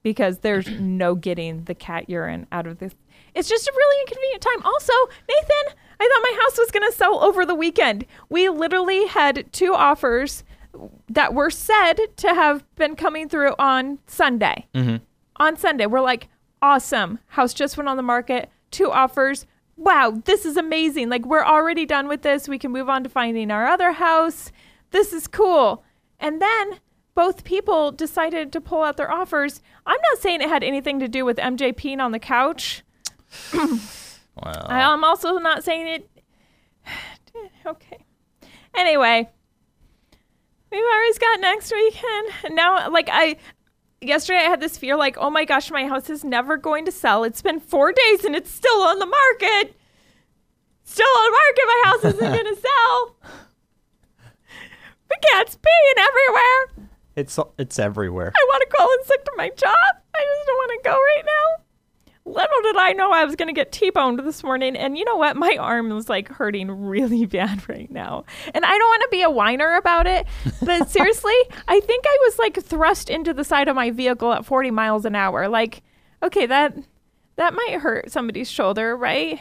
because 0.03 0.39
there's 0.39 0.69
no 0.79 1.15
getting 1.15 1.63
the 1.65 1.75
cat 1.75 2.09
urine 2.09 2.47
out 2.51 2.67
of 2.67 2.79
this. 2.79 2.93
It's 3.35 3.49
just 3.49 3.67
a 3.67 3.73
really 3.75 4.01
inconvenient 4.01 4.41
time. 4.41 4.63
Also, 4.63 4.93
Nathan, 5.29 5.77
I 5.99 6.07
thought 6.07 6.23
my 6.23 6.39
house 6.43 6.57
was 6.57 6.71
going 6.71 6.89
to 6.89 6.95
sell 6.97 7.23
over 7.23 7.45
the 7.45 7.55
weekend. 7.55 8.05
We 8.29 8.49
literally 8.49 9.05
had 9.07 9.51
two 9.51 9.73
offers 9.73 10.43
that 11.09 11.33
were 11.33 11.49
said 11.49 11.95
to 12.17 12.29
have 12.33 12.63
been 12.75 12.95
coming 12.95 13.27
through 13.29 13.53
on 13.59 13.99
Sunday. 14.07 14.67
Mhm. 14.73 15.01
On 15.37 15.55
Sunday, 15.55 15.85
we're 15.85 16.01
like, 16.01 16.29
awesome. 16.61 17.19
House 17.27 17.53
just 17.53 17.77
went 17.77 17.89
on 17.89 17.97
the 17.97 18.03
market. 18.03 18.49
Two 18.71 18.91
offers, 18.91 19.45
wow, 19.75 20.19
this 20.25 20.45
is 20.45 20.57
amazing. 20.57 21.09
Like, 21.09 21.25
we're 21.25 21.43
already 21.45 21.85
done 21.85 22.07
with 22.07 22.21
this. 22.21 22.47
We 22.47 22.57
can 22.59 22.71
move 22.71 22.89
on 22.89 23.03
to 23.03 23.09
finding 23.09 23.51
our 23.51 23.67
other 23.67 23.91
house. 23.91 24.51
This 24.91 25.13
is 25.13 25.27
cool. 25.27 25.83
And 26.19 26.41
then 26.41 26.79
both 27.15 27.43
people 27.43 27.91
decided 27.91 28.51
to 28.53 28.61
pull 28.61 28.83
out 28.83 28.97
their 28.97 29.11
offers. 29.11 29.61
I'm 29.85 29.99
not 30.11 30.21
saying 30.21 30.41
it 30.41 30.49
had 30.49 30.63
anything 30.63 30.99
to 30.99 31.07
do 31.07 31.25
with 31.25 31.37
MJ 31.37 31.73
peeing 31.73 31.99
on 31.99 32.11
the 32.11 32.19
couch. 32.19 32.83
Well, 34.69 34.93
I'm 34.93 35.03
also 35.03 35.37
not 35.37 35.63
saying 35.63 35.87
it. 35.87 36.09
okay. 37.65 38.05
Anyway, 38.75 39.29
we've 40.71 40.85
always 40.93 41.17
got 41.17 41.39
next 41.39 41.71
weekend. 41.71 42.27
And 42.43 42.55
now, 42.55 42.89
like, 42.89 43.09
I. 43.11 43.37
Yesterday, 43.99 44.41
I 44.41 44.49
had 44.49 44.59
this 44.59 44.77
fear 44.77 44.95
like, 44.95 45.17
oh 45.17 45.31
my 45.31 45.43
gosh, 45.43 45.71
my 45.71 45.87
house 45.87 46.07
is 46.11 46.23
never 46.23 46.55
going 46.55 46.85
to 46.85 46.91
sell. 46.91 47.23
It's 47.23 47.41
been 47.41 47.59
four 47.59 47.91
days 47.91 48.25
and 48.25 48.35
it's 48.35 48.51
still 48.51 48.81
on 48.81 48.99
the 48.99 49.07
market. 49.07 49.75
Still 50.83 51.07
on 51.07 51.31
the 51.31 51.37
market. 51.39 51.63
My 51.65 51.81
house 51.83 52.05
isn't 52.13 52.33
going 52.33 52.55
to 52.55 52.61
sell. 52.61 53.15
The 55.09 55.17
cat's 55.31 55.55
peeing 55.57 56.03
everywhere. 56.03 56.89
it's 57.15 57.39
it's 57.57 57.79
everywhere. 57.79 58.31
I 58.35 58.45
want 58.49 58.63
to 58.69 58.75
call 58.75 58.87
in 58.93 59.05
sick 59.05 59.25
to 59.25 59.31
my 59.37 59.49
job. 59.49 59.73
I 60.15 60.19
just 60.35 60.47
don't 60.47 60.57
want 60.57 60.71
to 60.83 60.89
go 60.89 60.93
right 60.93 61.23
now. 61.25 61.63
Little 62.25 62.61
did 62.63 62.75
I 62.75 62.91
know 62.91 63.11
I 63.11 63.23
was 63.23 63.37
going 63.37 63.47
to 63.47 63.53
get 63.53 63.71
T-boned 63.71 64.19
this 64.19 64.43
morning. 64.43 64.75
And 64.75 64.97
you 64.97 65.05
know 65.05 65.15
what? 65.15 65.37
My 65.37 65.55
arm 65.57 65.91
is 65.93 66.09
like 66.09 66.27
hurting 66.27 66.69
really 66.69 67.25
bad 67.37 67.67
right 67.69 67.89
now. 67.89 68.25
And 68.53 68.65
I 68.65 68.77
don't 68.77 68.87
want 68.89 69.01
to 69.03 69.07
be 69.11 69.21
a 69.21 69.29
whiner 69.29 69.75
about 69.75 70.07
it. 70.07 70.27
But 70.61 70.89
seriously, 70.89 71.35
I 71.69 71.79
think 71.79 72.03
I 72.05 72.17
was 72.25 72.37
like 72.37 72.61
thrust 72.61 73.09
into 73.09 73.33
the 73.33 73.45
side 73.45 73.69
of 73.69 73.77
my 73.77 73.91
vehicle 73.91 74.33
at 74.33 74.45
40 74.45 74.71
miles 74.71 75.05
an 75.05 75.15
hour. 75.15 75.47
Like, 75.47 75.83
okay, 76.21 76.45
that 76.47 76.75
that 77.37 77.53
might 77.53 77.79
hurt 77.79 78.11
somebody's 78.11 78.51
shoulder, 78.51 78.97
right? 78.97 79.39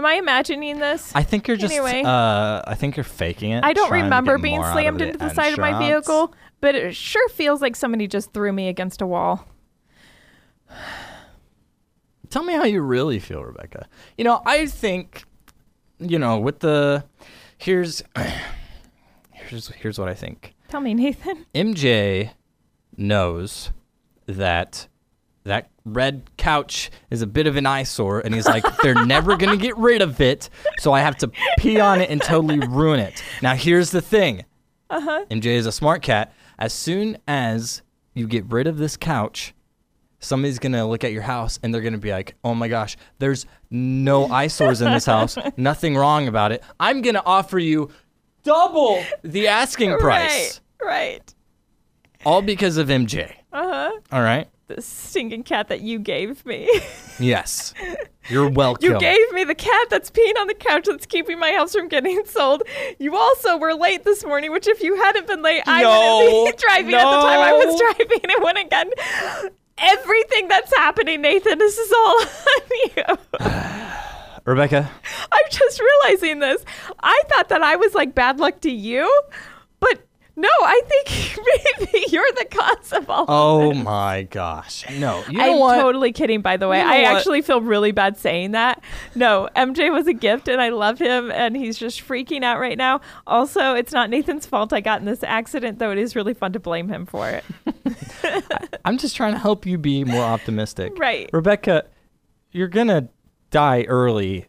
Am 0.00 0.06
I 0.06 0.14
imagining 0.14 0.78
this? 0.78 1.12
I 1.14 1.22
think 1.22 1.46
you're 1.46 1.58
just. 1.58 1.74
Anyway. 1.74 2.02
Uh, 2.02 2.62
I 2.66 2.74
think 2.74 2.96
you're 2.96 3.04
faking 3.04 3.50
it. 3.50 3.62
I 3.62 3.74
don't 3.74 3.92
remember 3.92 4.38
being 4.38 4.62
slammed 4.62 5.02
into 5.02 5.12
it 5.12 5.18
the 5.18 5.28
side 5.34 5.52
of 5.52 5.58
my 5.58 5.78
vehicle, 5.78 6.34
but 6.62 6.74
it 6.74 6.96
sure 6.96 7.28
feels 7.28 7.60
like 7.60 7.76
somebody 7.76 8.08
just 8.08 8.32
threw 8.32 8.50
me 8.50 8.68
against 8.68 9.02
a 9.02 9.06
wall. 9.06 9.46
Tell 12.30 12.42
me 12.42 12.54
how 12.54 12.64
you 12.64 12.80
really 12.80 13.18
feel, 13.18 13.44
Rebecca. 13.44 13.86
You 14.16 14.24
know, 14.24 14.40
I 14.46 14.64
think, 14.64 15.24
you 15.98 16.18
know, 16.18 16.38
with 16.38 16.60
the 16.60 17.04
here's 17.58 18.02
here's 19.34 19.68
here's 19.68 19.98
what 19.98 20.08
I 20.08 20.14
think. 20.14 20.54
Tell 20.68 20.80
me, 20.80 20.94
Nathan. 20.94 21.44
MJ 21.54 22.30
knows 22.96 23.70
that 24.24 24.88
that 25.44 25.70
red 25.84 26.28
couch 26.36 26.90
is 27.10 27.22
a 27.22 27.26
bit 27.26 27.46
of 27.46 27.56
an 27.56 27.66
eyesore, 27.66 28.20
and 28.20 28.34
he's 28.34 28.46
like, 28.46 28.64
they're 28.82 29.06
never 29.06 29.36
gonna 29.36 29.56
get 29.56 29.76
rid 29.78 30.02
of 30.02 30.20
it, 30.20 30.50
so 30.78 30.92
I 30.92 31.00
have 31.00 31.16
to 31.18 31.30
pee 31.58 31.80
on 31.80 32.00
it 32.00 32.10
and 32.10 32.20
totally 32.20 32.58
ruin 32.60 33.00
it. 33.00 33.22
Now, 33.42 33.54
here's 33.54 33.90
the 33.90 34.00
thing. 34.02 34.44
Uh-huh. 34.90 35.24
MJ 35.30 35.46
is 35.46 35.66
a 35.66 35.72
smart 35.72 36.02
cat. 36.02 36.32
As 36.58 36.72
soon 36.72 37.16
as 37.26 37.82
you 38.14 38.26
get 38.26 38.44
rid 38.46 38.66
of 38.66 38.76
this 38.76 38.96
couch, 38.96 39.54
somebody's 40.18 40.58
gonna 40.58 40.86
look 40.86 41.04
at 41.04 41.12
your 41.12 41.22
house 41.22 41.58
and 41.62 41.72
they're 41.72 41.80
gonna 41.80 41.96
be 41.96 42.10
like, 42.10 42.34
"Oh 42.44 42.54
my 42.54 42.68
gosh, 42.68 42.96
there's 43.18 43.46
no 43.70 44.26
eyesores 44.26 44.82
in 44.82 44.92
this 44.92 45.06
house. 45.06 45.38
Nothing 45.56 45.96
wrong 45.96 46.28
about 46.28 46.52
it. 46.52 46.62
I'm 46.78 47.00
gonna 47.00 47.22
offer 47.24 47.58
you 47.58 47.88
double 48.42 49.02
the 49.22 49.48
asking 49.48 49.96
price, 49.98 50.60
Right, 50.82 50.86
right. 51.22 51.34
all 52.26 52.42
because 52.42 52.76
of 52.76 52.88
MJ." 52.88 53.32
Uh 53.52 53.64
huh. 53.66 54.00
All 54.12 54.22
right. 54.22 54.48
The 54.76 54.80
stinking 54.82 55.42
cat 55.42 55.66
that 55.66 55.80
you 55.80 55.98
gave 55.98 56.46
me. 56.46 56.68
Yes. 57.18 57.74
You're 58.30 58.48
welcome. 58.48 58.82
you 58.92 58.98
gave 58.98 59.30
me 59.32 59.44
the 59.44 59.54
cat 59.54 59.90
that's 59.90 60.10
peeing 60.10 60.38
on 60.38 60.46
the 60.46 60.54
couch 60.54 60.86
that's 60.86 61.04
keeping 61.04 61.38
my 61.38 61.52
house 61.52 61.74
from 61.74 61.86
getting 61.88 62.24
sold. 62.26 62.62
You 62.98 63.14
also 63.14 63.58
were 63.58 63.74
late 63.74 64.04
this 64.04 64.24
morning, 64.24 64.52
which 64.52 64.66
if 64.66 64.80
you 64.82 64.96
hadn't 64.96 65.26
been 65.26 65.42
late, 65.42 65.62
I 65.66 65.84
wouldn't 65.84 66.56
be 66.56 66.62
driving 66.66 66.94
at 66.94 67.04
the 67.04 67.20
time 67.20 67.40
I 67.40 67.52
was 67.52 67.78
driving. 67.78 68.20
It 68.22 68.42
wouldn't 68.42 68.70
get 68.70 68.86
everything 69.76 70.48
that's 70.48 70.74
happening, 70.76 71.20
Nathan. 71.20 71.58
This 71.58 71.76
is 71.76 71.92
all 71.92 72.20
on 72.22 73.18
you. 73.40 73.46
Rebecca, 74.46 74.90
I'm 75.30 75.44
just 75.50 75.78
realizing 75.80 76.38
this. 76.38 76.64
I 77.02 77.22
thought 77.28 77.50
that 77.50 77.60
I 77.60 77.76
was 77.76 77.94
like 77.94 78.14
bad 78.14 78.40
luck 78.40 78.60
to 78.62 78.70
you, 78.70 79.12
but 79.78 80.06
no, 80.40 80.48
I 80.48 80.82
think 80.88 81.38
maybe 81.90 82.04
you're 82.08 82.32
the 82.32 82.46
cause 82.46 82.92
of 82.92 83.10
all. 83.10 83.26
oh 83.28 83.74
my 83.74 84.22
gosh. 84.22 84.84
No. 84.98 85.22
You 85.28 85.38
know 85.38 85.52
I'm 85.52 85.58
what? 85.58 85.76
totally 85.80 86.12
kidding, 86.12 86.40
by 86.40 86.56
the 86.56 86.66
way. 86.66 86.78
You 86.78 86.84
know 86.84 86.90
I 86.90 87.02
what? 87.02 87.16
actually 87.16 87.42
feel 87.42 87.60
really 87.60 87.92
bad 87.92 88.16
saying 88.16 88.52
that. 88.52 88.82
No, 89.14 89.48
MJ 89.54 89.92
was 89.92 90.06
a 90.06 90.14
gift 90.14 90.48
and 90.48 90.60
I 90.60 90.70
love 90.70 90.98
him 90.98 91.30
and 91.30 91.56
he's 91.56 91.76
just 91.76 92.00
freaking 92.06 92.42
out 92.42 92.58
right 92.58 92.78
now. 92.78 93.00
Also, 93.26 93.74
it's 93.74 93.92
not 93.92 94.08
Nathan's 94.08 94.46
fault 94.46 94.72
I 94.72 94.80
got 94.80 95.00
in 95.00 95.06
this 95.06 95.22
accident, 95.22 95.78
though 95.78 95.90
it 95.90 95.98
is 95.98 96.16
really 96.16 96.34
fun 96.34 96.52
to 96.54 96.60
blame 96.60 96.88
him 96.88 97.04
for 97.04 97.28
it. 97.28 97.44
I'm 98.84 98.96
just 98.96 99.14
trying 99.16 99.32
to 99.32 99.38
help 99.38 99.66
you 99.66 99.76
be 99.76 100.04
more 100.04 100.22
optimistic. 100.24 100.98
Right. 100.98 101.28
Rebecca, 101.32 101.84
you're 102.52 102.68
going 102.68 102.88
to 102.88 103.08
die 103.50 103.82
early. 103.88 104.46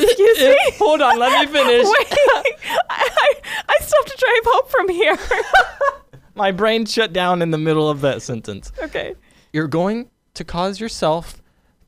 Excuse 0.00 0.38
me? 0.40 0.56
Hold 0.78 1.00
on, 1.02 1.18
let 1.18 1.46
me 1.46 1.52
finish. 1.52 1.86
Wait, 1.86 2.12
I, 2.12 2.42
I, 2.90 3.34
I 3.68 3.76
still 3.80 4.02
have 4.02 4.12
to 4.12 4.16
drive 4.18 4.52
home 4.52 4.68
from 4.68 4.88
here. 4.88 5.18
My 6.34 6.50
brain 6.52 6.84
shut 6.86 7.12
down 7.12 7.42
in 7.42 7.50
the 7.50 7.58
middle 7.58 7.88
of 7.88 8.00
that 8.00 8.22
sentence. 8.22 8.72
okay. 8.82 9.14
You're 9.52 9.68
going 9.68 10.10
to 10.34 10.44
cause 10.44 10.80
yourself 10.80 11.40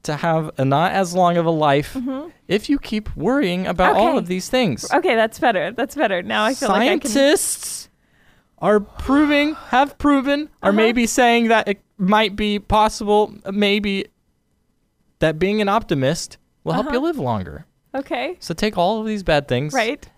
to 0.04 0.14
have 0.16 0.52
a 0.57 0.64
not 0.64 0.92
as 0.92 1.14
long 1.14 1.36
of 1.36 1.46
a 1.46 1.50
life 1.50 1.96
if 2.46 2.70
you 2.70 2.78
keep 2.78 3.14
worrying 3.16 3.66
about 3.66 3.96
all 3.96 4.07
Mm-hmm. 4.11 4.18
Of 4.18 4.26
these 4.28 4.48
things. 4.48 4.88
Okay, 4.92 5.16
that's 5.16 5.40
better. 5.40 5.72
That's 5.72 5.96
better. 5.96 6.22
Now 6.22 6.44
I 6.44 6.54
feel 6.54 6.68
like 6.68 6.82
I 6.82 6.98
can. 6.98 7.11
Scientists 7.11 7.88
are 8.59 8.78
proving, 8.78 9.54
have 9.70 9.98
proven, 9.98 10.42
or 10.62 10.68
Uh-huh. 10.68 10.72
maybe 10.76 11.07
saying 11.09 11.48
that 11.48 11.66
it 11.66 11.80
might 11.98 12.36
be 12.36 12.61
possible, 12.61 13.34
maybe 13.52 14.07
that 15.18 15.40
being 15.40 15.61
an 15.61 15.68
optimist 15.68 16.38
will 16.62 16.74
help 16.74 16.86
you 16.86 16.90
Uh-huh. 16.92 17.00
live 17.00 17.18
longer. 17.18 17.66
Okay. 17.97 18.36
So 18.40 18.55
take 18.55 18.76
all 18.78 19.01
of 19.01 19.07
these 19.07 19.22
bad 19.22 19.49
things 19.49 19.72
Right. 19.74 20.09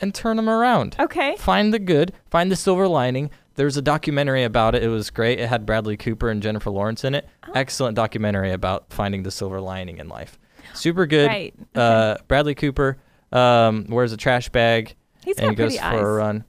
and 0.00 0.14
turn 0.14 0.36
them 0.36 0.48
around. 0.48 0.96
Okay. 0.98 1.36
Find 1.36 1.72
the 1.74 1.78
good, 1.78 2.12
find 2.30 2.50
the 2.50 2.56
silver 2.56 2.86
lining. 2.88 3.30
There's 3.56 3.76
a 3.76 3.82
documentary 3.82 4.44
about 4.44 4.74
it. 4.74 4.82
It 4.82 4.88
was 4.88 5.10
great. 5.10 5.38
It 5.40 5.48
had 5.48 5.66
Bradley 5.66 5.96
Cooper 5.96 6.30
and 6.30 6.42
Jennifer 6.42 6.70
Lawrence 6.70 7.04
in 7.04 7.14
it. 7.14 7.28
Oh. 7.46 7.52
Excellent 7.54 7.96
documentary 7.96 8.52
about 8.52 8.86
finding 8.92 9.22
the 9.22 9.30
silver 9.30 9.60
lining 9.60 9.98
in 9.98 10.08
life. 10.08 10.38
Super 10.72 11.04
good. 11.06 11.26
Right. 11.26 11.54
Uh, 11.74 12.16
Bradley 12.28 12.54
Cooper 12.54 12.96
um, 13.32 13.86
wears 13.88 14.12
a 14.12 14.16
trash 14.16 14.48
bag 14.48 14.94
He's 15.24 15.36
and 15.38 15.56
goes 15.56 15.76
for 15.76 15.84
eyes. 15.84 16.00
a 16.00 16.04
run. 16.06 16.44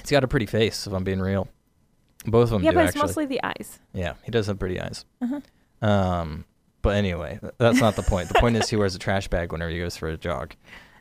He's 0.00 0.10
got 0.10 0.24
a 0.24 0.28
pretty 0.28 0.46
face, 0.46 0.86
if 0.86 0.92
I'm 0.92 1.04
being 1.04 1.20
real. 1.20 1.48
Both 2.24 2.44
of 2.44 2.50
them 2.50 2.60
do. 2.60 2.66
Yeah, 2.66 2.70
do, 2.70 2.76
but 2.76 2.84
it's 2.86 2.90
actually. 2.96 3.02
mostly 3.08 3.26
the 3.26 3.42
eyes. 3.42 3.78
Yeah, 3.92 4.14
he 4.24 4.30
does 4.30 4.46
have 4.46 4.58
pretty 4.58 4.80
eyes. 4.80 5.04
Uh-huh. 5.20 5.40
Um, 5.86 6.44
but 6.88 6.96
anyway, 6.96 7.38
that's 7.58 7.80
not 7.80 7.96
the 7.96 8.02
point. 8.02 8.28
The 8.28 8.40
point 8.40 8.56
is 8.56 8.68
he 8.68 8.76
wears 8.76 8.94
a 8.94 8.98
trash 8.98 9.28
bag 9.28 9.52
whenever 9.52 9.70
he 9.70 9.78
goes 9.78 9.96
for 9.96 10.08
a 10.08 10.16
jog. 10.16 10.54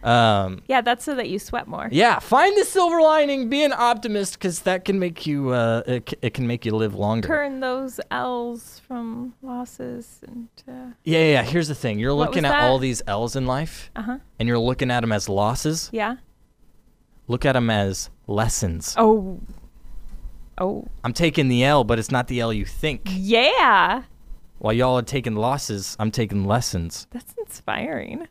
Um, 0.04 0.62
Yeah, 0.68 0.82
that's 0.82 1.04
so 1.04 1.16
that 1.16 1.28
you 1.30 1.40
sweat 1.40 1.68
more. 1.68 1.90
yeah, 1.92 2.20
find 2.20 2.56
the 2.58 2.64
silver 2.66 3.02
lining. 3.02 3.50
Be 3.50 3.64
an 3.64 3.74
optimist 3.74 4.34
because 4.34 4.62
that 4.62 4.86
can 4.86 5.00
make 5.00 5.26
you. 5.26 5.50
Uh, 5.50 5.82
it, 5.88 6.10
c- 6.10 6.18
it 6.22 6.34
can 6.34 6.46
make 6.46 6.66
you 6.66 6.72
live 6.76 6.94
longer. 6.94 7.28
Turn 7.28 7.60
those 7.62 8.00
L's 8.12 8.80
from 8.88 9.34
losses 9.42 10.20
into. 10.28 10.94
Yeah, 11.04 11.20
yeah, 11.20 11.32
yeah. 11.32 11.44
Here's 11.44 11.68
the 11.68 11.76
thing: 11.76 11.98
you're 12.00 12.14
What 12.14 12.30
looking 12.30 12.46
at 12.46 12.52
that? 12.52 12.64
all 12.64 12.78
these 12.80 13.02
L's 13.08 13.36
in 13.36 13.48
life, 13.48 13.90
Uh 13.96 14.02
huh. 14.04 14.18
and 14.40 14.48
you're 14.48 14.60
looking 14.60 14.92
at 14.92 15.02
them 15.02 15.12
as 15.12 15.28
losses. 15.28 15.90
Yeah. 15.92 16.18
Look 17.28 17.44
at 17.46 17.54
them 17.54 17.70
as 17.72 18.10
lessons. 18.28 18.94
Oh. 18.98 19.40
Oh. 20.60 20.86
I'm 21.04 21.14
taking 21.14 21.50
the 21.50 21.64
L, 21.64 21.84
but 21.84 21.98
it's 22.00 22.12
not 22.12 22.28
the 22.28 22.40
L 22.40 22.54
you 22.54 22.66
think. 22.66 23.02
Yeah. 23.06 24.04
While 24.60 24.74
y'all 24.74 24.98
are 24.98 25.04
taking 25.04 25.36
losses, 25.36 25.96
I'm 26.00 26.12
taking 26.12 26.46
lessons. 26.46 27.08
That's 27.12 27.34
inspiring. 27.38 28.28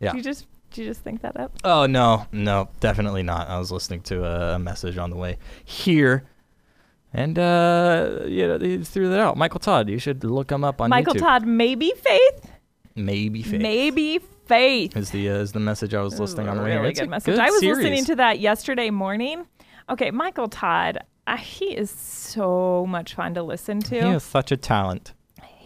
Yeah. 0.00 0.12
Did 0.12 0.18
you 0.18 0.22
just 0.22 0.46
did 0.70 0.82
you 0.82 0.86
just 0.88 1.02
think 1.02 1.22
that 1.22 1.38
up? 1.38 1.56
Oh 1.64 1.86
no, 1.86 2.26
no, 2.32 2.68
definitely 2.80 3.22
not. 3.22 3.48
I 3.48 3.58
was 3.58 3.72
listening 3.72 4.00
to 4.02 4.24
a, 4.24 4.58
message 4.58 4.98
on 4.98 5.10
the 5.10 5.16
way 5.16 5.38
here, 5.64 6.24
and 7.12 7.38
uh, 7.38 8.20
you 8.26 8.46
know, 8.46 8.58
he 8.58 8.78
threw 8.78 9.08
that 9.10 9.20
out. 9.20 9.36
Michael 9.36 9.60
Todd, 9.60 9.88
you 9.88 9.98
should 9.98 10.24
look 10.24 10.50
him 10.50 10.64
up 10.64 10.80
on 10.80 10.90
Michael 10.90 11.14
YouTube. 11.14 11.20
Todd, 11.20 11.46
maybe 11.46 11.92
faith. 11.96 12.50
maybe 12.94 13.42
faith. 13.42 13.60
Maybe 13.60 14.20
faith. 14.46 14.96
is 14.96 15.10
the 15.10 15.30
uh, 15.30 15.34
is 15.34 15.52
the 15.52 15.60
message 15.60 15.94
I 15.94 16.02
was 16.02 16.18
listening 16.18 16.48
on 16.48 16.56
the 16.56 16.62
radio. 16.62 16.80
really 16.80 16.90
It's 16.90 17.00
good 17.00 17.10
message. 17.10 17.38
I 17.38 17.50
was 17.50 17.62
listening 17.62 18.04
to 18.06 18.16
that 18.16 18.40
yesterday 18.40 18.90
morning. 18.90 19.46
Okay, 19.90 20.10
Michael 20.10 20.48
Todd, 20.48 20.98
uh, 21.26 21.36
he 21.38 21.74
is 21.74 21.90
so 21.90 22.84
much 22.86 23.14
fun 23.14 23.34
to 23.34 23.42
listen 23.42 23.80
to. 23.80 23.94
He 23.94 24.00
has 24.00 24.22
such 24.22 24.52
a 24.52 24.56
talent. 24.56 25.14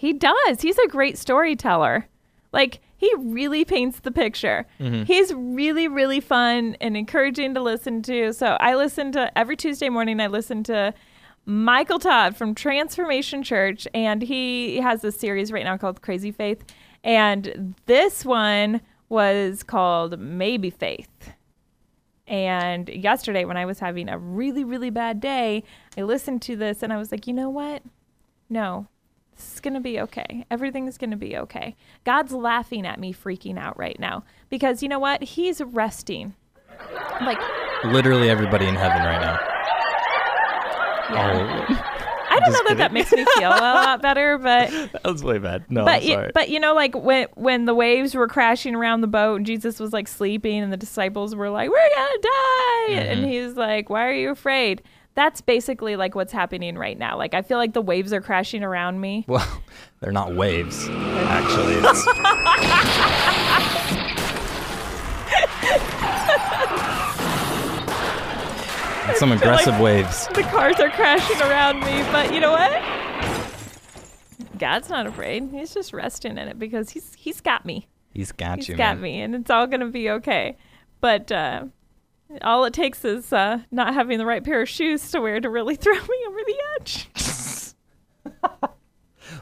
He 0.03 0.13
does. 0.13 0.61
He's 0.61 0.79
a 0.79 0.89
great 0.89 1.17
storyteller. 1.17 2.09
Like 2.53 2.81
he 2.97 3.15
really 3.19 3.65
paints 3.65 4.01
the 4.01 4.11
picture. 4.11 4.67
Mm-hmm. 4.81 5.05
He's 5.05 5.33
really 5.33 5.87
really 5.87 6.19
fun 6.19 6.77
and 6.81 6.97
encouraging 6.97 7.55
to 7.55 7.63
listen 7.63 8.03
to. 8.03 8.33
So 8.33 8.57
I 8.59 8.75
listen 8.75 9.13
to 9.13 9.39
every 9.39 9.57
Tuesday 9.57 9.89
morning 9.89 10.19
I 10.19 10.27
listen 10.27 10.65
to 10.65 10.93
Michael 11.47 12.01
Todd 12.01 12.37
from 12.37 12.53
Transformation 12.53 13.45
Church 13.45 13.87
and 13.95 14.23
he 14.23 14.79
has 14.79 15.03
this 15.03 15.17
series 15.17 15.53
right 15.53 15.63
now 15.63 15.77
called 15.77 16.03
Crazy 16.03 16.33
Faith 16.33 16.65
And 17.05 17.77
this 17.87 18.25
one 18.25 18.81
was 19.09 19.63
called 19.63 20.19
Maybe 20.19 20.71
Faith. 20.71 21.31
And 22.27 22.89
yesterday, 22.89 23.45
when 23.45 23.57
I 23.57 23.67
was 23.67 23.79
having 23.79 24.09
a 24.09 24.19
really, 24.19 24.65
really 24.65 24.91
bad 24.91 25.21
day, 25.21 25.63
I 25.97 26.03
listened 26.03 26.43
to 26.43 26.57
this 26.57 26.83
and 26.83 26.93
I 26.93 26.97
was 26.97 27.13
like, 27.13 27.29
you 27.29 27.33
know 27.33 27.51
what? 27.51 27.85
No, 28.51 28.89
this 29.37 29.55
is 29.55 29.61
going 29.61 29.75
to 29.75 29.81
be 29.81 30.01
okay. 30.01 30.45
Everything's 30.51 30.99
going 30.99 31.11
to 31.11 31.17
be 31.17 31.37
okay. 31.37 31.75
God's 32.05 32.33
laughing 32.33 32.87
at 32.87 33.01
me 33.01 33.13
freaking 33.15 33.59
out 33.59 33.79
right 33.79 33.99
now 33.99 34.25
because 34.51 34.83
you 34.83 34.89
know 34.89 34.99
what? 34.99 35.23
He's 35.23 35.61
resting. 35.61 36.35
Like, 37.21 37.39
Literally 37.85 38.29
everybody 38.31 38.67
in 38.67 38.75
heaven 38.75 38.99
right 39.03 39.21
now. 39.21 39.39
yeah. 41.11 41.67
Oh, 41.69 41.89
I 42.31 42.39
don't 42.41 42.51
Just 42.53 42.63
know 42.65 42.69
that 42.71 42.79
that 42.79 42.93
makes 42.95 43.13
me 43.13 43.25
feel 43.37 43.51
a 43.51 43.61
lot 43.61 44.01
better, 44.03 44.39
but 44.39 44.71
that 44.71 45.05
was 45.05 45.23
way 45.23 45.37
bad. 45.39 45.71
No, 45.71 45.85
but 45.85 46.03
you, 46.03 46.31
but 46.33 46.49
you 46.49 46.59
know, 46.61 46.75
like 46.75 46.95
when 46.97 47.27
when 47.35 47.67
the 47.67 47.75
waves 47.75 48.15
were 48.15 48.27
crashing 48.27 48.75
around 48.75 49.03
the 49.03 49.07
boat 49.07 49.37
and 49.37 49.47
Jesus 49.47 49.79
was 49.79 49.93
like 49.93 50.09
sleeping 50.09 50.63
and 50.63 50.73
the 50.73 50.79
disciples 50.79 51.35
were 51.37 51.51
like, 51.51 51.69
"We're 51.71 51.77
gonna 51.95 52.19
die," 52.23 52.87
Mm-hmm. 52.89 52.99
and 53.13 53.25
he's 53.27 53.55
like, 53.55 53.91
"Why 53.91 54.07
are 54.07 54.15
you 54.15 54.31
afraid?" 54.31 54.83
That's 55.15 55.41
basically 55.43 55.97
like 55.97 56.15
what's 56.15 56.33
happening 56.33 56.77
right 56.79 56.99
now. 56.99 57.19
Like 57.19 57.35
I 57.35 57.43
feel 57.43 57.59
like 57.59 57.75
the 57.75 57.83
waves 57.83 58.13
are 58.13 58.21
crashing 58.21 58.63
around 58.65 59.01
me. 59.01 59.25
well, 59.29 59.47
they're 60.01 60.13
not 60.13 60.35
waves. 60.35 60.89
Actually, 60.89 61.75
it's 61.75 62.05
some 69.19 69.31
feel 69.31 69.39
like- 69.39 69.45
aggressive 69.45 69.81
waves. 69.81 70.27
The 70.29 70.43
cars 70.45 70.79
are 70.81 70.91
crashing 70.91 71.41
around 71.43 71.81
me, 71.81 72.03
but 72.13 72.33
you 72.33 72.41
know 72.41 72.53
what? 72.53 72.71
God's 74.59 74.89
not 74.89 75.07
afraid. 75.07 75.51
He's 75.51 75.75
just 75.75 75.93
resting 75.93 76.39
in 76.39 76.49
it 76.49 76.59
because 76.59 76.91
he's 76.91 77.13
he's 77.15 77.41
got 77.41 77.67
me. 77.67 77.89
He's 78.15 78.33
got 78.33 78.59
He's 78.59 78.69
you, 78.69 78.75
He's 78.75 78.79
got 78.79 78.97
man. 78.97 79.03
me, 79.03 79.21
and 79.23 79.35
it's 79.35 79.51
all 79.51 79.67
gonna 79.67 79.91
be 79.91 80.09
okay. 80.11 80.57
But 81.01 81.33
uh, 81.33 81.65
all 82.43 82.65
it 82.65 82.73
takes 82.73 83.05
is 83.05 83.33
uh, 83.33 83.61
not 83.71 83.95
having 83.95 84.19
the 84.19 84.27
right 84.27 84.43
pair 84.43 84.63
of 84.63 84.69
shoes 84.69 85.11
to 85.11 85.21
wear 85.21 85.41
to 85.41 85.51
really 85.51 85.77
throw 85.77 85.95
me 85.95 86.25
over 86.29 86.41
the 86.47 86.57
edge. 86.81 87.09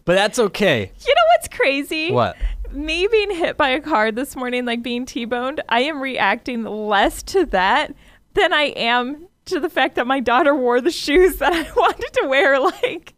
But 0.04 0.14
that's 0.14 0.38
okay. 0.38 0.92
You 1.06 1.14
know 1.14 1.22
what's 1.36 1.48
crazy? 1.48 2.12
What? 2.12 2.36
Me 2.72 3.08
being 3.10 3.34
hit 3.34 3.56
by 3.56 3.70
a 3.70 3.80
car 3.80 4.12
this 4.12 4.36
morning, 4.36 4.64
like 4.64 4.82
being 4.82 5.04
T-boned, 5.04 5.60
I 5.68 5.82
am 5.82 6.00
reacting 6.00 6.64
less 6.64 7.22
to 7.24 7.46
that 7.46 7.94
than 8.34 8.52
I 8.52 8.64
am 8.76 9.26
to 9.46 9.58
the 9.58 9.68
fact 9.68 9.96
that 9.96 10.06
my 10.06 10.20
daughter 10.20 10.54
wore 10.54 10.80
the 10.80 10.90
shoes 10.90 11.36
that 11.36 11.52
I 11.52 11.62
wanted 11.76 12.12
to 12.22 12.28
wear. 12.28 12.60
Like, 12.60 13.14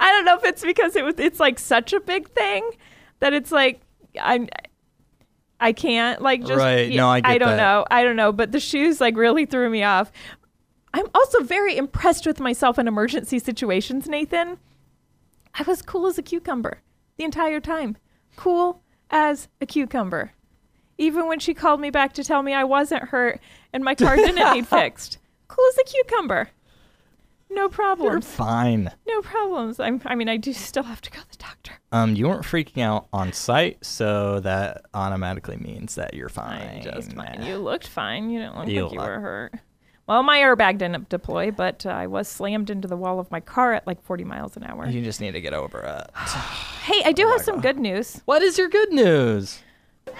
I 0.00 0.12
don't 0.12 0.24
know 0.24 0.36
if 0.36 0.44
it's 0.44 0.62
because 0.62 0.96
it 0.96 1.04
was 1.04 1.14
it's 1.18 1.40
like 1.40 1.58
such 1.58 1.92
a 1.92 2.00
big 2.00 2.30
thing 2.30 2.68
that 3.20 3.32
it's 3.34 3.52
like 3.52 3.82
I'm 4.20 4.48
I 5.62 5.72
can't 5.72 6.20
like 6.20 6.40
just 6.40 6.58
Right. 6.58 6.92
No, 6.92 7.08
I 7.08 7.20
get 7.20 7.38
don't 7.38 7.50
that. 7.50 7.56
know. 7.56 7.86
I 7.90 8.02
don't 8.02 8.16
know, 8.16 8.32
but 8.32 8.50
the 8.52 8.60
shoes 8.60 9.00
like 9.00 9.16
really 9.16 9.46
threw 9.46 9.70
me 9.70 9.84
off. 9.84 10.10
I'm 10.92 11.06
also 11.14 11.42
very 11.42 11.76
impressed 11.76 12.26
with 12.26 12.40
myself 12.40 12.78
in 12.78 12.88
emergency 12.88 13.38
situations, 13.38 14.08
Nathan. 14.08 14.58
I 15.54 15.62
was 15.62 15.80
cool 15.80 16.06
as 16.06 16.18
a 16.18 16.22
cucumber 16.22 16.78
the 17.16 17.24
entire 17.24 17.60
time. 17.60 17.96
Cool 18.36 18.82
as 19.10 19.48
a 19.60 19.66
cucumber. 19.66 20.32
Even 20.98 21.26
when 21.28 21.38
she 21.38 21.54
called 21.54 21.80
me 21.80 21.90
back 21.90 22.12
to 22.14 22.24
tell 22.24 22.42
me 22.42 22.52
I 22.54 22.64
wasn't 22.64 23.04
hurt 23.04 23.40
and 23.72 23.84
my 23.84 23.94
car 23.94 24.16
didn't 24.16 24.52
need 24.54 24.66
fixed. 24.68 25.18
Cool 25.48 25.64
as 25.68 25.78
a 25.78 25.84
cucumber. 25.84 26.48
No 27.54 27.68
problem. 27.68 28.12
You're 28.12 28.20
fine. 28.20 28.90
No 29.06 29.20
problems. 29.22 29.78
I'm, 29.78 30.00
I 30.04 30.14
mean, 30.14 30.28
I 30.28 30.36
do 30.36 30.52
still 30.52 30.82
have 30.84 31.00
to 31.02 31.10
go 31.10 31.20
to 31.20 31.30
the 31.30 31.36
doctor. 31.36 31.72
Um, 31.92 32.14
you 32.14 32.26
weren't 32.28 32.44
freaking 32.44 32.82
out 32.82 33.08
on 33.12 33.32
site, 33.32 33.84
so 33.84 34.40
that 34.40 34.82
automatically 34.94 35.56
means 35.58 35.94
that 35.96 36.14
you're 36.14 36.28
fine. 36.30 36.78
I'm 36.78 36.82
just 36.82 37.12
fine. 37.12 37.42
You 37.42 37.58
looked 37.58 37.86
fine. 37.86 38.30
You 38.30 38.40
didn't 38.40 38.56
look 38.56 38.68
You 38.68 38.84
like 38.84 38.92
you 38.92 38.98
look- 38.98 39.08
were 39.08 39.20
hurt. 39.20 39.54
Well, 40.08 40.24
my 40.24 40.38
airbag 40.38 40.78
didn't 40.78 41.08
deploy, 41.08 41.52
but 41.52 41.86
uh, 41.86 41.90
I 41.90 42.08
was 42.08 42.26
slammed 42.26 42.70
into 42.70 42.88
the 42.88 42.96
wall 42.96 43.20
of 43.20 43.30
my 43.30 43.38
car 43.38 43.72
at 43.72 43.86
like 43.86 44.02
40 44.02 44.24
miles 44.24 44.56
an 44.56 44.64
hour. 44.64 44.88
You 44.88 45.00
just 45.00 45.20
need 45.20 45.30
to 45.32 45.40
get 45.40 45.54
over 45.54 45.78
it. 45.80 46.10
Hey, 46.82 47.00
I 47.04 47.12
do 47.12 47.28
have 47.28 47.40
some 47.42 47.60
good 47.60 47.78
news. 47.78 48.20
What 48.24 48.42
is 48.42 48.58
your 48.58 48.68
good 48.68 48.92
news? 48.92 49.62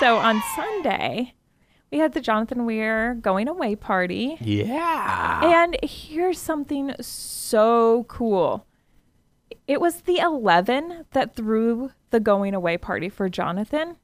So 0.00 0.16
on 0.16 0.42
Sunday, 0.56 1.34
we 1.90 1.98
had 1.98 2.12
the 2.12 2.20
Jonathan 2.20 2.64
Weir 2.64 3.14
going 3.14 3.48
away 3.48 3.74
party. 3.74 4.38
Yeah. 4.40 5.40
And 5.42 5.76
here's 5.82 6.38
something 6.38 6.94
so 7.00 8.04
cool. 8.04 8.66
It 9.66 9.80
was 9.80 10.02
the 10.02 10.18
11 10.18 11.06
that 11.12 11.34
threw 11.34 11.90
the 12.10 12.20
going 12.20 12.54
away 12.54 12.76
party 12.76 13.08
for 13.08 13.28
Jonathan. 13.28 13.96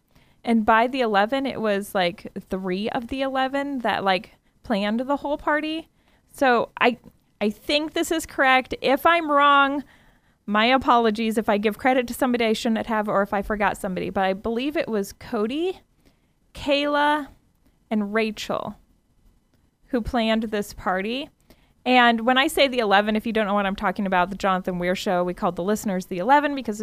And 0.44 0.64
by 0.64 0.86
the 0.86 1.00
11, 1.00 1.46
it 1.46 1.60
was 1.60 1.94
like 1.94 2.32
three 2.48 2.88
of 2.90 3.08
the 3.08 3.22
11 3.22 3.80
that 3.80 4.04
like 4.04 4.32
planned 4.62 5.00
the 5.00 5.18
whole 5.18 5.38
party. 5.38 5.88
So 6.32 6.70
I 6.80 6.98
I 7.40 7.50
think 7.50 7.92
this 7.92 8.10
is 8.10 8.26
correct. 8.26 8.74
If 8.80 9.04
I'm 9.04 9.30
wrong, 9.30 9.84
my 10.46 10.66
apologies 10.66 11.36
if 11.36 11.48
I 11.48 11.58
give 11.58 11.78
credit 11.78 12.06
to 12.08 12.14
somebody 12.14 12.44
I 12.44 12.52
shouldn't 12.52 12.86
have 12.86 13.08
or 13.08 13.22
if 13.22 13.32
I 13.34 13.42
forgot 13.42 13.76
somebody. 13.76 14.10
But 14.10 14.24
I 14.24 14.32
believe 14.32 14.76
it 14.76 14.88
was 14.88 15.12
Cody, 15.12 15.80
Kayla, 16.54 17.28
and 17.90 18.12
Rachel 18.14 18.76
who 19.88 20.00
planned 20.00 20.44
this 20.44 20.72
party. 20.72 21.30
And 21.84 22.26
when 22.26 22.38
I 22.38 22.48
say 22.48 22.66
the 22.66 22.80
11, 22.80 23.14
if 23.14 23.26
you 23.26 23.32
don't 23.32 23.46
know 23.46 23.54
what 23.54 23.66
I'm 23.66 23.76
talking 23.76 24.06
about, 24.06 24.30
the 24.30 24.36
Jonathan 24.36 24.78
Weir 24.78 24.96
show, 24.96 25.22
we 25.22 25.34
called 25.34 25.56
the 25.56 25.62
listeners 25.62 26.06
the 26.06 26.18
11 26.18 26.54
because 26.54 26.82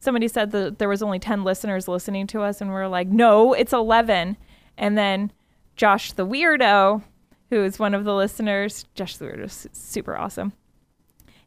somebody 0.00 0.26
said 0.26 0.50
that 0.50 0.78
there 0.78 0.88
was 0.88 1.02
only 1.02 1.18
10 1.18 1.44
listeners 1.44 1.86
listening 1.86 2.26
to 2.28 2.42
us. 2.42 2.60
And 2.60 2.70
we 2.70 2.76
are 2.76 2.88
like, 2.88 3.08
no, 3.08 3.52
it's 3.52 3.72
11. 3.72 4.36
And 4.76 4.98
then 4.98 5.32
Josh 5.76 6.12
the 6.12 6.26
Weirdo, 6.26 7.02
who 7.50 7.64
is 7.64 7.78
one 7.78 7.94
of 7.94 8.04
the 8.04 8.14
listeners, 8.14 8.86
Josh 8.94 9.16
the 9.16 9.26
Weirdo 9.26 9.44
is 9.44 9.68
super 9.72 10.16
awesome. 10.16 10.52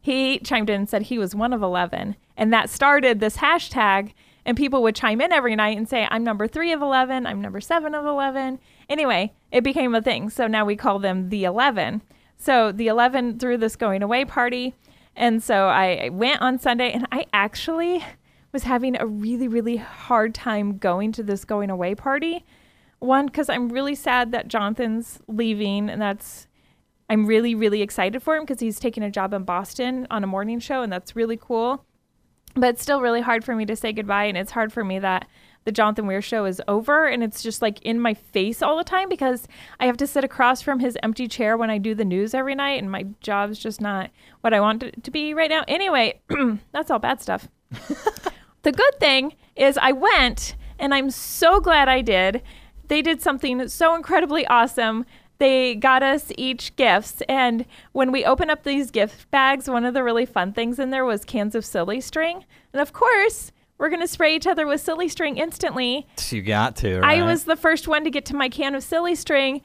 He 0.00 0.38
chimed 0.38 0.70
in 0.70 0.80
and 0.80 0.88
said 0.88 1.02
he 1.02 1.18
was 1.18 1.34
one 1.34 1.52
of 1.52 1.62
11. 1.62 2.16
And 2.36 2.52
that 2.52 2.70
started 2.70 3.20
this 3.20 3.38
hashtag. 3.38 4.12
And 4.46 4.56
people 4.56 4.82
would 4.82 4.94
chime 4.94 5.20
in 5.20 5.32
every 5.32 5.56
night 5.56 5.76
and 5.76 5.88
say, 5.88 6.06
I'm 6.10 6.22
number 6.22 6.46
three 6.46 6.72
of 6.72 6.82
11. 6.82 7.26
I'm 7.26 7.40
number 7.40 7.60
seven 7.60 7.94
of 7.94 8.04
11. 8.04 8.58
Anyway, 8.88 9.32
it 9.50 9.64
became 9.64 9.94
a 9.94 10.02
thing. 10.02 10.28
So 10.28 10.46
now 10.46 10.64
we 10.64 10.76
call 10.76 10.98
them 10.98 11.30
the 11.30 11.44
11. 11.44 12.02
So 12.36 12.72
the 12.72 12.88
11 12.88 13.38
threw 13.38 13.56
this 13.56 13.76
going 13.76 14.02
away 14.02 14.24
party. 14.24 14.74
And 15.16 15.42
so 15.42 15.68
I 15.68 16.10
went 16.10 16.42
on 16.42 16.58
Sunday 16.58 16.92
and 16.92 17.06
I 17.10 17.26
actually 17.32 18.04
was 18.52 18.62
having 18.62 18.96
a 19.00 19.06
really, 19.06 19.48
really 19.48 19.76
hard 19.76 20.34
time 20.34 20.78
going 20.78 21.12
to 21.12 21.22
this 21.22 21.44
going 21.44 21.70
away 21.70 21.94
party. 21.94 22.44
One, 23.00 23.26
because 23.26 23.48
I'm 23.48 23.68
really 23.68 23.94
sad 23.94 24.32
that 24.32 24.48
Jonathan's 24.48 25.20
leaving, 25.28 25.90
and 25.90 26.00
that's 26.00 26.46
I'm 27.10 27.26
really, 27.26 27.54
really 27.54 27.82
excited 27.82 28.22
for 28.22 28.36
him 28.36 28.44
because 28.44 28.60
he's 28.60 28.78
taking 28.78 29.02
a 29.02 29.10
job 29.10 29.34
in 29.34 29.44
Boston 29.44 30.06
on 30.10 30.24
a 30.24 30.26
morning 30.26 30.58
show, 30.58 30.80
and 30.82 30.90
that's 30.90 31.14
really 31.14 31.36
cool. 31.36 31.84
But 32.54 32.70
it's 32.70 32.82
still 32.82 33.00
really 33.00 33.20
hard 33.20 33.44
for 33.44 33.54
me 33.56 33.66
to 33.66 33.76
say 33.76 33.92
goodbye, 33.92 34.24
and 34.24 34.38
it's 34.38 34.52
hard 34.52 34.72
for 34.72 34.84
me 34.84 34.98
that 35.00 35.26
the 35.64 35.72
Jonathan 35.72 36.06
Weir 36.06 36.22
show 36.22 36.44
is 36.44 36.62
over, 36.68 37.06
and 37.06 37.22
it's 37.22 37.42
just 37.42 37.62
like 37.62 37.80
in 37.82 37.98
my 37.98 38.14
face 38.14 38.62
all 38.62 38.76
the 38.76 38.84
time 38.84 39.08
because 39.08 39.48
I 39.80 39.86
have 39.86 39.96
to 39.98 40.06
sit 40.06 40.22
across 40.22 40.60
from 40.62 40.78
his 40.78 40.96
empty 41.02 41.26
chair 41.26 41.56
when 41.56 41.70
I 41.70 41.78
do 41.78 41.94
the 41.94 42.04
news 42.04 42.34
every 42.34 42.54
night, 42.54 42.80
and 42.80 42.90
my 42.90 43.06
job's 43.20 43.58
just 43.58 43.80
not 43.80 44.10
what 44.42 44.54
I 44.54 44.60
want 44.60 44.82
it 44.82 45.02
to 45.02 45.10
be 45.10 45.34
right 45.34 45.50
now. 45.50 45.64
Anyway, 45.66 46.20
that's 46.72 46.90
all 46.90 46.98
bad 46.98 47.22
stuff. 47.22 47.48
the 48.62 48.72
good 48.72 49.00
thing 49.00 49.34
is 49.56 49.78
I 49.78 49.92
went, 49.92 50.54
and 50.78 50.94
I'm 50.94 51.10
so 51.10 51.60
glad 51.60 51.88
I 51.88 52.02
did. 52.02 52.42
They 52.88 53.00
did 53.00 53.22
something 53.22 53.66
so 53.68 53.94
incredibly 53.94 54.46
awesome. 54.46 55.06
They 55.38 55.74
got 55.74 56.02
us 56.02 56.30
each 56.38 56.76
gifts, 56.76 57.20
and 57.28 57.66
when 57.92 58.12
we 58.12 58.24
opened 58.24 58.50
up 58.52 58.62
these 58.62 58.90
gift 58.90 59.30
bags, 59.30 59.68
one 59.68 59.84
of 59.84 59.92
the 59.94 60.04
really 60.04 60.26
fun 60.26 60.52
things 60.52 60.78
in 60.78 60.90
there 60.90 61.04
was 61.04 61.24
cans 61.24 61.54
of 61.54 61.64
silly 61.64 62.00
string. 62.00 62.44
And 62.72 62.80
of 62.80 62.92
course, 62.92 63.50
we're 63.76 63.88
going 63.88 64.00
to 64.00 64.06
spray 64.08 64.36
each 64.36 64.46
other 64.46 64.66
with 64.66 64.80
silly 64.80 65.08
string 65.08 65.36
instantly. 65.36 66.06
You 66.30 66.40
got 66.42 66.76
to. 66.76 67.00
Right? 67.00 67.18
I 67.20 67.24
was 67.26 67.44
the 67.44 67.56
first 67.56 67.88
one 67.88 68.04
to 68.04 68.10
get 68.10 68.24
to 68.26 68.36
my 68.36 68.48
can 68.48 68.76
of 68.76 68.84
silly 68.84 69.16
string 69.16 69.60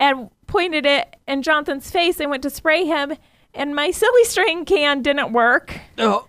and 0.00 0.28
pointed 0.48 0.84
it 0.84 1.14
in 1.28 1.42
Jonathan's 1.42 1.88
face 1.90 2.18
and 2.18 2.28
went 2.28 2.42
to 2.42 2.50
spray 2.50 2.84
him, 2.84 3.12
and 3.54 3.74
my 3.76 3.90
silly 3.92 4.24
string 4.24 4.64
can 4.64 5.02
didn't 5.02 5.32
work 5.32 5.78
Oh. 5.98 6.26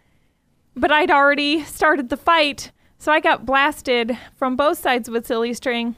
but 0.76 0.92
I'd 0.92 1.10
already 1.10 1.64
started 1.64 2.10
the 2.10 2.18
fight, 2.18 2.72
so 3.00 3.12
I 3.12 3.20
got 3.20 3.46
blasted 3.48 4.16
from 4.38 4.56
both 4.56 4.78
sides 4.78 5.10
with 5.10 5.26
silly 5.26 5.56
string. 5.56 5.96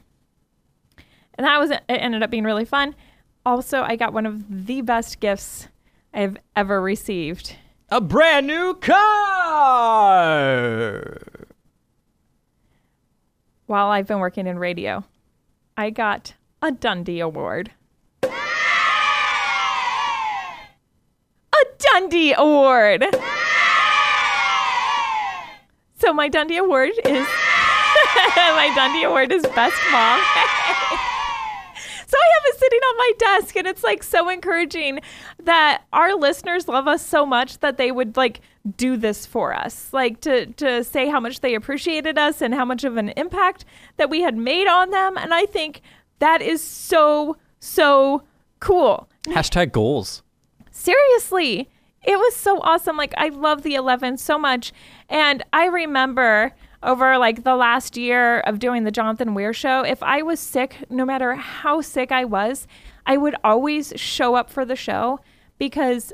And 1.38 1.46
that 1.46 1.58
was 1.58 1.70
it 1.70 1.82
ended 1.88 2.22
up 2.22 2.30
being 2.30 2.44
really 2.44 2.64
fun. 2.64 2.94
Also, 3.44 3.82
I 3.82 3.96
got 3.96 4.12
one 4.12 4.26
of 4.26 4.66
the 4.66 4.80
best 4.80 5.20
gifts 5.20 5.68
I've 6.12 6.36
ever 6.56 6.80
received. 6.80 7.56
A 7.90 8.00
brand 8.00 8.46
new 8.46 8.74
car. 8.74 8.96
While 13.66 13.88
I've 13.88 14.06
been 14.06 14.18
working 14.18 14.46
in 14.46 14.58
radio, 14.58 15.04
I 15.76 15.90
got 15.90 16.34
a 16.62 16.72
Dundie 16.72 17.20
Award. 17.20 17.70
A 18.22 18.30
Dundie 21.78 22.34
Award. 22.36 23.04
So 25.98 26.12
my 26.12 26.28
Dundie 26.28 26.58
Award 26.58 26.92
is 27.04 27.26
my 28.36 28.72
Dundie 28.74 29.04
Award 29.04 29.32
is 29.32 29.42
best 29.42 29.76
mom. 29.90 30.20
So 32.06 32.16
I 32.16 32.28
have 32.34 32.54
it 32.54 32.58
sitting 32.60 32.80
on 32.80 32.96
my 32.96 33.12
desk, 33.18 33.56
and 33.56 33.66
it's 33.66 33.82
like 33.82 34.02
so 34.02 34.28
encouraging 34.28 35.00
that 35.42 35.82
our 35.92 36.14
listeners 36.14 36.68
love 36.68 36.86
us 36.86 37.04
so 37.04 37.26
much 37.26 37.58
that 37.58 37.78
they 37.78 37.90
would 37.90 38.16
like 38.16 38.40
do 38.76 38.96
this 38.96 39.26
for 39.26 39.52
us, 39.52 39.92
like 39.92 40.20
to 40.20 40.46
to 40.46 40.84
say 40.84 41.08
how 41.08 41.18
much 41.18 41.40
they 41.40 41.54
appreciated 41.54 42.16
us 42.16 42.40
and 42.40 42.54
how 42.54 42.64
much 42.64 42.84
of 42.84 42.96
an 42.96 43.08
impact 43.10 43.64
that 43.96 44.08
we 44.08 44.20
had 44.22 44.36
made 44.36 44.68
on 44.68 44.90
them. 44.90 45.16
And 45.16 45.34
I 45.34 45.46
think 45.46 45.82
that 46.20 46.42
is 46.42 46.62
so 46.62 47.36
so 47.58 48.22
cool. 48.60 49.08
Hashtag 49.26 49.72
goals. 49.72 50.22
Seriously, 50.70 51.68
it 52.04 52.16
was 52.16 52.36
so 52.36 52.60
awesome. 52.60 52.96
Like 52.96 53.14
I 53.16 53.30
love 53.30 53.62
the 53.62 53.74
11 53.74 54.18
so 54.18 54.38
much, 54.38 54.72
and 55.08 55.44
I 55.52 55.66
remember 55.66 56.54
over 56.82 57.18
like 57.18 57.44
the 57.44 57.56
last 57.56 57.96
year 57.96 58.40
of 58.40 58.58
doing 58.58 58.84
the 58.84 58.90
Jonathan 58.90 59.34
Weir 59.34 59.52
show, 59.52 59.82
if 59.82 60.02
I 60.02 60.22
was 60.22 60.40
sick, 60.40 60.84
no 60.90 61.04
matter 61.04 61.34
how 61.34 61.80
sick 61.80 62.12
I 62.12 62.24
was, 62.24 62.66
I 63.06 63.16
would 63.16 63.34
always 63.44 63.92
show 63.96 64.34
up 64.34 64.50
for 64.50 64.64
the 64.64 64.76
show 64.76 65.20
because 65.58 66.12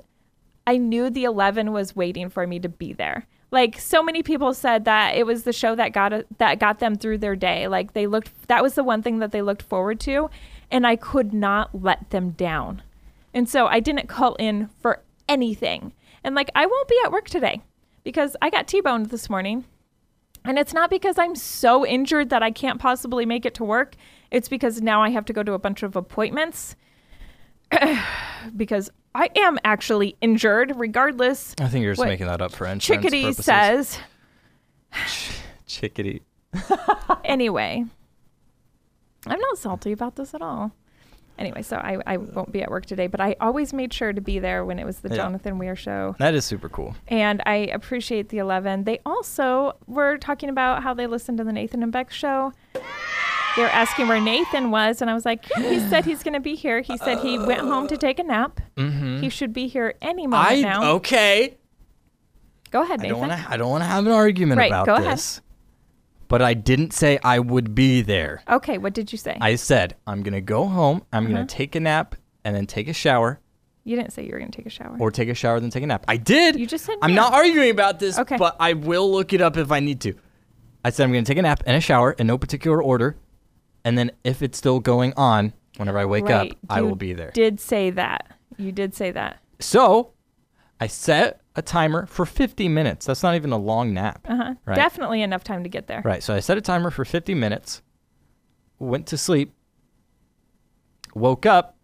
I 0.66 0.76
knew 0.76 1.10
the 1.10 1.24
11 1.24 1.72
was 1.72 1.96
waiting 1.96 2.28
for 2.28 2.46
me 2.46 2.60
to 2.60 2.68
be 2.68 2.92
there. 2.92 3.26
Like 3.50 3.78
so 3.78 4.02
many 4.02 4.22
people 4.22 4.54
said 4.54 4.86
that 4.86 5.14
it 5.14 5.26
was 5.26 5.42
the 5.42 5.52
show 5.52 5.74
that 5.74 5.92
got 5.92 6.12
uh, 6.12 6.22
that 6.38 6.58
got 6.58 6.78
them 6.78 6.96
through 6.96 7.18
their 7.18 7.36
day. 7.36 7.68
Like 7.68 7.92
they 7.92 8.06
looked 8.06 8.48
that 8.48 8.62
was 8.62 8.74
the 8.74 8.84
one 8.84 9.02
thing 9.02 9.18
that 9.18 9.30
they 9.30 9.42
looked 9.42 9.62
forward 9.62 10.00
to 10.00 10.30
and 10.70 10.86
I 10.86 10.96
could 10.96 11.34
not 11.34 11.82
let 11.82 12.08
them 12.10 12.30
down. 12.30 12.82
And 13.34 13.48
so 13.48 13.66
I 13.66 13.80
didn't 13.80 14.08
call 14.08 14.36
in 14.36 14.70
for 14.80 15.02
anything. 15.28 15.92
And 16.24 16.34
like 16.34 16.50
I 16.54 16.64
won't 16.64 16.88
be 16.88 16.98
at 17.04 17.12
work 17.12 17.28
today 17.28 17.60
because 18.04 18.36
I 18.40 18.48
got 18.48 18.66
T-boned 18.66 19.10
this 19.10 19.28
morning. 19.28 19.66
And 20.44 20.58
it's 20.58 20.74
not 20.74 20.90
because 20.90 21.18
I'm 21.18 21.36
so 21.36 21.86
injured 21.86 22.30
that 22.30 22.42
I 22.42 22.50
can't 22.50 22.80
possibly 22.80 23.24
make 23.24 23.46
it 23.46 23.54
to 23.54 23.64
work. 23.64 23.94
It's 24.30 24.48
because 24.48 24.82
now 24.82 25.02
I 25.02 25.10
have 25.10 25.24
to 25.26 25.32
go 25.32 25.42
to 25.42 25.52
a 25.52 25.58
bunch 25.58 25.82
of 25.82 25.94
appointments 25.94 26.74
because 28.56 28.90
I 29.14 29.30
am 29.36 29.58
actually 29.64 30.16
injured, 30.20 30.72
regardless. 30.76 31.54
I 31.60 31.68
think 31.68 31.84
you're 31.84 31.94
just 31.94 32.06
making 32.06 32.26
that 32.26 32.40
up 32.40 32.52
for 32.52 32.66
insurance 32.66 33.04
Chickadee 33.04 33.22
purposes. 33.24 33.44
says. 33.44 33.98
Chickadee. 35.66 36.22
Anyway, 37.24 37.84
I'm 39.26 39.38
not 39.38 39.56
salty 39.58 39.92
about 39.92 40.16
this 40.16 40.34
at 40.34 40.42
all. 40.42 40.72
Anyway, 41.38 41.62
so 41.62 41.76
I, 41.76 41.98
I 42.06 42.16
won't 42.18 42.52
be 42.52 42.62
at 42.62 42.70
work 42.70 42.86
today, 42.86 43.06
but 43.06 43.20
I 43.20 43.34
always 43.40 43.72
made 43.72 43.92
sure 43.92 44.12
to 44.12 44.20
be 44.20 44.38
there 44.38 44.64
when 44.64 44.78
it 44.78 44.84
was 44.84 45.00
the 45.00 45.08
Yeah. 45.08 45.16
Jonathan 45.16 45.58
Weir 45.58 45.74
show. 45.74 46.14
That 46.18 46.34
is 46.34 46.44
super 46.44 46.68
cool. 46.68 46.94
and 47.08 47.42
I 47.46 47.54
appreciate 47.72 48.28
the 48.28 48.38
11. 48.38 48.84
They 48.84 49.00
also 49.06 49.74
were 49.86 50.18
talking 50.18 50.48
about 50.48 50.82
how 50.82 50.94
they 50.94 51.06
listened 51.06 51.38
to 51.38 51.44
the 51.44 51.52
Nathan 51.52 51.82
and 51.82 51.90
Beck 51.90 52.10
show. 52.12 52.52
They 52.74 53.62
were 53.62 53.68
asking 53.68 54.08
where 54.08 54.20
Nathan 54.20 54.70
was, 54.70 55.00
and 55.02 55.10
I 55.10 55.14
was 55.14 55.24
like, 55.26 55.44
he 55.56 55.78
said 55.80 56.04
he's 56.06 56.22
going 56.22 56.32
to 56.34 56.40
be 56.40 56.54
here. 56.54 56.80
He 56.80 56.96
said 56.96 57.18
he 57.18 57.38
went 57.38 57.60
home 57.60 57.86
to 57.88 57.96
take 57.98 58.18
a 58.18 58.22
nap. 58.22 58.60
Mm-hmm. 58.76 59.20
He 59.20 59.28
should 59.28 59.52
be 59.52 59.66
here 59.68 59.94
any 60.00 60.26
moment 60.26 60.50
I 60.50 60.60
now. 60.60 60.82
okay. 60.94 61.56
Go 62.70 62.82
ahead, 62.82 63.00
I 63.00 63.02
Nathan. 63.02 63.10
don't 63.18 63.28
want 63.28 63.32
to. 63.42 63.50
I 63.50 63.56
don't 63.58 63.70
want 63.70 63.82
to 63.84 63.88
have 63.88 64.06
an 64.06 64.12
argument 64.12 64.58
Right, 64.58 64.70
about 64.70 64.86
go 64.86 64.94
ahead. 64.94 65.20
But 66.32 66.40
I 66.40 66.54
didn't 66.54 66.94
say 66.94 67.18
I 67.22 67.40
would 67.40 67.74
be 67.74 68.00
there. 68.00 68.42
Okay, 68.48 68.78
what 68.78 68.94
did 68.94 69.12
you 69.12 69.18
say? 69.18 69.36
I 69.42 69.54
said 69.56 69.96
I'm 70.06 70.22
gonna 70.22 70.40
go 70.40 70.66
home. 70.66 71.02
I'm 71.12 71.26
Uh-huh. 71.26 71.34
gonna 71.34 71.46
take 71.46 71.74
a 71.74 71.80
nap 71.80 72.14
and 72.42 72.56
then 72.56 72.64
take 72.66 72.88
a 72.88 72.94
shower, 72.94 73.38
you 73.84 73.96
didn't 73.96 74.14
say 74.14 74.24
you 74.24 74.32
were 74.32 74.38
going 74.38 74.50
to 74.50 74.56
take 74.56 74.64
a 74.64 74.70
shower. 74.70 74.96
or 74.98 75.10
take 75.10 75.28
a 75.28 75.34
shower 75.34 75.60
then 75.60 75.68
take 75.68 75.82
a 75.82 75.86
nap. 75.86 76.06
I 76.08 76.16
did. 76.16 76.58
You 76.58 76.66
just 76.66 76.86
said 76.86 76.96
I'm 77.02 77.14
not 77.14 77.34
arguing 77.34 77.70
about 77.70 77.98
this. 77.98 78.18
Okay. 78.18 78.38
But 78.38 78.56
I 78.58 78.72
will 78.72 79.10
look 79.12 79.34
it 79.34 79.42
up 79.42 79.58
if 79.58 79.70
I 79.70 79.80
need 79.80 80.00
to. 80.02 80.14
I 80.82 80.88
said 80.90 81.04
I'm 81.04 81.12
gonna 81.12 81.24
take 81.24 81.36
a 81.36 81.42
nap 81.42 81.62
and 81.66 81.76
a 81.76 81.80
shower 81.82 82.12
in 82.12 82.28
no 82.28 82.38
particular 82.38 82.82
order, 82.82 83.18
and 83.84 83.98
then 83.98 84.10
if 84.24 84.40
it's 84.40 84.56
still 84.56 84.80
going 84.80 85.12
on, 85.18 85.52
whenever 85.76 85.98
I 85.98 86.06
wake 86.06 86.24
right. 86.24 86.50
up, 86.50 86.56
I 86.70 86.80
will 86.80 86.96
be 86.96 87.12
there. 87.12 87.30
did 87.32 87.60
say 87.60 87.90
that. 87.90 88.38
You 88.56 88.72
did 88.72 88.94
say 88.94 89.10
that. 89.10 89.38
So, 89.60 90.12
I 90.82 90.88
set 90.88 91.40
a 91.54 91.62
timer 91.62 92.06
for 92.06 92.26
50 92.26 92.68
minutes. 92.68 93.06
That's 93.06 93.22
not 93.22 93.36
even 93.36 93.52
a 93.52 93.56
long 93.56 93.94
nap. 93.94 94.26
Uh-huh. 94.28 94.54
Right. 94.66 94.74
Definitely 94.74 95.22
enough 95.22 95.44
time 95.44 95.62
to 95.62 95.68
get 95.68 95.86
there. 95.86 96.02
Right. 96.04 96.20
So 96.20 96.34
I 96.34 96.40
set 96.40 96.58
a 96.58 96.60
timer 96.60 96.90
for 96.90 97.04
50 97.04 97.34
minutes, 97.34 97.82
went 98.80 99.06
to 99.06 99.16
sleep, 99.16 99.54
woke 101.14 101.46
up 101.46 101.76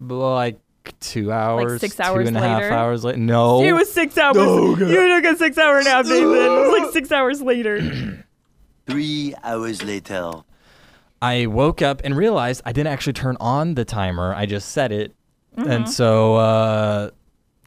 like 0.00 0.58
two 0.98 1.30
hours, 1.30 1.70
like 1.70 1.80
six 1.80 1.94
two 1.94 2.02
hours 2.02 2.26
and 2.26 2.36
a 2.36 2.40
half 2.40 2.62
later? 2.62 2.74
hours 2.74 3.04
later. 3.04 3.18
No. 3.18 3.62
It 3.62 3.70
was 3.70 3.92
six 3.92 4.18
hours. 4.18 4.34
No, 4.38 4.74
God. 4.74 4.88
you 4.88 5.20
took 5.20 5.34
a 5.34 5.36
six 5.36 5.56
hour 5.56 5.80
nap, 5.80 6.04
Nathan. 6.04 6.34
It 6.34 6.48
was 6.48 6.82
like 6.82 6.92
six 6.92 7.12
hours 7.12 7.40
later. 7.40 8.24
Three 8.86 9.36
hours 9.44 9.84
later. 9.84 10.32
I 11.22 11.46
woke 11.46 11.80
up 11.80 12.00
and 12.02 12.16
realized 12.16 12.60
I 12.64 12.72
didn't 12.72 12.92
actually 12.92 13.12
turn 13.12 13.36
on 13.38 13.76
the 13.76 13.84
timer. 13.84 14.34
I 14.34 14.46
just 14.46 14.70
set 14.70 14.90
it. 14.90 15.14
Mm-hmm. 15.56 15.70
And 15.70 15.88
so, 15.88 16.36
uh, 16.36 17.10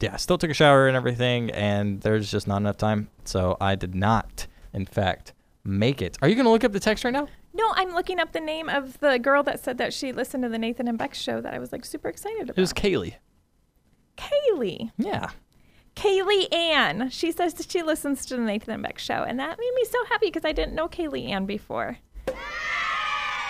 yeah, 0.01 0.15
still 0.17 0.37
took 0.37 0.49
a 0.49 0.53
shower 0.53 0.87
and 0.87 0.97
everything, 0.97 1.49
and 1.51 2.01
there's 2.01 2.31
just 2.31 2.47
not 2.47 2.57
enough 2.57 2.77
time. 2.77 3.09
So 3.25 3.57
I 3.61 3.75
did 3.75 3.95
not, 3.95 4.47
in 4.73 4.85
fact, 4.85 5.33
make 5.63 6.01
it. 6.01 6.17
Are 6.21 6.27
you 6.27 6.35
going 6.35 6.45
to 6.45 6.51
look 6.51 6.63
up 6.63 6.71
the 6.71 6.79
text 6.79 7.03
right 7.03 7.13
now? 7.13 7.27
No, 7.53 7.71
I'm 7.75 7.93
looking 7.93 8.19
up 8.19 8.31
the 8.31 8.39
name 8.39 8.69
of 8.69 8.99
the 8.99 9.19
girl 9.19 9.43
that 9.43 9.59
said 9.63 9.77
that 9.77 9.93
she 9.93 10.11
listened 10.11 10.43
to 10.43 10.49
the 10.49 10.57
Nathan 10.57 10.87
and 10.87 10.97
Beck 10.97 11.13
show 11.13 11.41
that 11.41 11.53
I 11.53 11.59
was 11.59 11.71
like 11.71 11.85
super 11.85 12.07
excited 12.07 12.43
about. 12.43 12.57
It 12.57 12.61
was 12.61 12.73
Kaylee. 12.73 13.15
Kaylee. 14.17 14.91
Yeah. 14.97 15.29
Kaylee 15.95 16.51
Ann. 16.53 17.09
She 17.09 17.31
says 17.31 17.53
that 17.55 17.69
she 17.69 17.83
listens 17.83 18.25
to 18.27 18.37
the 18.37 18.41
Nathan 18.41 18.73
and 18.73 18.83
Beck 18.83 18.97
show, 18.97 19.23
and 19.23 19.39
that 19.39 19.59
made 19.59 19.73
me 19.75 19.83
so 19.85 20.05
happy 20.05 20.27
because 20.27 20.45
I 20.45 20.53
didn't 20.53 20.75
know 20.75 20.87
Kaylee 20.87 21.29
Ann 21.29 21.45
before. 21.45 21.97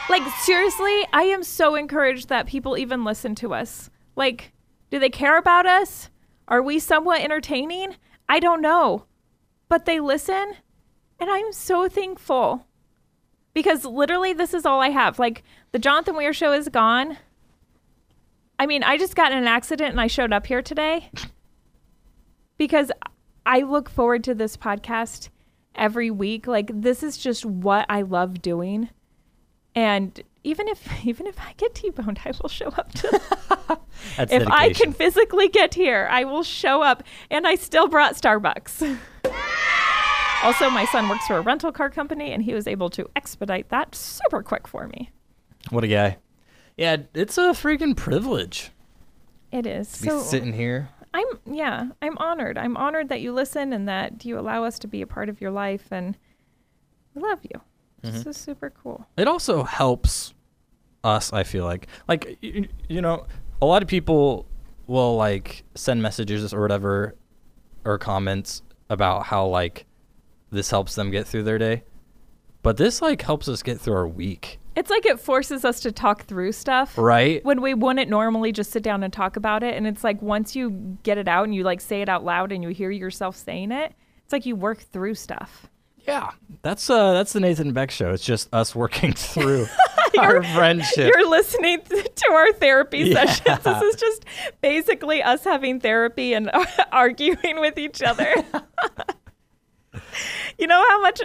Like 0.10 0.28
seriously, 0.40 1.06
I 1.14 1.24
am 1.24 1.44
so 1.44 1.76
encouraged 1.76 2.30
that 2.30 2.48
people 2.48 2.78
even 2.78 3.04
listen 3.06 3.36
to 3.36 3.54
us. 3.54 3.90
Like, 4.16 4.52
do 4.90 5.00
they 5.00 5.10
care 5.10 5.38
about 5.38 5.66
us? 5.66 6.10
Are 6.52 6.62
we 6.62 6.80
somewhat 6.80 7.22
entertaining? 7.22 7.96
I 8.28 8.42
don't 8.42 8.62
know. 8.62 9.06
But 9.70 9.86
they 9.86 10.02
listen, 10.02 10.56
and 11.18 11.30
I'm 11.32 11.54
so 11.54 11.88
thankful. 11.88 12.68
Because 13.54 13.86
literally 13.86 14.34
this 14.34 14.54
is 14.54 14.66
all 14.66 14.82
I 14.82 14.90
have. 14.90 15.18
Like 15.18 15.44
the 15.72 15.80
Jonathan 15.80 16.18
Weir 16.18 16.34
show 16.34 16.52
is 16.52 16.68
gone. 16.68 17.18
I 18.60 18.66
mean, 18.66 18.84
I 18.84 18.98
just 18.98 19.16
got 19.16 19.32
in 19.32 19.38
an 19.38 19.48
accident 19.48 19.92
and 19.92 20.02
I 20.02 20.08
showed 20.08 20.34
up 20.34 20.46
here 20.46 20.62
today 20.62 21.10
because 22.58 22.92
I 23.46 23.62
look 23.62 23.90
forward 23.90 24.26
to 24.26 24.36
this 24.36 24.58
podcast 24.58 25.30
every 25.74 26.12
week. 26.12 26.48
Like 26.48 26.70
this 26.74 27.02
is 27.02 27.18
just 27.18 27.46
what 27.46 27.86
I 27.88 28.02
love 28.02 28.42
doing. 28.42 28.90
And 29.76 30.22
even 30.44 30.68
if 30.68 30.88
even 31.06 31.28
if 31.28 31.40
I 31.40 31.54
get 31.58 31.76
T-boned, 31.76 32.20
I 32.26 32.34
will 32.42 32.50
show 32.50 32.68
up 32.68 32.92
to 32.94 33.22
That's 34.18 34.32
if 34.32 34.48
I 34.48 34.74
can 34.74 34.94
physically 34.94 35.48
get 35.48 35.74
here, 35.74 36.08
I 36.12 36.24
will 36.24 36.44
show 36.44 36.82
up. 36.82 37.04
And 37.30 37.48
I 37.48 37.56
still 37.56 37.88
brought 37.88 38.16
Starbucks. 38.16 38.98
also, 40.44 40.70
my 40.70 40.86
son 40.86 41.08
works 41.08 41.28
for 41.28 41.38
a 41.38 41.42
rental 41.42 41.72
car 41.72 41.90
company 41.90 42.32
and 42.32 42.44
he 42.44 42.54
was 42.54 42.68
able 42.68 42.90
to 42.92 43.10
expedite 43.16 43.70
that 43.70 43.96
super 43.96 44.42
quick 44.42 44.68
for 44.68 44.88
me. 44.88 45.10
What 45.70 45.84
a 45.84 45.88
guy. 45.88 46.18
Yeah, 46.78 46.98
it's 47.14 47.38
a 47.38 47.52
freaking 47.52 47.96
privilege 47.96 48.72
It 49.52 49.68
is. 49.68 49.92
to 50.00 50.04
be 50.04 50.20
sitting 50.22 50.54
here. 50.54 50.90
I'm 51.14 51.26
yeah, 51.46 51.90
I'm 52.02 52.18
honored. 52.18 52.58
I'm 52.58 52.78
honored 52.78 53.10
that 53.10 53.22
you 53.22 53.34
listen 53.34 53.74
and 53.74 53.88
that 53.88 54.26
you 54.26 54.40
allow 54.40 54.64
us 54.64 54.80
to 54.80 54.88
be 54.88 55.02
a 55.02 55.08
part 55.08 55.30
of 55.30 55.42
your 55.42 55.52
life 55.52 55.88
and 55.92 56.18
we 57.14 57.22
love 57.22 57.40
you. 57.44 57.62
Mm-hmm. 58.04 58.16
This 58.18 58.26
is 58.26 58.38
super 58.38 58.70
cool. 58.84 59.06
It 59.18 59.28
also 59.28 59.64
helps 59.64 60.34
us, 61.04 61.32
I 61.34 61.44
feel 61.44 61.66
like. 61.66 61.88
Like, 62.08 62.38
you, 62.42 62.68
you 62.88 63.02
know, 63.02 63.26
a 63.62 63.66
lot 63.66 63.82
of 63.82 63.88
people 63.88 64.46
will, 64.88 65.16
like, 65.16 65.64
send 65.76 66.02
messages 66.02 66.54
or 66.54 66.62
whatever 66.62 67.16
or 67.86 67.98
comments 67.98 68.62
about 68.90 69.26
how, 69.26 69.46
like, 69.48 69.86
this 70.52 70.70
helps 70.70 70.96
them 70.96 71.12
get 71.12 71.28
through 71.28 71.44
their 71.44 71.58
day. 71.58 71.84
But 72.64 72.78
this, 72.78 73.02
like, 73.02 73.22
helps 73.22 73.48
us 73.48 73.64
get 73.64 73.80
through 73.80 73.96
our 73.96 74.08
week, 74.08 74.60
It's 74.76 74.90
like 74.90 75.06
it 75.06 75.20
forces 75.20 75.66
us 75.66 75.80
to 75.82 75.92
talk 75.92 76.24
through 76.26 76.52
stuff. 76.52 76.98
right? 76.98 77.44
When 77.44 77.62
we 77.62 77.74
wouldn't 77.74 78.10
normally 78.10 78.52
just 78.52 78.72
sit 78.72 78.84
down 78.84 79.02
and 79.04 79.12
talk 79.12 79.36
about 79.36 79.64
it 79.64 79.76
and 79.76 79.86
it's 79.88 80.04
like 80.04 80.22
once 80.22 80.56
you 80.56 80.98
get 81.04 81.18
it 81.18 81.28
out 81.28 81.44
and 81.46 81.54
you 81.56 81.64
like 81.64 81.82
say 81.82 82.02
it 82.02 82.08
out 82.10 82.24
loud 82.24 82.52
and 82.52 82.64
you 82.64 82.70
hear 82.70 82.92
yourself 82.92 83.36
saying 83.36 83.72
it, 83.72 83.94
it's 84.24 84.32
like 84.32 84.46
you 84.46 84.56
work 84.56 84.80
through 84.80 85.16
stuff. 85.16 85.68
Yeah. 86.08 86.32
That's 86.64 86.90
uh 86.90 87.14
that's 87.14 87.34
the 87.34 87.40
Nathan 87.40 87.74
Beck 87.74 87.92
show. 87.92 88.12
It's 88.12 88.24
just 88.26 88.50
us 88.54 88.76
working 88.76 89.14
through 89.16 89.68
our 90.20 90.44
friendship. 90.44 91.12
You're 91.16 91.30
listening 91.30 91.82
to 91.90 92.32
our 92.32 92.52
therapy 92.54 93.00
Yeah. 93.00 93.26
sessions. 93.26 93.64
This 93.64 93.82
is 93.82 93.96
just 94.00 94.26
basically 94.62 95.22
us 95.24 95.44
having 95.44 95.80
therapy 95.80 96.34
and 96.34 96.52
arguing 96.92 97.60
with 97.60 97.78
each 97.78 98.02
other. 98.02 98.34
You 100.58 100.68
know 100.68 100.86
how 100.90 101.02
much 101.02 101.22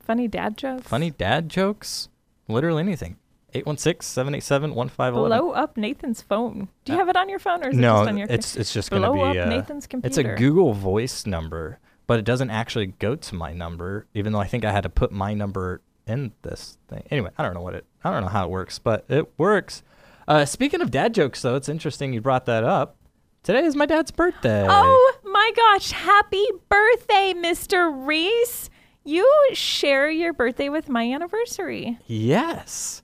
Funny 0.00 0.26
dad 0.28 0.56
jokes. 0.56 0.86
Funny 0.88 1.10
dad 1.10 1.48
jokes, 1.48 2.08
literally 2.48 2.82
anything. 2.82 3.16
816-787-1511. 3.54 5.12
Blow 5.12 5.50
up 5.50 5.76
Nathan's 5.76 6.22
phone. 6.22 6.68
Do 6.84 6.92
you 6.92 6.98
have 6.98 7.08
it 7.08 7.16
on 7.16 7.28
your 7.28 7.38
phone 7.38 7.64
or 7.64 7.68
is 7.68 7.76
it 7.76 7.78
Uh, 7.78 7.80
no, 7.80 7.98
just 7.98 8.08
on 8.08 8.18
your 8.18 8.28
it's 8.30 8.56
it's 8.56 8.72
just 8.72 8.90
going 8.90 9.02
to 9.02 9.10
be 9.12 9.18
Blow 9.18 9.30
up 9.30 9.36
uh, 9.36 9.48
Nathan's 9.48 9.86
computer. 9.86 10.20
It's 10.20 10.34
a. 10.34 10.36
Google 10.36 10.72
Voice 10.72 11.26
number, 11.26 11.78
but 12.06 12.18
it 12.18 12.24
doesn't 12.24 12.50
actually 12.50 12.86
go 12.86 13.16
to 13.16 13.34
my 13.34 13.52
number, 13.52 14.06
even 14.14 14.32
though 14.32 14.40
I 14.40 14.46
think 14.46 14.64
I 14.64 14.72
had 14.72 14.82
to 14.84 14.88
put 14.88 15.10
my 15.12 15.34
number 15.34 15.80
in 16.06 16.32
this 16.42 16.78
thing. 16.88 17.02
Anyway, 17.10 17.30
I 17.38 17.42
don't 17.42 17.54
know 17.54 17.60
what 17.62 17.74
it. 17.74 17.84
I 18.04 18.10
don't 18.10 18.22
know 18.22 18.28
how 18.28 18.44
it 18.44 18.50
works, 18.50 18.78
but 18.78 19.04
it 19.08 19.28
works. 19.36 19.82
Uh, 20.28 20.44
speaking 20.44 20.80
of 20.80 20.90
dad 20.90 21.12
jokes, 21.14 21.42
though, 21.42 21.56
it's 21.56 21.68
interesting 21.68 22.12
you 22.12 22.20
brought 22.20 22.46
that 22.46 22.62
up. 22.64 22.96
Today 23.42 23.64
is 23.64 23.74
my 23.74 23.86
dad's 23.86 24.10
birthday. 24.10 24.66
Oh 24.68 25.14
my 25.24 25.52
gosh, 25.56 25.92
happy 25.92 26.44
birthday, 26.68 27.32
Mr. 27.34 27.90
Reese. 28.06 28.68
You 29.04 29.26
share 29.54 30.10
your 30.10 30.32
birthday 30.34 30.68
with 30.68 30.88
my 30.88 31.10
anniversary. 31.12 31.98
yes. 32.06 33.02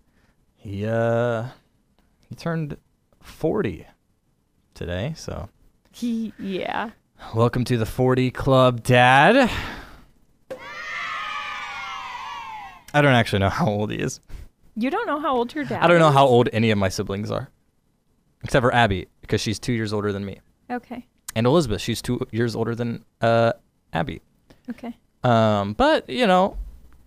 He 0.57 0.85
uh 0.85 1.45
he 2.29 2.35
turned 2.35 2.77
forty 3.21 3.87
today, 4.75 5.15
so 5.17 5.49
He, 5.93 6.33
yeah. 6.41 6.91
welcome 7.35 7.65
to 7.67 7.79
the 7.79 7.87
forty 7.87 8.31
club, 8.33 8.83
Dad. 8.83 9.49
I 12.93 13.01
don't 13.03 13.15
actually 13.15 13.39
know 13.41 13.49
how 13.49 13.69
old 13.69 13.93
he 13.93 13.99
is. 13.99 14.21
You 14.75 14.91
don't 14.91 15.07
know 15.07 15.21
how 15.21 15.37
old 15.37 15.55
your 15.55 15.65
dad 15.65 15.83
I 15.83 15.87
don't 15.87 16.01
know 16.01 16.09
is? 16.09 16.15
how 16.15 16.27
old 16.27 16.49
any 16.53 16.71
of 16.73 16.79
my 16.79 16.89
siblings 16.89 17.31
are, 17.31 17.49
except 18.45 18.63
for 18.63 18.75
Abby 18.75 19.09
because 19.21 19.41
she's 19.41 19.59
two 19.59 19.73
years 19.73 19.93
older 19.93 20.13
than 20.13 20.25
me, 20.25 20.41
Okay. 20.71 21.07
and 21.35 21.47
Elizabeth 21.47 21.81
she's 21.81 22.01
two 22.03 22.21
years 22.33 22.55
older 22.57 22.75
than 22.75 23.05
uh, 23.21 23.53
Abby. 23.93 24.21
Okay. 24.71 24.97
Um, 25.25 25.73
but 25.75 26.09
you 26.09 26.27
know, 26.27 26.57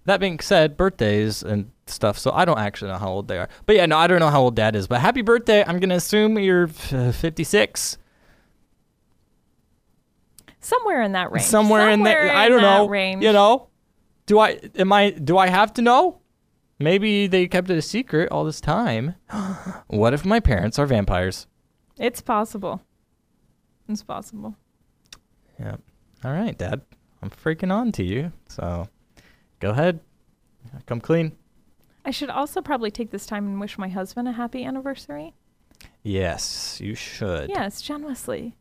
that 0.06 0.20
being 0.20 0.40
said, 0.40 0.76
birthdays 0.78 1.44
and 1.44 1.72
stuff. 1.88 2.18
So 2.18 2.32
I 2.32 2.46
don't 2.46 2.60
actually 2.60 2.92
know 2.92 2.98
how 2.98 3.10
old 3.10 3.28
they 3.28 3.38
are. 3.38 3.48
But 3.66 3.76
yeah, 3.76 3.86
no, 3.86 3.98
I 3.98 4.08
don't 4.08 4.20
know 4.20 4.30
how 4.30 4.42
old 4.42 4.56
Dad 4.56 4.76
is. 4.76 4.88
But 4.88 5.02
happy 5.02 5.22
birthday! 5.22 5.64
I'm 5.66 5.80
gonna 5.80 5.96
assume 5.96 6.38
you're 6.40 6.70
uh, 6.92 7.12
56. 7.12 7.98
Somewhere 10.62 11.02
in 11.04 11.14
that 11.14 11.32
range. 11.32 11.46
Somewhere, 11.46 11.90
in 11.90 12.04
there. 12.04 12.32
I 12.36 12.50
don't 12.50 12.62
that 12.62 12.78
know. 12.80 12.88
Range. 12.90 13.24
You 13.24 13.32
know, 13.34 13.70
do 14.26 14.40
I? 14.40 14.60
Am 14.76 14.92
I? 14.92 15.12
Do 15.12 15.38
I 15.38 15.48
have 15.48 15.74
to 15.76 15.82
know? 15.82 16.19
Maybe 16.80 17.28
they 17.28 17.48
kept 17.48 17.70
it 17.70 17.78
a 17.78 17.82
secret 17.82 18.32
all 18.32 18.46
this 18.46 18.62
time. 18.62 19.16
what 19.88 20.14
if 20.14 20.26
my 20.26 20.40
parents 20.40 20.80
are 20.80 20.86
vampires? 20.86 21.46
It's 21.98 22.22
possible. 22.22 22.82
It's 23.90 24.04
possible. 24.04 24.56
Yep. 25.60 25.82
All 26.24 26.32
right, 26.32 26.58
Dad. 26.58 26.82
I'm 27.22 27.30
freaking 27.30 27.74
on 27.74 27.92
to 27.94 28.04
you. 28.04 28.32
So 28.48 28.88
go 29.60 29.72
ahead. 29.72 30.00
Come 30.86 31.02
clean. 31.02 31.36
I 32.06 32.12
should 32.12 32.30
also 32.30 32.62
probably 32.62 32.92
take 32.92 33.12
this 33.12 33.26
time 33.26 33.46
and 33.46 33.60
wish 33.60 33.78
my 33.78 33.90
husband 33.90 34.28
a 34.28 34.32
happy 34.32 34.64
anniversary. 34.64 35.34
Yes, 36.02 36.80
you 36.82 36.96
should. 36.96 37.50
Yes, 37.50 37.82
John 37.82 38.04
Wesley. 38.04 38.56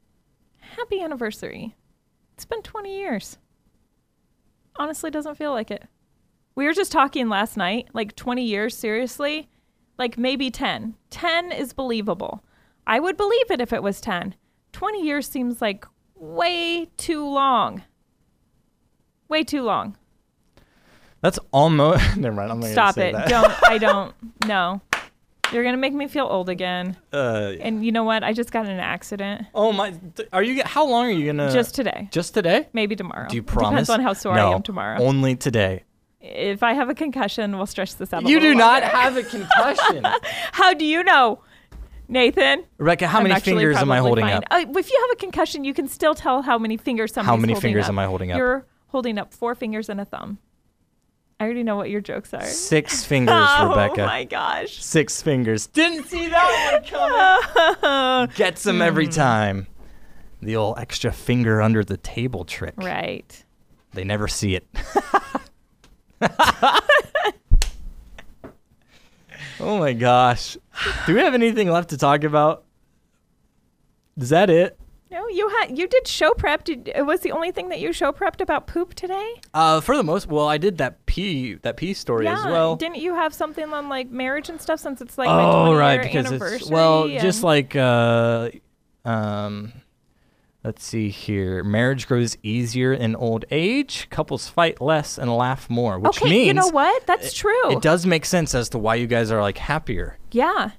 Happy 0.60 1.00
anniversary. 1.00 1.76
It's 2.34 2.44
been 2.44 2.62
20 2.62 2.96
years. 2.96 3.38
Honestly, 4.76 5.10
doesn't 5.10 5.36
feel 5.36 5.52
like 5.52 5.70
it. 5.70 5.84
We 6.58 6.66
were 6.66 6.72
just 6.72 6.90
talking 6.90 7.28
last 7.28 7.56
night, 7.56 7.86
like 7.92 8.16
20 8.16 8.42
years, 8.42 8.76
seriously? 8.76 9.48
Like 9.96 10.18
maybe 10.18 10.50
10. 10.50 10.96
10 11.08 11.52
is 11.52 11.72
believable. 11.72 12.42
I 12.84 12.98
would 12.98 13.16
believe 13.16 13.48
it 13.52 13.60
if 13.60 13.72
it 13.72 13.80
was 13.80 14.00
10. 14.00 14.34
20 14.72 15.06
years 15.06 15.28
seems 15.28 15.62
like 15.62 15.86
way 16.16 16.90
too 16.96 17.24
long. 17.24 17.84
Way 19.28 19.44
too 19.44 19.62
long. 19.62 19.96
That's 21.20 21.38
almost. 21.52 22.16
Never 22.16 22.34
mind. 22.34 22.50
I'm 22.50 22.62
Stop 22.62 22.96
gonna 22.96 23.04
say 23.04 23.08
it. 23.10 23.12
That. 23.12 23.28
Don't. 23.28 23.62
I 23.62 23.78
don't. 23.86 24.14
No. 24.44 24.80
You're 25.52 25.62
to 25.62 25.76
make 25.76 25.94
me 25.94 26.08
feel 26.08 26.26
old 26.26 26.48
again. 26.48 26.96
Uh, 27.12 27.52
And 27.60 27.84
you 27.84 27.92
know 27.92 28.02
what? 28.02 28.24
I 28.24 28.32
just 28.32 28.50
got 28.50 28.66
in 28.66 28.72
an 28.72 28.80
accident 28.80 29.46
oh 29.54 29.70
my! 29.72 29.94
Are 30.32 30.42
you? 30.42 30.62
How 30.64 30.84
long 30.84 31.06
are 31.06 31.10
you 31.10 31.26
gonna? 31.26 31.52
just 31.52 31.76
today. 31.76 32.08
just 32.10 32.34
today? 32.34 32.68
Maybe 32.72 32.96
tomorrow. 32.96 33.28
Do 33.28 33.36
you 33.36 33.44
promise? 33.44 33.86
Depends 33.86 33.90
on 33.90 34.00
how 34.00 34.12
sore 34.12 34.34
no, 34.34 34.50
I 34.50 34.54
am 34.56 34.62
tomorrow. 34.62 34.98
Only 35.00 35.36
today. 35.36 35.84
If 36.20 36.62
I 36.62 36.72
have 36.72 36.88
a 36.88 36.94
concussion, 36.94 37.56
we'll 37.56 37.66
stretch 37.66 37.96
this 37.96 38.12
out. 38.12 38.24
A 38.24 38.28
You 38.28 38.40
do 38.40 38.54
not 38.54 38.82
have 38.82 39.16
a 39.16 39.22
concussion, 39.22 40.04
How 40.52 40.74
do 40.74 40.84
you 40.84 41.02
know, 41.04 41.40
Nathan? 42.08 42.64
Rebecca. 42.78 43.06
How 43.06 43.18
I'm 43.18 43.28
many 43.28 43.40
fingers 43.40 43.76
am 43.76 43.90
I 43.92 43.98
holding 43.98 44.24
fine. 44.24 44.34
up? 44.34 44.44
Uh, 44.50 44.64
if 44.76 44.90
you 44.90 44.98
have 45.08 45.10
a 45.12 45.16
concussion, 45.20 45.64
you 45.64 45.74
can 45.74 45.88
still 45.88 46.14
tell 46.14 46.42
how 46.42 46.58
many 46.58 46.76
fingers 46.76 47.12
somebody's 47.12 47.30
How 47.30 47.36
many 47.40 47.52
holding 47.52 47.68
fingers 47.68 47.84
up. 47.84 47.90
am 47.90 47.98
I 47.98 48.06
holding 48.06 48.32
up? 48.32 48.38
You're 48.38 48.66
holding 48.88 49.18
up 49.18 49.32
four 49.34 49.54
fingers 49.54 49.88
and 49.88 50.00
a 50.00 50.04
thumb. 50.04 50.38
I 51.40 51.44
already 51.44 51.62
know 51.62 51.76
what 51.76 51.88
your 51.88 52.00
jokes 52.00 52.34
are. 52.34 52.42
Six 52.44 53.04
fingers, 53.04 53.34
oh 53.38 53.68
Rebecca. 53.68 54.02
Oh 54.02 54.06
my 54.06 54.24
gosh. 54.24 54.82
Six 54.82 55.22
fingers. 55.22 55.68
Didn't 55.68 56.06
see 56.06 56.26
that 56.28 56.72
one 56.72 57.80
coming. 57.80 58.30
Gets 58.34 58.64
them 58.64 58.82
every 58.82 59.04
Hmm. 59.06 59.10
time. 59.12 59.66
The 60.42 60.56
old 60.56 60.78
extra 60.78 61.12
finger 61.12 61.60
under 61.62 61.84
the 61.84 61.96
table 61.96 62.44
trick. 62.44 62.74
Right. 62.76 63.44
They 63.92 64.02
never 64.04 64.26
see 64.28 64.54
it. 64.56 64.66
Oh 69.60 69.78
my 69.78 69.92
gosh. 69.92 70.56
Do 71.06 71.14
we 71.14 71.20
have 71.20 71.34
anything 71.34 71.70
left 71.70 71.90
to 71.90 71.96
talk 71.96 72.24
about? 72.24 72.64
Is 74.16 74.30
that 74.30 74.50
it? 74.50 74.78
No, 75.10 75.26
you 75.28 75.48
had 75.48 75.78
you 75.78 75.88
did 75.88 76.06
show 76.06 76.32
prep. 76.34 76.64
Did, 76.64 76.92
it 76.94 77.06
was 77.06 77.20
the 77.20 77.32
only 77.32 77.50
thing 77.50 77.70
that 77.70 77.80
you 77.80 77.92
show 77.92 78.12
prepped 78.12 78.42
about 78.42 78.66
poop 78.66 78.94
today. 78.94 79.34
Uh, 79.54 79.80
for 79.80 79.96
the 79.96 80.02
most, 80.02 80.26
well, 80.26 80.46
I 80.46 80.58
did 80.58 80.78
that 80.78 81.06
pee 81.06 81.54
that 81.54 81.78
pee 81.78 81.94
story 81.94 82.26
yeah. 82.26 82.38
as 82.38 82.44
well. 82.44 82.76
Didn't 82.76 82.98
you 82.98 83.14
have 83.14 83.32
something 83.32 83.72
on 83.72 83.88
like 83.88 84.10
marriage 84.10 84.50
and 84.50 84.60
stuff 84.60 84.80
since 84.80 85.00
it's 85.00 85.16
like 85.16 85.28
my 85.28 85.44
oh 85.44 85.66
20 85.66 85.78
right, 85.78 85.94
year 85.94 86.02
because 86.02 86.26
anniversary? 86.26 86.56
it's 86.58 86.70
well, 86.70 87.08
just 87.08 87.42
like 87.42 87.74
uh, 87.74 88.50
um, 89.06 89.72
let's 90.64 90.84
see 90.84 91.08
here. 91.08 91.62
Marriage 91.64 92.06
grows 92.06 92.36
easier 92.42 92.92
in 92.92 93.16
old 93.16 93.44
age. 93.50 94.08
Couples 94.10 94.48
fight 94.48 94.80
less 94.80 95.18
and 95.18 95.34
laugh 95.34 95.68
more, 95.70 95.98
which 95.98 96.20
okay, 96.20 96.30
means 96.30 96.46
you 96.48 96.54
know 96.54 96.68
what? 96.68 97.06
That's 97.06 97.32
true. 97.32 97.72
it 97.72 97.82
does 97.82 98.06
make 98.06 98.24
sense 98.24 98.54
as 98.54 98.68
to 98.70 98.78
why 98.78 98.96
you 98.96 99.06
guys 99.06 99.30
are 99.30 99.40
like 99.40 99.58
happier. 99.58 100.18
Yeah. 100.32 100.70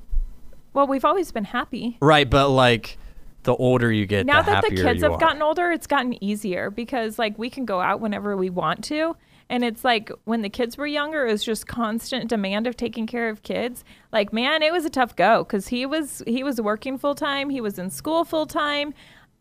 Well, 0.73 0.87
we've 0.87 1.05
always 1.05 1.31
been 1.31 1.45
happy. 1.45 1.97
Right, 2.01 2.29
but 2.29 2.49
like 2.49 2.97
the 3.43 3.55
older 3.55 3.91
you 3.91 4.05
get, 4.05 4.25
Now 4.25 4.41
the 4.41 4.51
that 4.51 4.65
the 4.69 4.75
kids 4.75 5.01
have 5.01 5.13
are. 5.13 5.17
gotten 5.17 5.41
older, 5.41 5.71
it's 5.71 5.87
gotten 5.87 6.21
easier 6.23 6.69
because 6.69 7.17
like 7.17 7.37
we 7.37 7.49
can 7.49 7.65
go 7.65 7.79
out 7.81 7.99
whenever 8.01 8.35
we 8.37 8.49
want 8.49 8.83
to. 8.85 9.15
And 9.51 9.63
it's 9.63 9.83
like 9.83 10.11
when 10.25 10.43
the 10.43 10.49
kids 10.49 10.77
were 10.77 10.85
younger, 10.85 11.25
it 11.25 11.31
was 11.31 11.43
just 11.43 11.65
constant 11.65 12.29
demand 12.29 12.67
of 12.67 12.77
taking 12.77 13.07
care 13.07 13.29
of 13.29 13.41
kids. 13.41 13.83
Like, 14.11 14.31
man, 14.31 14.61
it 14.61 14.71
was 14.71 14.85
a 14.85 14.91
tough 14.91 15.15
go 15.15 15.43
because 15.43 15.69
he 15.69 15.87
was 15.87 16.21
he 16.27 16.43
was 16.43 16.61
working 16.61 16.99
full 16.99 17.15
time, 17.15 17.49
he 17.49 17.59
was 17.59 17.79
in 17.79 17.89
school 17.89 18.23
full 18.25 18.45
time. 18.45 18.93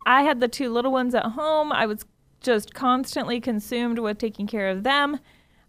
I 0.06 0.22
had 0.22 0.40
the 0.40 0.48
two 0.48 0.70
little 0.70 0.92
ones 0.92 1.14
at 1.14 1.24
home. 1.24 1.72
I 1.72 1.86
was 1.86 2.04
just 2.40 2.74
constantly 2.74 3.40
consumed 3.40 3.98
with 3.98 4.18
taking 4.18 4.46
care 4.46 4.68
of 4.68 4.82
them. 4.82 5.20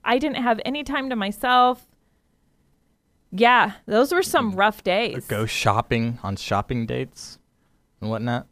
I 0.03 0.17
didn't 0.17 0.41
have 0.41 0.59
any 0.65 0.83
time 0.83 1.09
to 1.09 1.15
myself. 1.15 1.85
Yeah, 3.31 3.73
those 3.85 4.11
were 4.11 4.23
some 4.23 4.55
rough 4.55 4.83
days. 4.83 5.25
Go 5.27 5.45
shopping 5.45 6.19
on 6.23 6.35
shopping 6.35 6.85
dates 6.85 7.37
and 8.01 8.09
whatnot. 8.09 8.47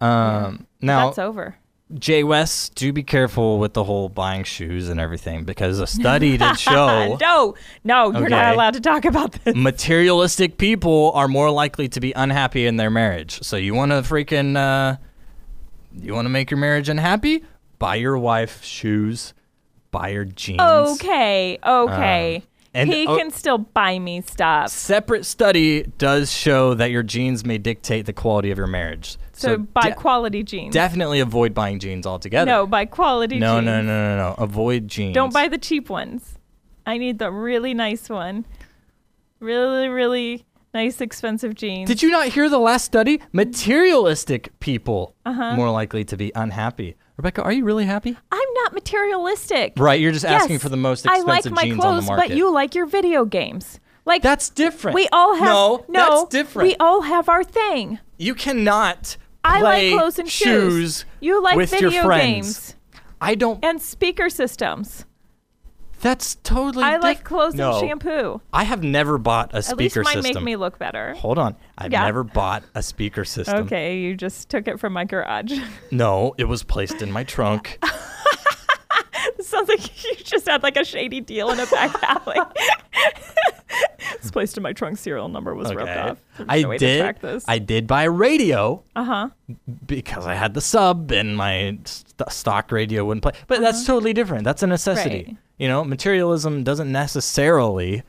Um, 0.00 0.66
now, 0.80 1.06
That's 1.06 1.18
over. 1.18 1.56
Jay 1.98 2.24
West, 2.24 2.74
do 2.74 2.92
be 2.92 3.02
careful 3.02 3.58
with 3.58 3.74
the 3.74 3.84
whole 3.84 4.08
buying 4.08 4.44
shoes 4.44 4.88
and 4.88 4.98
everything 4.98 5.44
because 5.44 5.78
a 5.78 5.86
study 5.86 6.36
did 6.36 6.58
show 6.58 7.16
no, 7.20 7.54
no, 7.84 8.10
you're 8.12 8.22
Okay. 8.22 8.28
not 8.28 8.54
allowed 8.54 8.74
to 8.74 8.80
talk 8.80 9.04
about 9.04 9.32
this. 9.44 9.54
materialistic 9.54 10.58
people 10.58 11.12
are 11.14 11.28
more 11.28 11.50
likely 11.50 11.88
to 11.90 12.00
be 12.00 12.12
unhappy 12.12 12.66
in 12.66 12.76
their 12.76 12.90
marriage. 12.90 13.42
So 13.42 13.56
you 13.56 13.74
want 13.74 13.90
to 13.92 13.96
freaking 14.02 14.56
uh, 14.56 14.96
you 15.94 16.14
want 16.14 16.24
to 16.24 16.30
make 16.30 16.50
your 16.50 16.58
marriage 16.58 16.88
unhappy? 16.88 17.44
Buy 17.78 17.96
your 17.96 18.16
wife 18.16 18.64
shoes, 18.64 19.34
buy 19.90 20.12
her 20.12 20.24
jeans. 20.24 20.60
Okay, 20.60 21.58
okay. 21.66 22.36
Um, 22.36 22.42
and- 22.74 22.88
he 22.90 23.04
can 23.04 23.30
still 23.30 23.58
buy 23.58 23.98
me 23.98 24.22
stuff. 24.22 24.70
Separate 24.70 25.26
study 25.26 25.82
does 25.98 26.32
show 26.32 26.72
that 26.74 26.90
your 26.90 27.02
genes 27.02 27.44
may 27.44 27.58
dictate 27.58 28.06
the 28.06 28.12
quality 28.14 28.50
of 28.50 28.56
your 28.56 28.66
marriage. 28.66 29.18
So, 29.42 29.58
buy 29.58 29.90
de- 29.90 29.94
quality 29.94 30.42
jeans. 30.42 30.72
definitely 30.72 31.20
avoid 31.20 31.52
buying 31.54 31.78
jeans 31.78 32.06
altogether. 32.06 32.50
no, 32.50 32.66
buy 32.66 32.84
quality 32.86 33.38
no, 33.38 33.56
jeans. 33.56 33.66
no, 33.66 33.82
no, 33.82 33.86
no, 33.88 34.16
no. 34.16 34.28
no. 34.30 34.34
Avoid 34.38 34.88
jeans. 34.88 35.14
Don't 35.14 35.32
buy 35.32 35.48
the 35.48 35.58
cheap 35.58 35.90
ones. 35.90 36.38
I 36.86 36.98
need 36.98 37.18
the 37.18 37.30
really 37.30 37.74
nice 37.74 38.08
one. 38.08 38.44
Really, 39.40 39.88
really 39.88 40.44
nice, 40.72 41.00
expensive 41.00 41.54
jeans. 41.54 41.88
Did 41.88 42.02
you 42.02 42.10
not 42.10 42.28
hear 42.28 42.48
the 42.48 42.58
last 42.58 42.84
study? 42.84 43.20
Materialistic 43.32 44.58
people 44.60 45.14
Uh-huh. 45.26 45.54
more 45.56 45.70
likely 45.70 46.04
to 46.04 46.16
be 46.16 46.32
unhappy. 46.34 46.96
Rebecca, 47.16 47.42
are 47.42 47.52
you 47.52 47.64
really 47.64 47.84
happy? 47.84 48.16
I'm 48.32 48.48
not 48.54 48.72
materialistic. 48.72 49.74
Right, 49.76 50.00
you're 50.00 50.12
just 50.12 50.24
asking 50.24 50.58
for 50.60 50.68
the 50.68 50.76
most 50.76 51.04
expensive 51.04 51.26
jeans 51.26 51.34
on 51.44 51.44
the 51.44 51.52
market. 51.52 51.54
I 51.54 51.64
like 51.68 52.06
my 52.06 52.14
clothes, 52.16 52.28
but 52.30 52.36
you 52.36 52.50
like 52.52 52.74
your 52.74 52.86
video 52.86 53.24
games. 53.24 53.80
Like 54.04 54.22
That's 54.22 54.48
different. 54.50 54.94
we 54.96 55.08
all 55.12 55.36
have 55.36 55.46
no, 55.46 55.84
no. 55.88 56.08
that's 56.20 56.30
different. 56.30 56.68
We 56.68 56.76
all 56.80 57.02
have 57.02 57.28
our 57.28 57.44
thing. 57.44 58.00
you 58.18 58.34
cannot 58.34 59.16
I 59.44 59.60
like 59.60 59.92
clothes 59.92 60.18
and 60.18 60.28
shoes. 60.28 61.04
You 61.20 61.42
like 61.42 61.56
with 61.56 61.70
video 61.70 61.90
your 61.90 62.04
friends. 62.04 62.24
games 62.24 62.76
I 63.20 63.34
don't. 63.34 63.64
and 63.64 63.80
speaker 63.82 64.30
systems. 64.30 65.04
That's 66.00 66.34
totally. 66.42 66.84
I 66.84 66.96
like 66.96 67.22
clothes 67.22 67.54
no, 67.54 67.78
and 67.78 67.88
shampoo. 67.88 68.40
I 68.52 68.64
have 68.64 68.82
never 68.82 69.18
bought 69.18 69.50
a 69.54 69.62
speaker 69.62 70.00
At 70.00 70.06
least 70.06 70.14
mine 70.16 70.22
system. 70.24 70.42
make 70.42 70.44
me 70.44 70.56
look 70.56 70.76
better. 70.78 71.14
Hold 71.14 71.38
on, 71.38 71.54
I've 71.78 71.92
Yeah. 71.92 72.04
never 72.04 72.24
bought 72.24 72.64
a 72.74 72.82
speaker 72.82 73.24
system. 73.24 73.66
Okay, 73.66 73.98
you 74.00 74.16
just 74.16 74.48
took 74.48 74.66
it 74.66 74.80
from 74.80 74.92
my 74.92 75.04
garage. 75.04 75.52
No, 75.92 76.34
it 76.38 76.44
was 76.44 76.62
placed 76.64 77.02
in 77.02 77.12
my 77.12 77.22
trunk. 77.22 77.78
Sounds 79.40 79.68
like 79.68 80.04
you 80.04 80.14
just 80.24 80.48
had 80.48 80.62
like 80.62 80.76
a 80.76 80.84
shady 80.84 81.20
deal 81.20 81.50
in 81.50 81.60
a 81.60 81.66
back 81.66 81.94
alley. 82.02 82.38
Placed 84.42 84.56
in 84.56 84.62
my 84.64 84.72
trunk. 84.72 84.98
Serial 84.98 85.28
number 85.28 85.54
was 85.54 85.68
ripped 85.70 85.82
Okay. 85.88 86.00
off. 86.00 86.18
I 86.48 86.62
no 86.62 86.76
did. 86.76 87.16
I 87.46 87.58
did 87.58 87.86
buy 87.86 88.02
a 88.02 88.10
radio 88.10 88.82
uh 88.96 89.04
huh. 89.04 89.28
because 89.86 90.26
I 90.26 90.34
had 90.34 90.54
the 90.54 90.60
sub 90.60 91.12
and 91.12 91.36
my 91.36 91.78
st- 91.84 92.32
stock 92.32 92.72
radio 92.72 93.04
wouldn't 93.04 93.22
play. 93.22 93.32
But 93.46 93.60
that's 93.60 93.86
totally 93.86 94.12
different. 94.12 94.42
That's 94.44 94.62
a 94.64 94.66
necessity. 94.66 95.20
Uh-huh. 95.22 95.32
Right. 95.32 95.36
You 95.58 95.68
know, 95.68 95.84
materialism 95.84 96.64
doesn't 96.64 96.90
necessarily 96.90 98.02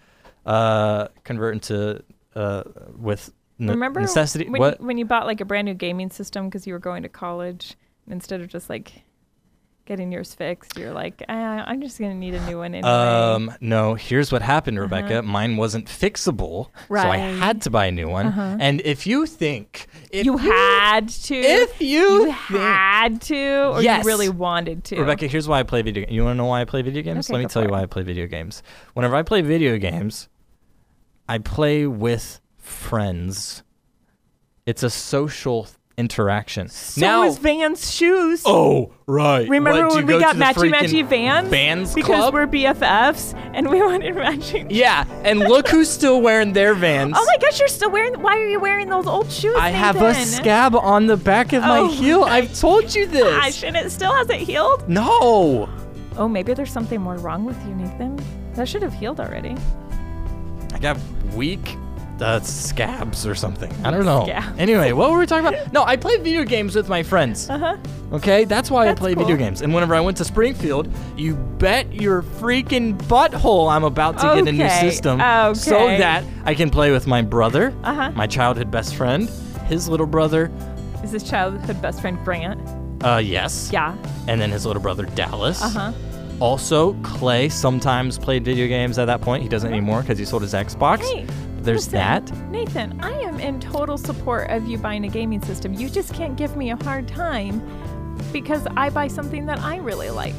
uh, 0.46 1.10
convert 1.24 1.54
into 1.54 2.04
uh, 2.36 2.64
with 2.98 3.32
ne- 3.60 3.74
Remember 3.74 4.02
necessity. 4.02 4.50
when 4.50 4.60
what? 4.60 4.80
You, 4.80 4.88
when 4.88 4.98
you 4.98 5.06
bought 5.06 5.28
like 5.28 5.40
a 5.40 5.46
brand 5.46 5.66
new 5.66 5.76
gaming 5.76 6.10
system 6.10 6.48
because 6.50 6.66
you 6.66 6.74
were 6.74 6.80
going 6.80 7.04
to 7.04 7.10
college, 7.10 7.76
instead 8.08 8.42
of 8.42 8.48
just 8.48 8.70
like 8.72 9.04
getting 9.86 10.12
yours 10.12 10.34
fixed, 10.34 10.78
you're 10.78 10.94
like, 10.94 11.22
uh, 11.28 11.32
I'm 11.32 11.82
just 11.82 12.00
gonna 12.00 12.14
need 12.16 12.34
a 12.34 12.46
new 12.46 12.58
one 12.60 12.74
anyway. 12.74 12.90
Um, 12.90 13.52
no, 13.60 13.96
here's 13.96 14.32
what 14.32 14.42
happened, 14.42 14.80
Rebecca. 14.80 15.22
Mine 15.22 15.58
wasn't 15.58 15.86
fixable, 15.88 16.70
right. 16.90 17.02
so 17.04 17.10
I 17.10 17.18
Uh-huh. 17.20 17.38
Had 17.46 17.62
to 17.64 17.70
buy 17.70 17.88
a 17.88 17.92
new 17.92 18.08
one. 18.08 18.28
Uh-huh. 18.28 18.58
And 18.60 18.82
if 18.86 19.06
you 19.06 19.26
think 19.26 19.88
if 20.12 20.26
you 20.26 20.38
had 20.38 21.10
to. 21.10 21.36
if 21.36 21.82
you, 21.82 21.88
you 22.00 22.26
think- 22.26 22.36
had 22.62 23.22
to, 23.24 23.72
or 23.74 23.82
Yes. 23.82 24.04
you 24.06 24.10
really 24.10 24.30
wanted 24.30 24.84
to. 24.86 25.00
Rebecca, 25.00 25.28
here's 25.28 25.48
why 25.48 25.60
I 25.60 25.64
play 25.64 25.82
video 25.82 26.04
games. 26.06 26.14
You 26.16 26.24
want 26.24 26.36
to 26.36 26.38
know 26.38 26.46
why 26.46 26.62
I 26.62 26.66
play 26.66 26.82
video 26.82 27.02
games? 27.02 27.28
Okay, 27.30 27.34
Let 27.38 27.44
me 27.44 27.50
tell 27.50 27.62
you 27.64 27.68
it. 27.68 27.72
why 27.72 27.82
I 27.82 27.86
play 27.86 28.04
video 28.04 28.28
games. 28.28 28.64
Whenever 28.94 29.16
I 29.16 29.24
play 29.24 29.42
video 29.42 29.78
games, 29.78 30.30
I 31.28 31.38
play 31.40 31.88
with 31.88 32.40
friends. 32.58 33.64
It's 34.66 34.82
a 34.84 34.90
social 34.90 35.68
interaction. 35.98 36.70
So 36.70 37.02
now, 37.02 37.24
is 37.24 37.38
Vans 37.38 37.92
shoes. 37.94 38.44
oh 38.46 38.92
right. 39.06 39.48
Remember 39.48 39.86
What, 39.88 39.96
when 39.96 40.06
we 40.08 40.14
go 40.14 40.20
got 40.20 40.36
matchy 40.36 40.72
matchy 40.72 41.06
Vans? 41.08 41.50
Vans 41.50 41.94
because 41.94 42.18
club? 42.18 42.34
we're 42.34 42.48
BFFs 42.48 43.34
and 43.54 43.70
we 43.70 43.80
wanted 43.86 44.16
matching. 44.16 44.68
yeah, 44.72 45.06
and 45.24 45.40
look 45.40 45.68
who's 45.68 45.90
still 45.90 46.22
wearing 46.22 46.54
their 46.54 46.74
Vans. 46.74 47.14
Oh 47.18 47.26
my 47.26 47.38
gosh, 47.38 47.60
you're 47.60 47.68
still 47.68 47.92
wearing. 47.92 48.22
Why 48.22 48.38
are 48.38 48.48
you 48.48 48.60
wearing 48.60 48.90
those 48.90 49.06
old 49.08 49.32
shoes? 49.32 49.56
I 49.58 49.70
have 49.70 50.02
a 50.02 50.14
scab 50.16 50.76
on 50.76 51.06
the 51.08 51.18
back 51.18 51.54
of 51.54 51.62
my 51.64 51.80
Oh 51.80 51.88
heel. 51.90 52.22
my 52.22 52.28
I've 52.38 52.54
told 52.60 52.94
you 52.96 53.06
this. 53.06 53.24
Gosh, 53.24 53.64
and 53.64 53.76
it 53.78 53.92
still 53.92 54.14
hasn't 54.14 54.40
healed. 54.40 54.88
No. 54.90 55.70
Oh, 56.18 56.28
maybe 56.28 56.54
there's 56.54 56.72
something 56.72 57.02
more 57.02 57.16
wrong 57.18 57.46
with 57.46 57.58
you, 57.68 57.74
Nathan. 57.76 58.20
That 58.54 58.68
should 58.68 58.82
have 58.84 58.94
healed 58.94 59.20
already. 59.20 59.56
I 60.74 60.80
got 60.80 60.98
weak 61.36 61.76
uh, 62.22 62.40
scabs 62.42 63.26
or 63.26 63.36
something. 63.36 63.72
I 63.84 63.92
don't 63.92 64.06
know. 64.06 64.24
Scabs. 64.26 64.60
Anyway, 64.60 64.92
what 64.92 65.12
were 65.12 65.18
we 65.20 65.26
talking 65.26 65.48
about? 65.48 65.54
No, 65.74 65.84
I 65.84 65.96
play 65.98 66.18
video 66.18 66.44
games 66.44 66.76
with 66.76 66.88
my 66.90 67.02
friends. 67.04 67.50
Uh 67.50 67.58
huh. 67.58 67.78
Okay, 68.14 68.44
that's 68.46 68.70
why 68.70 68.86
That's 68.86 69.00
I 69.00 69.00
play 69.00 69.14
video 69.16 69.36
games. 69.36 69.62
And 69.64 69.74
whenever 69.74 69.96
I 69.96 70.00
went 70.00 70.18
to 70.18 70.26
Springfield, 70.26 70.88
you 71.18 71.36
bet 71.36 71.92
your 71.92 72.22
freaking 72.22 72.96
butthole 73.04 73.72
I'm 73.72 73.84
about 73.84 74.20
to 74.20 74.36
get 74.36 74.48
a 74.48 74.52
new 74.52 74.64
Okay, 74.64 74.80
system 74.82 75.20
so 75.56 75.88
that 75.98 76.24
I 76.46 76.54
can 76.54 76.70
play 76.70 76.92
with 76.92 77.08
my 77.08 77.24
brother, 77.24 77.74
Uh-huh. 77.84 78.12
my 78.12 78.28
childhood 78.28 78.70
best 78.70 78.96
friend, 78.96 79.28
his 79.66 79.90
little 79.90 80.06
brother. 80.06 80.52
Is 81.04 81.12
his 81.12 81.24
childhood 81.24 81.82
best 81.82 82.02
friend 82.02 82.18
Grant? 82.24 82.62
Uh, 83.04 83.18
yes. 83.18 83.70
Yeah. 83.74 83.98
And 84.28 84.40
then 84.40 84.52
his 84.52 84.66
little 84.66 84.82
brother 84.82 85.06
Dallas. 85.16 85.62
Uh 85.64 85.70
huh. 85.70 85.92
Also, 86.40 86.94
Clay 87.04 87.48
sometimes 87.50 88.18
played 88.20 88.44
video 88.46 88.68
games 88.68 88.98
at 89.00 89.06
that 89.06 89.22
point. 89.22 89.44
He 89.44 89.50
doesn't 89.50 89.72
anymore 89.72 90.02
because 90.02 90.18
he 90.20 90.26
sold 90.26 90.42
his 90.44 90.54
Xbox. 90.54 91.02
Hey. 91.02 91.26
There's 91.64 91.88
listen, 91.88 91.94
that. 91.94 92.50
Nathan, 92.50 93.00
I 93.02 93.12
am 93.22 93.40
in 93.40 93.60
total 93.60 93.98
support 93.98 94.50
of 94.50 94.68
you 94.68 94.78
buying 94.78 95.06
a 95.06 95.08
gaming 95.10 95.42
system. 95.42 95.74
You 95.74 95.90
just 95.90 96.14
can't 96.14 96.36
give 96.36 96.56
me 96.58 96.72
a 96.72 96.84
hard 96.84 97.08
time 97.08 97.62
because 98.32 98.68
I 98.78 98.90
buy 98.90 99.08
something 99.08 99.46
that 99.48 99.60
I 99.60 99.78
really 99.78 100.10
like. 100.10 100.36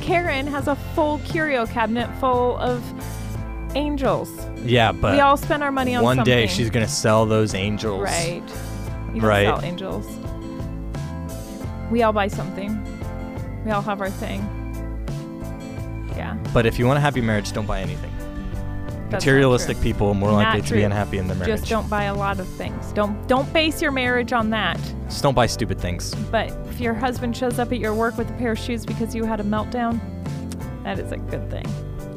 Karen 0.00 0.46
has 0.46 0.68
a 0.68 0.76
full 0.94 1.18
curio 1.20 1.66
cabinet 1.66 2.08
full 2.18 2.56
of 2.58 2.82
angels. 3.76 4.28
Yeah, 4.64 4.92
but 4.92 5.14
we 5.14 5.20
all 5.20 5.36
spend 5.36 5.62
our 5.62 5.72
money 5.72 5.94
on 5.94 6.02
something. 6.02 6.18
one 6.18 6.24
day 6.24 6.46
she's 6.46 6.70
gonna 6.70 6.88
sell 6.88 7.26
those 7.26 7.54
angels. 7.54 8.02
Right. 8.02 8.42
You 9.14 9.20
Right. 9.22 9.46
sell 9.46 9.62
angels. 9.62 10.06
We 11.90 12.02
all 12.02 12.12
buy 12.12 12.28
something. 12.28 12.82
We 13.64 13.70
all 13.70 13.82
have 13.82 14.00
our 14.00 14.10
thing. 14.10 14.40
Yeah. 16.16 16.36
But 16.52 16.66
if 16.66 16.78
you 16.78 16.86
want 16.86 16.98
a 16.98 17.00
happy 17.00 17.20
marriage, 17.20 17.52
don't 17.52 17.66
buy 17.66 17.80
anything. 17.80 18.09
That's 19.10 19.24
Materialistic 19.24 19.80
people 19.80 20.14
more 20.14 20.30
Not 20.30 20.54
likely 20.54 20.62
to 20.62 20.74
be 20.74 20.82
unhappy 20.82 21.18
in 21.18 21.26
their 21.26 21.36
marriage. 21.36 21.58
Just 21.60 21.70
don't 21.70 21.88
buy 21.90 22.04
a 22.04 22.14
lot 22.14 22.40
of 22.40 22.46
things. 22.48 22.92
Don't 22.92 23.26
don't 23.28 23.50
base 23.52 23.82
your 23.82 23.90
marriage 23.92 24.32
on 24.32 24.50
that. 24.50 24.78
Just 25.06 25.22
don't 25.22 25.34
buy 25.34 25.46
stupid 25.46 25.80
things. 25.80 26.14
But 26.30 26.50
if 26.70 26.80
your 26.80 26.94
husband 26.94 27.36
shows 27.36 27.58
up 27.58 27.72
at 27.72 27.78
your 27.78 27.94
work 27.94 28.16
with 28.16 28.30
a 28.30 28.34
pair 28.34 28.52
of 28.52 28.58
shoes 28.58 28.86
because 28.86 29.14
you 29.14 29.24
had 29.24 29.40
a 29.40 29.44
meltdown, 29.44 30.00
that 30.84 30.98
is 30.98 31.12
a 31.12 31.16
good 31.16 31.50
thing. 31.50 31.66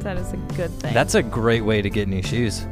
That 0.00 0.16
is 0.18 0.32
a 0.32 0.36
good 0.56 0.70
thing. 0.80 0.92
That's 0.94 1.14
a 1.14 1.22
great 1.22 1.62
way 1.62 1.82
to 1.82 1.90
get 1.90 2.08
new 2.08 2.22
shoes. 2.22 2.66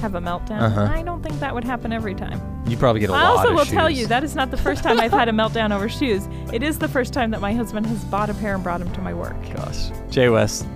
have 0.00 0.14
a 0.14 0.20
meltdown. 0.20 0.60
Uh-huh. 0.60 0.88
I 0.92 1.02
don't 1.02 1.22
think 1.22 1.38
that 1.40 1.54
would 1.54 1.64
happen 1.64 1.92
every 1.92 2.14
time. 2.14 2.40
You 2.66 2.76
probably 2.76 3.00
get 3.00 3.10
a 3.10 3.12
I 3.12 3.22
lot 3.22 3.24
I 3.24 3.28
also 3.38 3.54
will 3.54 3.64
tell 3.66 3.90
you 3.90 4.06
that 4.06 4.24
is 4.24 4.34
not 4.34 4.50
the 4.50 4.56
first 4.56 4.82
time 4.82 4.98
I've 4.98 5.12
had 5.12 5.28
a 5.28 5.32
meltdown 5.40 5.74
over 5.74 5.88
shoes. 5.88 6.26
It 6.52 6.62
is 6.62 6.78
the 6.78 6.88
first 6.88 7.12
time 7.12 7.30
that 7.30 7.40
my 7.40 7.52
husband 7.52 7.86
has 7.86 8.02
bought 8.06 8.30
a 8.30 8.34
pair 8.34 8.54
and 8.54 8.62
brought 8.64 8.80
them 8.80 8.92
to 8.94 9.00
my 9.00 9.12
work. 9.14 9.36
Gosh. 9.54 9.90
Jay 10.10 10.28
West, 10.28 10.66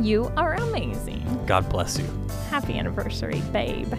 You 0.00 0.32
are 0.36 0.54
amazing. 0.54 1.44
God 1.46 1.68
bless 1.68 1.98
you. 1.98 2.06
Happy 2.50 2.78
anniversary, 2.78 3.42
babe. 3.52 3.92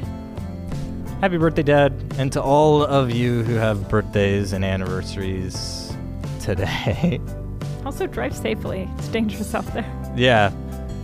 Happy 1.22 1.38
birthday, 1.38 1.64
Dad. 1.64 1.94
And 2.18 2.32
to 2.34 2.42
all 2.42 2.84
of 2.84 3.12
you 3.12 3.44
who 3.44 3.56
have 3.56 3.90
birthdays 3.90 4.54
and 4.54 4.64
anniversaries 4.64 5.94
today. 6.42 7.20
Also, 7.86 8.06
drive 8.06 8.36
safely. 8.36 8.88
It's 8.98 9.08
dangerous 9.08 9.56
out 9.56 9.66
there. 9.74 9.86
yeah, 10.16 10.52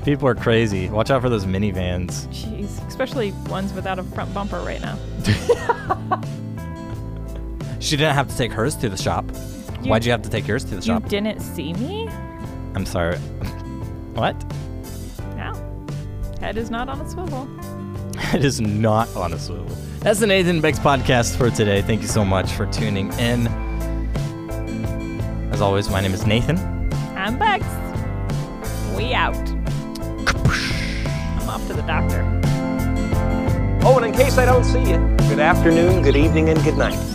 people 0.03 0.27
are 0.27 0.35
crazy. 0.35 0.89
Watch 0.89 1.09
out 1.09 1.21
for 1.21 1.29
those 1.29 1.45
minivans. 1.45 2.27
Jeez, 2.27 2.85
especially 2.87 3.31
ones 3.49 3.71
without 3.73 3.97
a 3.97 4.03
front 4.03 4.31
bumper 4.33 4.59
right 4.59 4.81
now. 4.81 4.99
She 7.79 7.95
didn't 7.97 8.15
have 8.15 8.27
to 8.29 8.37
take 8.37 8.51
hers 8.51 8.75
to 8.77 8.89
the 8.89 8.97
shop. 8.97 9.25
You- 9.81 9.89
Why'd 9.89 10.05
you 10.05 10.11
have 10.11 10.21
to 10.23 10.29
take 10.29 10.47
yours 10.47 10.63
to 10.65 10.71
the 10.71 10.75
You 10.77 10.81
shop? 10.81 11.07
didn't 11.07 11.39
see 11.39 11.73
me? 11.73 12.07
I'm 12.75 12.85
sorry. 12.85 13.17
What? 14.15 14.35
Yeah. 16.45 16.49
Head 16.49 16.57
is 16.57 16.69
not 16.69 16.89
on 16.89 17.01
a 17.01 17.09
swivel. 17.09 17.49
It 18.35 18.45
is 18.45 18.61
not 18.61 19.13
on 19.15 19.33
a 19.33 19.39
swivel. 19.39 19.75
That's 20.01 20.19
the 20.19 20.27
Nathan 20.27 20.61
Bex 20.61 20.77
podcast 20.77 21.35
for 21.37 21.49
today. 21.49 21.81
Thank 21.81 22.03
you 22.03 22.07
so 22.07 22.23
much 22.23 22.51
for 22.51 22.67
tuning 22.67 23.11
in. 23.13 23.47
As 25.51 25.59
always, 25.59 25.89
my 25.89 26.01
name 26.01 26.13
is 26.13 26.25
Nathan. 26.27 26.57
I'm 27.15 27.39
Bex. 27.39 27.65
We 28.95 29.15
out. 29.15 29.35
I'm 31.39 31.49
off 31.49 31.65
to 31.67 31.73
the 31.73 31.83
doctor. 31.87 32.21
Oh, 33.83 33.97
and 33.97 34.05
in 34.05 34.13
case 34.13 34.37
I 34.37 34.45
don't 34.45 34.65
see 34.65 34.81
you, 34.81 34.97
good 35.27 35.39
afternoon, 35.39 36.03
good 36.03 36.15
evening, 36.15 36.49
and 36.49 36.63
good 36.63 36.77
night. 36.77 37.14